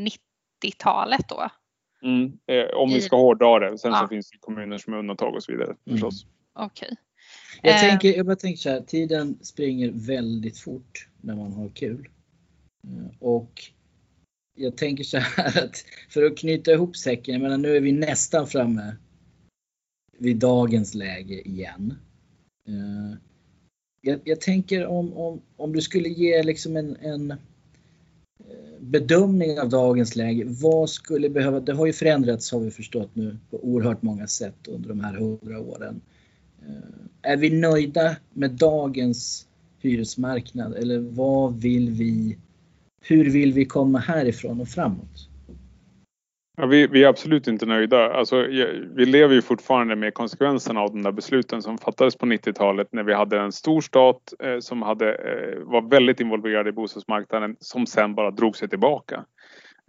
90-talet 0.64 1.29
då? 1.29 1.50
Mm, 2.03 2.38
eh, 2.46 2.77
om 2.77 2.90
vi 2.90 3.00
ska 3.00 3.16
hårdra 3.16 3.59
det. 3.59 3.79
Sen 3.79 3.92
ja. 3.92 4.00
så 4.00 4.09
finns 4.09 4.31
det 4.31 4.38
kommuner 4.40 4.79
som 4.79 4.92
är 4.92 4.98
undantag 4.98 5.35
och 5.35 5.42
så 5.42 5.53
vidare 5.53 5.77
mm. 5.87 5.98
förstås. 5.98 6.27
Okej. 6.53 6.87
Okay. 6.87 6.96
Jag, 7.62 7.74
eh. 7.74 7.90
tänker, 7.90 8.16
jag 8.16 8.27
bara 8.27 8.37
tänker 8.37 8.61
så 8.61 8.70
här, 8.70 8.81
tiden 8.81 9.38
springer 9.42 9.90
väldigt 9.94 10.59
fort 10.59 11.09
när 11.20 11.37
man 11.37 11.53
har 11.53 11.68
kul. 11.68 12.09
Eh, 12.87 13.16
och 13.18 13.62
jag 14.57 14.77
tänker 14.77 15.05
så 15.05 15.18
här 15.18 15.64
att 15.64 15.85
för 16.09 16.22
att 16.22 16.38
knyta 16.38 16.72
ihop 16.72 16.96
säcken, 16.96 17.35
jag 17.35 17.42
menar 17.42 17.59
nu 17.59 17.77
är 17.77 17.81
vi 17.81 17.92
nästan 17.92 18.46
framme 18.46 18.96
vid 20.18 20.37
dagens 20.37 20.94
läge 20.94 21.48
igen. 21.48 21.94
Eh, 22.68 23.18
jag, 24.00 24.20
jag 24.24 24.40
tänker 24.40 24.87
om, 24.87 25.12
om, 25.12 25.42
om 25.57 25.72
du 25.72 25.81
skulle 25.81 26.09
ge 26.09 26.42
liksom 26.42 26.77
en, 26.77 26.96
en 26.96 27.35
bedömning 28.85 29.61
av 29.61 29.68
dagens 29.68 30.16
läge. 30.16 30.44
Vad 30.47 30.90
skulle 30.90 31.31
behöva, 31.31 31.61
det 31.61 31.73
har 31.73 31.87
ju 31.87 31.92
förändrats 31.92 32.53
har 32.53 32.61
vi 32.61 32.70
förstått 32.70 33.11
nu 33.12 33.38
på 33.51 33.64
oerhört 33.64 34.03
många 34.03 34.27
sätt 34.27 34.68
under 34.68 34.88
de 34.88 35.01
här 35.01 35.14
hundra 35.14 35.61
åren. 35.61 36.01
Eh, 36.68 37.33
är 37.33 37.37
vi 37.37 37.51
nöjda 37.51 38.16
med 38.33 38.51
dagens 38.51 39.47
hyresmarknad 39.79 40.75
eller 40.75 40.99
vad 40.99 41.61
vill 41.61 41.90
vi, 41.90 42.38
hur 43.01 43.31
vill 43.31 43.53
vi 43.53 43.64
komma 43.64 43.99
härifrån 43.99 44.61
och 44.61 44.68
framåt? 44.68 45.29
Ja, 46.57 46.67
vi, 46.67 46.87
vi, 46.87 47.05
är 47.05 47.09
absolut 47.09 47.49
inte 47.49 47.67
nöjda. 47.67 48.12
Alltså, 48.12 48.43
vi 48.95 49.07
lever 49.07 49.35
ju 49.35 49.43
fortfarande 49.43 49.97
med 49.97 50.14
konsekvenserna 50.14 50.81
av 50.81 50.90
de 50.90 51.03
där 51.03 51.12
besluten 51.12 51.62
som 51.62 51.79
fattades 51.79 52.17
på 52.17 52.27
90-talet 52.27 52.88
när 52.93 53.03
vi 53.03 53.14
hade 53.14 53.40
en 53.40 53.53
stor 53.53 53.81
stat 53.81 54.35
eh, 54.43 54.59
som 54.59 54.83
hade, 54.83 55.14
eh, 55.14 55.59
var 55.59 55.90
väldigt 55.90 56.21
involverad 56.21 56.69
i 56.69 56.73
bostadsmarknaden 56.73 57.57
som 57.61 57.87
sen 57.87 58.14
bara 58.14 58.31
drog 58.31 58.57
sig 58.57 58.69
tillbaka. 58.69 59.25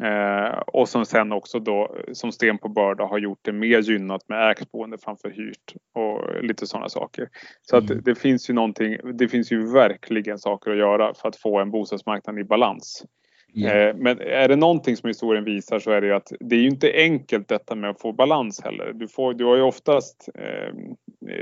Eh, 0.04 0.60
och 0.68 0.90
som 0.90 1.06
sen 1.06 1.32
också 1.32 1.60
då 1.60 1.98
som 2.14 2.32
sten 2.32 2.58
på 2.58 2.70
börda 2.70 3.04
har 3.04 3.18
gjort 3.18 3.40
det 3.42 3.52
mer 3.52 3.82
gynnat 3.82 4.30
med 4.30 4.52
ägt 4.52 4.70
framför 5.04 5.30
hyrt 5.30 5.74
och 5.94 6.44
lite 6.44 6.68
sådana 6.68 6.90
saker. 6.90 7.30
Så 7.62 7.78
att 7.78 7.90
mm. 7.90 8.04
det 8.06 8.16
finns 8.16 8.50
ju 8.50 8.54
någonting, 8.54 8.98
det 9.14 9.28
finns 9.28 9.52
ju 9.52 9.72
verkligen 9.72 10.40
saker 10.40 10.72
att 10.72 10.78
göra 10.78 11.14
för 11.14 11.30
att 11.30 11.36
få 11.36 11.60
en 11.60 11.72
bostadsmarknad 11.72 12.40
i 12.40 12.44
balans. 12.44 13.06
Yeah. 13.56 13.96
Men 13.96 14.22
är 14.22 14.48
det 14.48 14.56
någonting 14.56 14.98
som 14.98 15.08
historien 15.08 15.44
visar 15.44 15.80
så 15.80 15.92
är 15.92 16.02
det 16.02 16.08
ju 16.08 16.14
att 16.14 16.32
det 16.40 16.56
är 16.56 16.60
ju 16.60 16.68
inte 16.68 16.92
enkelt 16.94 17.48
detta 17.48 17.76
med 17.76 17.90
att 17.90 18.02
få 18.02 18.12
balans 18.12 18.62
heller. 18.64 18.92
Du, 18.94 19.08
får, 19.08 19.34
du 19.34 19.46
har 19.46 19.56
ju 19.56 19.62
oftast... 19.62 20.30
Eh, 20.36 20.74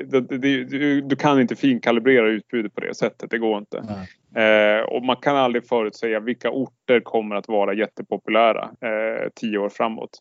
det, 0.05 0.21
det, 0.21 0.37
du, 0.63 1.01
du, 1.01 1.15
kan 1.15 1.41
inte 1.41 1.55
finkalibrera 1.55 2.27
utbudet 2.27 2.75
på 2.75 2.81
det 2.81 2.95
sättet, 2.95 3.29
det 3.29 3.37
går 3.37 3.57
inte. 3.57 3.77
Mm. 3.77 3.99
Eh, 4.35 4.83
och 4.83 5.03
man 5.03 5.15
kan 5.15 5.35
aldrig 5.35 5.67
förutsäga 5.67 6.19
vilka 6.19 6.51
orter 6.51 6.99
kommer 6.99 7.35
att 7.35 7.47
vara 7.47 7.73
jättepopulära 7.73 8.63
eh, 8.63 9.29
tio 9.35 9.57
år 9.57 9.69
framåt. 9.69 10.19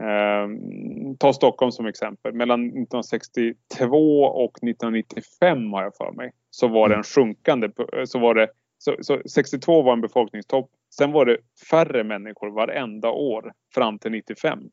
Eh, 0.00 0.48
ta 1.18 1.32
Stockholm 1.32 1.72
som 1.72 1.86
exempel. 1.86 2.32
Mellan 2.32 2.66
1962 2.66 4.24
och 4.24 4.52
1995 4.56 5.72
har 5.72 5.82
jag 5.82 5.96
för 5.96 6.12
mig 6.12 6.32
så 6.50 6.68
var 6.68 6.88
det 6.88 6.94
en 6.94 7.02
sjunkande, 7.02 7.68
så 8.04 8.18
var 8.18 8.34
det 8.34 8.48
så, 8.78 8.96
så 9.00 9.22
62 9.28 9.82
var 9.82 9.92
en 9.92 10.00
befolkningstopp. 10.00 10.70
Sen 10.94 11.12
var 11.12 11.26
det 11.26 11.38
färre 11.70 12.04
människor 12.04 12.50
varenda 12.50 13.10
år 13.10 13.52
fram 13.74 13.98
till 13.98 14.10
95 14.10 14.58
i 14.58 14.64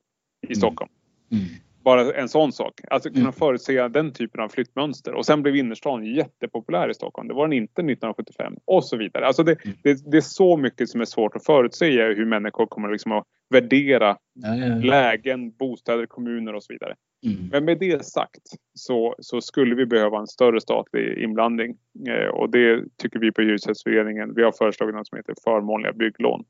mm. 0.45 0.55
Stockholm. 0.55 0.91
Mm. 1.31 1.43
Mm. 1.43 1.55
Bara 1.85 2.13
en 2.13 2.29
sån 2.29 2.51
sak. 2.51 2.81
Alltså 2.89 3.09
kunna 3.09 3.21
mm. 3.21 3.33
förutse 3.33 3.87
den 3.87 4.13
typen 4.13 4.41
av 4.41 4.49
flyttmönster. 4.49 5.13
Och 5.13 5.25
sen 5.25 5.41
blev 5.41 5.55
innerstan 5.55 6.05
jättepopulär 6.05 6.89
i 6.89 6.93
Stockholm. 6.93 7.27
Det 7.27 7.33
var 7.33 7.47
den 7.47 7.53
inte 7.53 7.81
1975 7.81 8.53
och 8.65 8.85
så 8.85 8.97
vidare. 8.97 9.27
Alltså 9.27 9.43
det, 9.43 9.65
mm. 9.65 9.77
det, 9.83 10.11
det 10.11 10.17
är 10.17 10.21
så 10.21 10.57
mycket 10.57 10.89
som 10.89 11.01
är 11.01 11.05
svårt 11.05 11.35
att 11.35 11.45
förutsäga 11.45 12.05
hur 12.05 12.25
människor 12.25 12.65
kommer 12.65 12.91
liksom 12.91 13.11
att 13.11 13.23
värdera 13.49 14.17
ja, 14.33 14.55
ja, 14.55 14.65
ja. 14.65 14.75
lägen, 14.75 15.51
bostäder, 15.51 16.05
kommuner 16.05 16.53
och 16.53 16.63
så 16.63 16.73
vidare. 16.73 16.95
Mm. 17.25 17.49
Men 17.51 17.65
med 17.65 17.79
det 17.79 18.05
sagt 18.05 18.47
så, 18.73 19.15
så, 19.19 19.41
skulle 19.41 19.75
vi 19.75 19.85
behöva 19.85 20.19
en 20.19 20.27
större 20.27 20.61
statlig 20.61 21.17
inblandning 21.17 21.77
eh, 22.09 22.27
och 22.27 22.49
det 22.49 22.83
tycker 22.97 23.19
vi 23.19 23.31
på 23.31 23.41
Hyresgästföreningen. 23.41 24.33
Vi 24.35 24.43
har 24.43 24.51
föreslagit 24.51 24.95
något 24.95 25.07
som 25.07 25.15
heter 25.15 25.35
förmånliga 25.43 25.93
bygglån. 25.93 26.45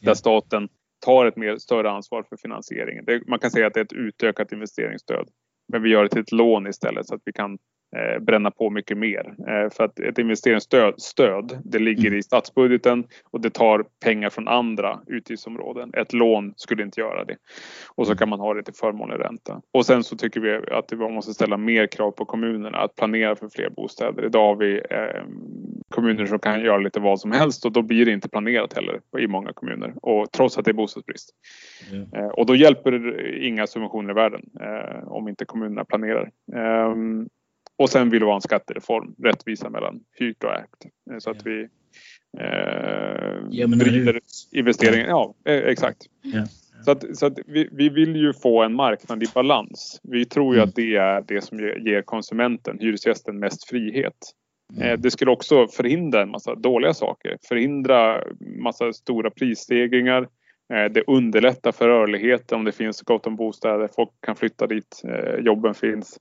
Där 0.00 0.14
staten 0.14 0.68
tar 1.00 1.26
ett 1.26 1.36
mer 1.36 1.56
större 1.56 1.90
ansvar 1.90 2.22
för 2.28 2.36
finansieringen. 2.36 3.04
Det, 3.04 3.22
man 3.26 3.38
kan 3.38 3.50
säga 3.50 3.66
att 3.66 3.74
det 3.74 3.80
är 3.80 3.84
ett 3.84 3.92
utökat 3.92 4.52
investeringsstöd. 4.52 5.28
Men 5.72 5.82
vi 5.82 5.90
gör 5.90 6.02
det 6.02 6.08
till 6.08 6.20
ett 6.20 6.32
lån 6.32 6.66
istället 6.66 7.06
så 7.06 7.14
att 7.14 7.22
vi 7.24 7.32
kan 7.32 7.58
eh, 7.96 8.22
bränna 8.22 8.50
på 8.50 8.70
mycket 8.70 8.98
mer. 8.98 9.34
Eh, 9.48 9.70
för 9.70 9.84
att 9.84 9.98
ett 9.98 10.18
investeringsstöd 10.18 10.94
stöd, 11.02 11.60
det 11.64 11.78
ligger 11.78 12.14
i 12.14 12.22
statsbudgeten 12.22 13.04
och 13.30 13.40
det 13.40 13.50
tar 13.50 13.84
pengar 14.04 14.30
från 14.30 14.48
andra 14.48 15.00
utgiftsområden. 15.06 15.94
Ett 15.94 16.12
lån 16.12 16.54
skulle 16.56 16.82
inte 16.82 17.00
göra 17.00 17.24
det. 17.24 17.36
Och 17.94 18.06
så 18.06 18.16
kan 18.16 18.28
man 18.28 18.40
ha 18.40 18.54
det 18.54 18.62
till 18.62 18.74
förmånlig 18.74 19.20
ränta. 19.20 19.62
Och 19.72 19.86
sen 19.86 20.04
så 20.04 20.16
tycker 20.16 20.40
vi 20.40 20.54
att 20.72 20.92
vi 20.92 20.96
måste 20.96 21.34
ställa 21.34 21.56
mer 21.56 21.86
krav 21.86 22.10
på 22.10 22.24
kommunerna 22.24 22.78
att 22.78 22.96
planera 22.96 23.36
för 23.36 23.48
fler 23.48 23.70
bostäder. 23.70 24.24
Idag 24.24 24.46
har 24.46 24.56
vi 24.56 24.80
eh, 24.90 25.24
kommuner 26.00 26.26
som 26.26 26.38
kan 26.38 26.60
göra 26.60 26.78
lite 26.78 27.00
vad 27.00 27.20
som 27.20 27.32
helst 27.32 27.64
och 27.64 27.72
då 27.72 27.82
blir 27.82 28.06
det 28.06 28.12
inte 28.12 28.28
planerat 28.28 28.72
heller 28.72 29.00
i 29.18 29.26
många 29.26 29.52
kommuner. 29.52 29.94
Och 30.02 30.32
trots 30.32 30.58
att 30.58 30.64
det 30.64 30.70
är 30.70 30.72
bostadsbrist. 30.72 31.30
Mm. 31.92 32.30
och 32.30 32.46
då 32.46 32.56
hjälper 32.56 33.20
inga 33.42 33.66
subventioner 33.66 34.10
i 34.10 34.14
världen 34.14 34.42
eh, 34.60 35.08
om 35.08 35.28
inte 35.28 35.44
kommunerna 35.44 35.84
planerar. 35.84 36.30
Ehm, 36.54 37.28
och 37.76 37.90
sen 37.90 38.10
vill 38.10 38.20
vi 38.20 38.26
ha 38.26 38.34
en 38.34 38.40
skattereform, 38.40 39.14
rättvisa 39.22 39.70
mellan 39.70 40.00
hyrt 40.18 40.44
och 40.44 40.54
ägt. 40.54 40.86
Eh, 41.10 41.18
så 41.18 41.30
att 41.30 41.46
vi 41.46 41.68
eh, 42.38 43.68
driver 43.68 44.20
investeringen. 44.52 45.08
Ja, 45.08 45.34
exakt. 45.44 46.06
Ja. 46.22 46.46
Så, 46.84 46.90
att, 46.90 47.16
så 47.16 47.26
att 47.26 47.38
vi, 47.46 47.68
vi, 47.72 47.88
vill 47.88 48.16
ju 48.16 48.32
få 48.32 48.62
en 48.62 48.74
marknad 48.74 49.22
i 49.22 49.26
balans. 49.34 50.00
Vi 50.02 50.24
tror 50.24 50.54
ju 50.54 50.60
mm. 50.60 50.68
att 50.68 50.74
det 50.74 50.96
är 50.96 51.24
det 51.26 51.40
som 51.44 51.58
ger 51.58 52.02
konsumenten, 52.02 52.78
hyresgästen, 52.80 53.38
mest 53.38 53.68
frihet. 53.68 54.34
Mm. 54.76 55.00
Det 55.00 55.10
skulle 55.10 55.30
också 55.30 55.68
förhindra 55.68 56.22
en 56.22 56.30
massa 56.30 56.54
dåliga 56.54 56.94
saker. 56.94 57.36
Förhindra 57.48 58.24
massa 58.40 58.92
stora 58.92 59.30
prisstegringar. 59.30 60.28
Det 60.90 61.02
underlättar 61.06 61.72
för 61.72 61.88
rörlighet 61.88 62.52
om 62.52 62.64
det 62.64 62.72
finns 62.72 63.02
gott 63.02 63.26
om 63.26 63.36
bostäder. 63.36 63.88
Folk 63.96 64.10
kan 64.20 64.36
flytta 64.36 64.66
dit 64.66 65.02
jobben 65.40 65.74
finns. 65.74 66.18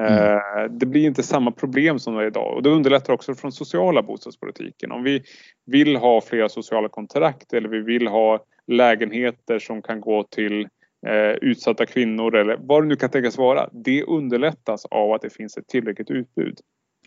Mm. 0.00 0.12
Eh, 0.12 0.70
det 0.70 0.86
blir 0.86 1.06
inte 1.06 1.22
samma 1.22 1.50
problem 1.50 1.98
som 1.98 2.14
det 2.14 2.22
är 2.22 2.26
idag 2.26 2.54
och 2.56 2.62
det 2.62 2.70
underlättar 2.70 3.12
också 3.12 3.34
från 3.34 3.52
sociala 3.52 4.02
bostadspolitiken. 4.02 4.92
Om 4.92 5.02
vi 5.02 5.22
vill 5.66 5.96
ha 5.96 6.20
flera 6.20 6.48
sociala 6.48 6.88
kontrakt 6.88 7.52
eller 7.52 7.68
vi 7.68 7.80
vill 7.80 8.06
ha 8.06 8.44
lägenheter 8.66 9.58
som 9.58 9.82
kan 9.82 10.00
gå 10.00 10.22
till 10.22 10.68
eh, 11.06 11.30
utsatta 11.30 11.86
kvinnor 11.86 12.36
eller 12.36 12.56
vad 12.60 12.82
det 12.82 12.86
nu 12.86 12.96
kan 12.96 13.10
tänkas 13.10 13.38
vara. 13.38 13.68
Det 13.72 14.02
underlättas 14.02 14.86
av 14.86 15.12
att 15.12 15.22
det 15.22 15.30
finns 15.30 15.56
ett 15.56 15.68
tillräckligt 15.68 16.10
utbud. 16.10 16.58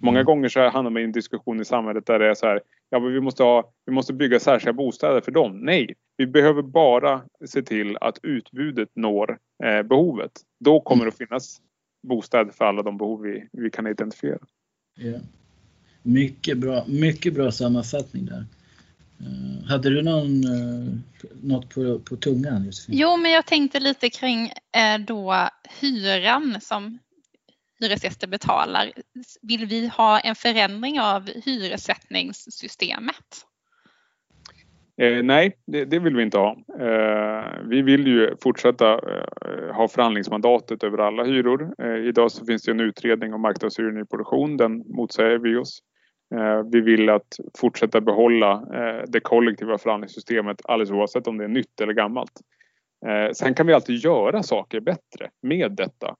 Många 0.02 0.20
mm. 0.20 0.26
gånger 0.26 0.50
så 0.50 0.70
hamnar 0.70 0.92
man 0.92 1.02
i 1.02 1.06
en 1.06 1.12
diskussion 1.12 1.62
i 1.62 1.66
samhället 1.66 2.06
där 2.06 2.20
det 2.20 2.30
är 2.30 2.34
så 2.34 2.46
här, 2.46 2.62
ja 2.90 3.00
men 3.00 3.14
vi 3.14 3.22
måste, 3.22 3.44
ha, 3.44 3.72
vi 3.86 3.92
måste 3.92 4.14
bygga 4.14 4.40
särskilda 4.40 4.74
bostäder 4.74 5.22
för 5.22 5.32
dem. 5.32 5.60
Nej, 5.60 5.94
vi 6.18 6.28
behöver 6.28 6.62
bara 6.62 7.22
se 7.46 7.62
till 7.62 7.98
att 8.02 8.20
utbudet 8.24 8.90
når 8.96 9.38
eh, 9.64 9.84
behovet. 9.84 10.32
Då 10.60 10.80
kommer 10.80 11.04
mm. 11.04 11.06
det 11.06 11.24
att 11.24 11.30
finnas 11.30 11.62
bostäder 12.08 12.52
för 12.52 12.66
alla 12.66 12.84
de 12.84 12.98
behov 12.98 13.22
vi, 13.22 13.48
vi 13.52 13.70
kan 13.70 13.88
identifiera. 13.88 14.40
Ja. 14.96 15.20
Mycket 16.04 16.58
bra, 16.58 16.84
mycket 16.88 17.34
bra 17.34 17.52
sammanfattning 17.52 18.26
där. 18.26 18.46
Uh, 19.22 19.68
hade 19.68 19.90
du 19.90 20.02
någon, 20.02 20.46
uh, 20.46 20.98
något 21.42 21.70
på, 21.70 22.00
på 22.00 22.16
tungan 22.16 22.66
Josefin? 22.66 22.98
Jo, 22.98 23.18
men 23.18 23.32
jag 23.32 23.46
tänkte 23.46 23.80
lite 23.80 24.10
kring 24.10 24.44
uh, 24.46 25.06
då 25.08 25.50
hyran 25.80 26.58
som 26.62 27.00
hyresgäster 27.80 28.28
betalar. 28.28 28.92
Vill 29.42 29.66
vi 29.66 29.88
ha 29.88 30.20
en 30.20 30.36
förändring 30.36 31.00
av 31.00 31.30
hyressättningssystemet? 31.46 33.46
Eh, 35.02 35.24
nej, 35.24 35.58
det, 35.68 35.86
det, 35.86 36.00
vill 36.00 36.16
vi 36.16 36.24
inte 36.24 36.38
ha. 36.38 36.58
Eh, 36.80 37.68
vi 37.70 37.82
vill 37.82 38.08
ju 38.08 38.36
fortsätta 38.44 38.94
eh, 38.94 39.76
ha 39.76 39.88
förhandlingsmandatet 39.88 40.84
över 40.84 40.98
alla 40.98 41.24
hyror. 41.24 41.74
Eh, 41.84 42.08
idag 42.08 42.32
så 42.32 42.46
finns 42.46 42.64
det 42.64 42.72
en 42.72 42.80
utredning 42.80 43.34
om 43.34 43.42
marknadshyror 43.42 44.02
i 44.02 44.06
produktion. 44.06 44.58
Den 44.58 44.78
motsäger 44.78 45.38
vi 45.38 45.56
oss. 45.56 45.80
Eh, 46.36 46.62
vi 46.72 46.82
vill 46.82 47.10
att 47.10 47.38
fortsätta 47.58 48.02
behålla 48.02 48.52
eh, 48.52 49.04
det 49.08 49.20
kollektiva 49.20 49.78
förhandlingssystemet 49.78 50.58
alldeles 50.64 50.92
oavsett 50.92 51.28
om 51.28 51.38
det 51.38 51.44
är 51.44 51.48
nytt 51.48 51.82
eller 51.82 51.94
gammalt. 51.94 52.42
Sen 53.34 53.54
kan 53.54 53.68
vi 53.68 53.74
alltid 53.74 53.96
göra 53.96 54.44
saker 54.44 54.80
bättre 54.80 55.30
med 55.42 55.72
detta. 55.72 56.16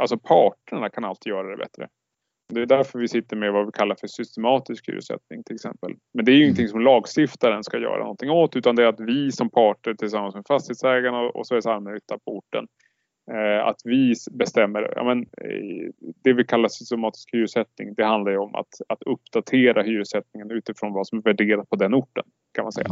Alltså 0.00 0.18
parterna 0.18 0.88
kan 0.88 1.04
alltid 1.04 1.30
göra 1.30 1.50
det 1.50 1.56
bättre. 1.56 1.88
Det 2.50 2.62
är 2.62 2.66
därför 2.66 2.98
vi 2.98 3.08
sitter 3.08 3.36
med 3.36 3.52
vad 3.52 3.66
vi 3.66 3.72
kallar 3.72 3.96
för 4.00 4.06
systematisk 4.06 4.88
hyressättning 4.88 5.44
till 5.44 5.54
exempel. 5.54 5.94
Men 6.14 6.24
det 6.24 6.32
är 6.32 6.34
ju 6.34 6.38
mm. 6.38 6.46
ingenting 6.46 6.68
som 6.68 6.80
lagstiftaren 6.80 7.64
ska 7.64 7.78
göra 7.78 7.98
någonting 7.98 8.30
åt 8.30 8.56
utan 8.56 8.76
det 8.76 8.82
är 8.82 8.86
att 8.86 9.00
vi 9.00 9.32
som 9.32 9.50
parter 9.50 9.94
tillsammans 9.94 10.34
med 10.34 10.44
fastighetsägarna 10.48 11.20
och 11.20 11.46
Sveriges 11.46 11.66
allmännytta 11.66 12.18
på 12.18 12.36
orten 12.36 12.66
eh, 13.32 13.66
att 13.66 13.80
vi 13.84 14.14
bestämmer, 14.30 14.92
ja, 14.96 15.04
men, 15.04 15.26
det 16.24 16.32
vi 16.32 16.44
kallar 16.44 16.68
systematisk 16.68 17.28
hyressättning 17.32 17.94
det 17.94 18.04
handlar 18.04 18.32
ju 18.32 18.38
om 18.38 18.54
att, 18.54 18.74
att 18.88 19.02
uppdatera 19.02 19.82
hyressättningen 19.82 20.50
utifrån 20.50 20.92
vad 20.92 21.06
som 21.06 21.18
är 21.18 21.22
värderat 21.22 21.70
på 21.70 21.76
den 21.76 21.94
orten 21.94 22.24
kan 22.54 22.64
man 22.64 22.72
säga. 22.72 22.88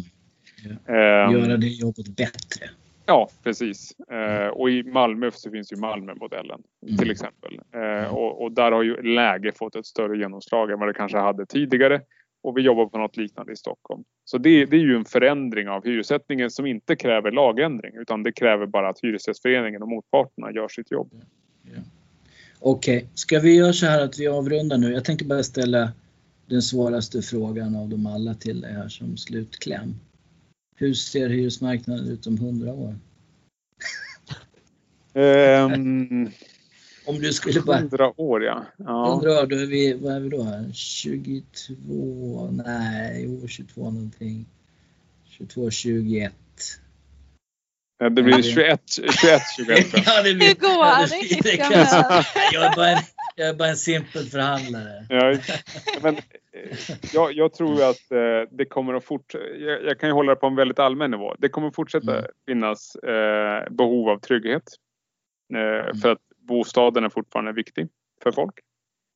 Ja. 0.87 1.33
Göra 1.33 1.57
det 1.57 1.67
jobbet 1.67 2.17
bättre. 2.17 2.69
Ja, 3.09 3.29
precis. 3.43 4.01
Eh, 4.01 4.49
och 4.49 4.71
i 4.71 4.83
Malmö 4.83 5.31
så 5.31 5.51
finns 5.51 5.73
ju 5.73 5.77
Malmömodellen 5.77 6.63
mm. 6.83 6.97
till 6.97 7.11
exempel. 7.11 7.61
Eh, 7.75 8.15
och, 8.15 8.43
och, 8.43 8.53
där 8.53 8.73
har 8.73 8.83
ju 8.83 9.03
läge 9.03 9.53
fått 9.53 9.77
ett 9.77 9.87
större 9.87 10.19
genomslag 10.19 10.71
än 10.71 10.79
vad 10.79 10.89
det 10.89 10.95
kanske 10.95 11.19
hade 11.19 11.47
tidigare. 11.47 12.01
Och 12.43 12.57
vi 12.57 12.63
jobbar 12.63 12.87
på 12.87 12.99
något 12.99 13.17
liknande 13.17 13.53
i 13.53 13.57
Stockholm. 13.57 14.05
Så 14.25 14.39
det, 14.39 14.65
det 14.65 14.77
är 14.77 14.81
ju 14.81 14.97
en 14.97 15.05
förändring 15.05 15.69
av 15.69 15.85
hyressättningen 15.85 16.51
som 16.51 16.67
inte 16.67 16.97
kräver 16.97 17.31
lagändring 17.31 17.93
utan 17.97 18.23
det 18.23 18.33
kräver 18.33 18.67
bara 18.67 18.89
att 18.89 19.01
Hyresgästföreningen 19.01 19.83
och 19.83 19.89
motparterna 19.89 20.53
gör 20.53 20.69
sitt 20.69 20.91
jobb. 20.91 21.11
Ja. 21.63 21.71
Okej, 22.61 22.97
okay. 22.97 23.09
ska 23.15 23.41
vi 23.41 23.57
göra 23.57 23.73
så 23.73 23.87
här 23.87 24.05
att 24.05 24.19
vi 24.19 24.29
avrundar 24.29 24.79
nu? 24.79 24.93
Jag 24.93 25.05
tänkte 25.05 25.25
bara 25.25 25.43
ställa 25.43 25.93
den 26.47 26.63
svåraste 26.63 27.23
frågan 27.23 27.77
av 27.77 27.89
dem 27.89 28.07
alla 28.07 28.35
till 28.35 28.65
här 28.65 28.89
som 28.89 29.17
slutkläm. 29.17 29.95
Hur 30.81 30.95
ser 30.95 31.29
hyresmarknaden 31.29 32.09
ut 32.09 32.27
om 32.27 32.35
100 32.35 32.73
år? 32.73 32.95
Um, 35.15 36.31
om 37.05 37.19
du 37.19 37.33
skulle 37.33 37.61
bara... 37.61 37.79
100 37.79 38.21
år 38.21 38.45
ja. 38.45 38.67
ja. 38.77 39.13
100 39.13 39.31
år, 39.31 39.47
då 39.47 39.57
är 39.57 39.67
vi, 39.67 39.95
vad 39.95 40.17
är 40.17 40.21
vi 40.21 40.29
då? 40.29 40.73
22, 40.73 42.51
nej, 42.51 43.25
jo 43.25 43.49
22 43.49 43.91
någonting. 43.91 44.47
22, 45.25 45.71
21. 45.71 46.35
Ja, 47.99 48.11
det 48.11 48.23
blir 48.23 48.43
21, 48.43 48.81
21, 48.89 49.43
21. 49.57 49.87
ja, 50.07 50.23
det 50.23 50.35
blir, 50.35 50.47
Hur 50.47 50.55
går 50.55 51.07
det? 51.09 51.43
det, 51.43 51.57
det 51.57 51.57
jag, 52.53 52.65
är 52.65 52.77
bara 52.77 52.91
en, 52.91 53.03
jag 53.39 53.49
är 53.49 53.55
bara 53.55 53.69
en 53.69 53.77
simpel 53.77 54.25
förhandlare. 54.25 55.07
Ja, 55.09 55.37
men 56.03 56.17
jag, 57.15 57.33
jag, 57.33 57.53
tror 57.53 57.83
att 57.83 58.13
eh, 58.13 58.51
det 58.51 58.65
kommer 58.65 58.95
att 58.95 59.05
fortsätta. 59.05 59.45
Jag, 59.45 59.85
jag, 59.85 60.01
kan 60.01 60.09
ju 60.09 60.13
hålla 60.13 60.35
det 60.35 60.41
på 60.41 60.47
en 60.47 60.57
väldigt 60.57 60.79
allmän 60.79 61.11
nivå. 61.11 61.35
Det 61.39 61.49
kommer 61.49 61.71
fortsätta 61.71 62.19
mm. 62.19 62.31
finnas 62.47 62.97
eh, 62.97 63.71
behov 63.71 64.09
av 64.09 64.19
trygghet. 64.19 64.63
Eh, 65.55 65.61
mm. 65.61 65.97
För 65.97 66.13
att 66.13 66.23
bostaden 66.37 67.05
är 67.05 67.09
fortfarande 67.09 67.53
viktig 67.53 67.89
för 68.23 68.33
folk. 68.33 68.55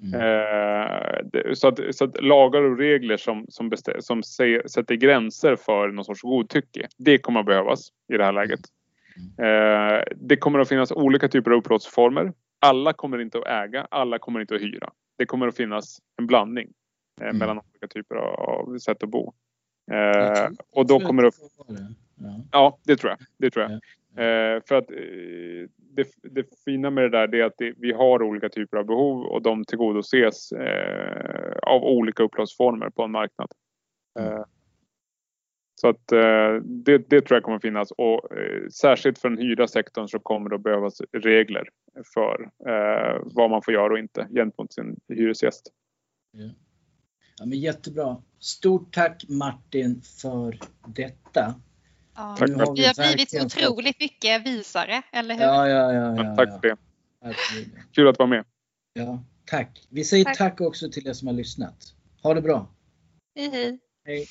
Mm. 0.03 0.21
Eh, 0.21 1.17
det, 1.33 1.57
så, 1.57 1.69
att, 1.69 1.81
så, 1.91 2.05
att, 2.05 2.23
lagar 2.23 2.63
och 2.63 2.79
regler 2.79 3.17
som, 3.17 3.47
som, 3.49 3.69
bestäm, 3.69 4.03
som 4.03 4.23
se, 4.23 4.69
sätter 4.69 4.95
gränser 4.95 5.57
för 5.57 5.89
någon 5.89 6.05
sorts 6.05 6.23
godtycke. 6.23 6.89
Det 6.99 7.19
kommer 7.19 7.41
att 7.41 7.47
behövas 7.47 7.89
i 8.13 8.17
det 8.17 8.25
här 8.25 8.33
läget. 8.33 8.61
Mm. 9.39 9.47
Eh, 9.47 10.03
det 10.17 10.37
kommer 10.37 10.59
att 10.59 10.69
finnas 10.69 10.93
olika 10.93 11.29
typer 11.29 11.51
av 11.51 11.57
upplåtelseformer. 11.57 12.33
Alla 12.63 12.93
kommer 12.93 13.19
inte 13.19 13.39
att 13.39 13.47
äga, 13.47 13.87
alla 13.91 14.19
kommer 14.19 14.41
inte 14.41 14.55
att 14.55 14.63
hyra. 14.63 14.93
Det 15.19 15.27
kommer 15.27 15.49
att 15.49 15.57
finnas 15.57 15.99
en 16.19 16.27
blandning. 16.27 16.73
Eh, 17.21 17.27
mm. 17.27 17.39
mellan 17.39 17.59
olika 17.59 17.89
typer 17.89 18.17
av 18.17 18.79
sätt 18.79 19.03
att 19.03 19.09
bo. 19.09 19.33
Eh, 19.93 20.49
och 20.73 20.87
då 20.87 21.01
kommer 21.01 21.23
det... 21.23 21.31
Ja. 22.17 22.45
ja, 22.53 22.79
det 22.85 22.97
tror 22.97 23.11
jag. 23.11 23.19
Det 23.39 23.51
tror 23.51 23.65
jag. 23.65 23.73
Eh, 24.15 24.63
för 24.69 24.75
att 24.75 24.91
eh, 24.91 25.69
det, 25.77 26.09
det, 26.23 26.47
fina 26.65 26.91
med 26.91 27.05
det 27.05 27.09
där 27.09 27.35
är 27.35 27.45
att 27.45 27.59
det, 27.59 27.75
vi 27.77 27.93
har 27.93 28.23
olika 28.23 28.49
typer 28.49 28.77
av 28.77 28.85
behov 28.85 29.23
och 29.23 29.43
de 29.43 29.65
tillgodoses 29.65 30.53
eh, 30.53 31.57
av 31.63 31.85
olika 31.85 32.23
upplåtelseformer 32.23 32.91
på 32.91 33.03
en 33.03 33.11
marknad. 33.11 33.49
Eh, 35.83 35.89
så 35.89 35.89
att 35.89 36.07
det, 36.65 36.99
det, 36.99 37.21
tror 37.21 37.37
jag 37.37 37.43
kommer 37.43 37.59
finnas 37.59 37.91
och 37.91 38.21
särskilt 38.73 39.19
för 39.19 39.29
den 39.29 39.39
hyrda 39.39 39.69
sektorn 39.69 40.09
så 40.09 40.19
kommer 40.19 40.51
det 40.51 40.57
att 40.57 40.63
behövas 40.63 41.01
regler 41.13 41.69
för 42.15 42.51
vad 43.35 43.51
man 43.51 43.63
får 43.63 43.75
göra 43.75 43.93
och 43.93 43.99
inte 43.99 44.29
gentemot 44.35 44.73
sin 44.73 44.97
hyresgäst. 45.09 45.71
Yeah. 46.37 46.53
Ja, 47.39 47.47
men 47.47 47.59
jättebra. 47.59 48.23
Stort 48.39 48.95
tack 48.95 49.25
Martin 49.29 50.01
för 50.03 50.59
detta. 50.87 51.55
Ja, 52.15 52.37
tack, 52.39 52.51
vi 52.51 52.55
har, 52.55 52.77
vi 52.77 52.87
har 52.87 53.15
blivit 53.15 53.45
otroligt 53.45 54.01
mycket 54.01 54.47
visare, 54.47 55.03
eller 55.13 55.35
hur? 55.35 55.43
Ja, 55.43 55.69
ja, 55.69 55.93
ja. 55.93 56.17
ja, 56.17 56.37
tack 56.37 56.61
för 56.61 56.69
det. 56.69 56.77
Kul 57.93 58.09
att 58.09 58.19
vara 58.19 58.29
med. 58.29 58.45
Ja, 58.93 59.25
tack. 59.45 59.87
Vi 59.91 60.05
säger 60.05 60.25
tack. 60.25 60.39
tack 60.39 60.61
också 60.61 60.91
till 60.91 61.09
er 61.09 61.13
som 61.13 61.29
har 61.29 61.35
lyssnat. 61.35 61.95
Ha 62.23 62.35
det 62.35 62.43
bra. 62.43 62.67
Hej, 63.35 63.51
hej. 63.51 63.79
hej. 64.05 64.27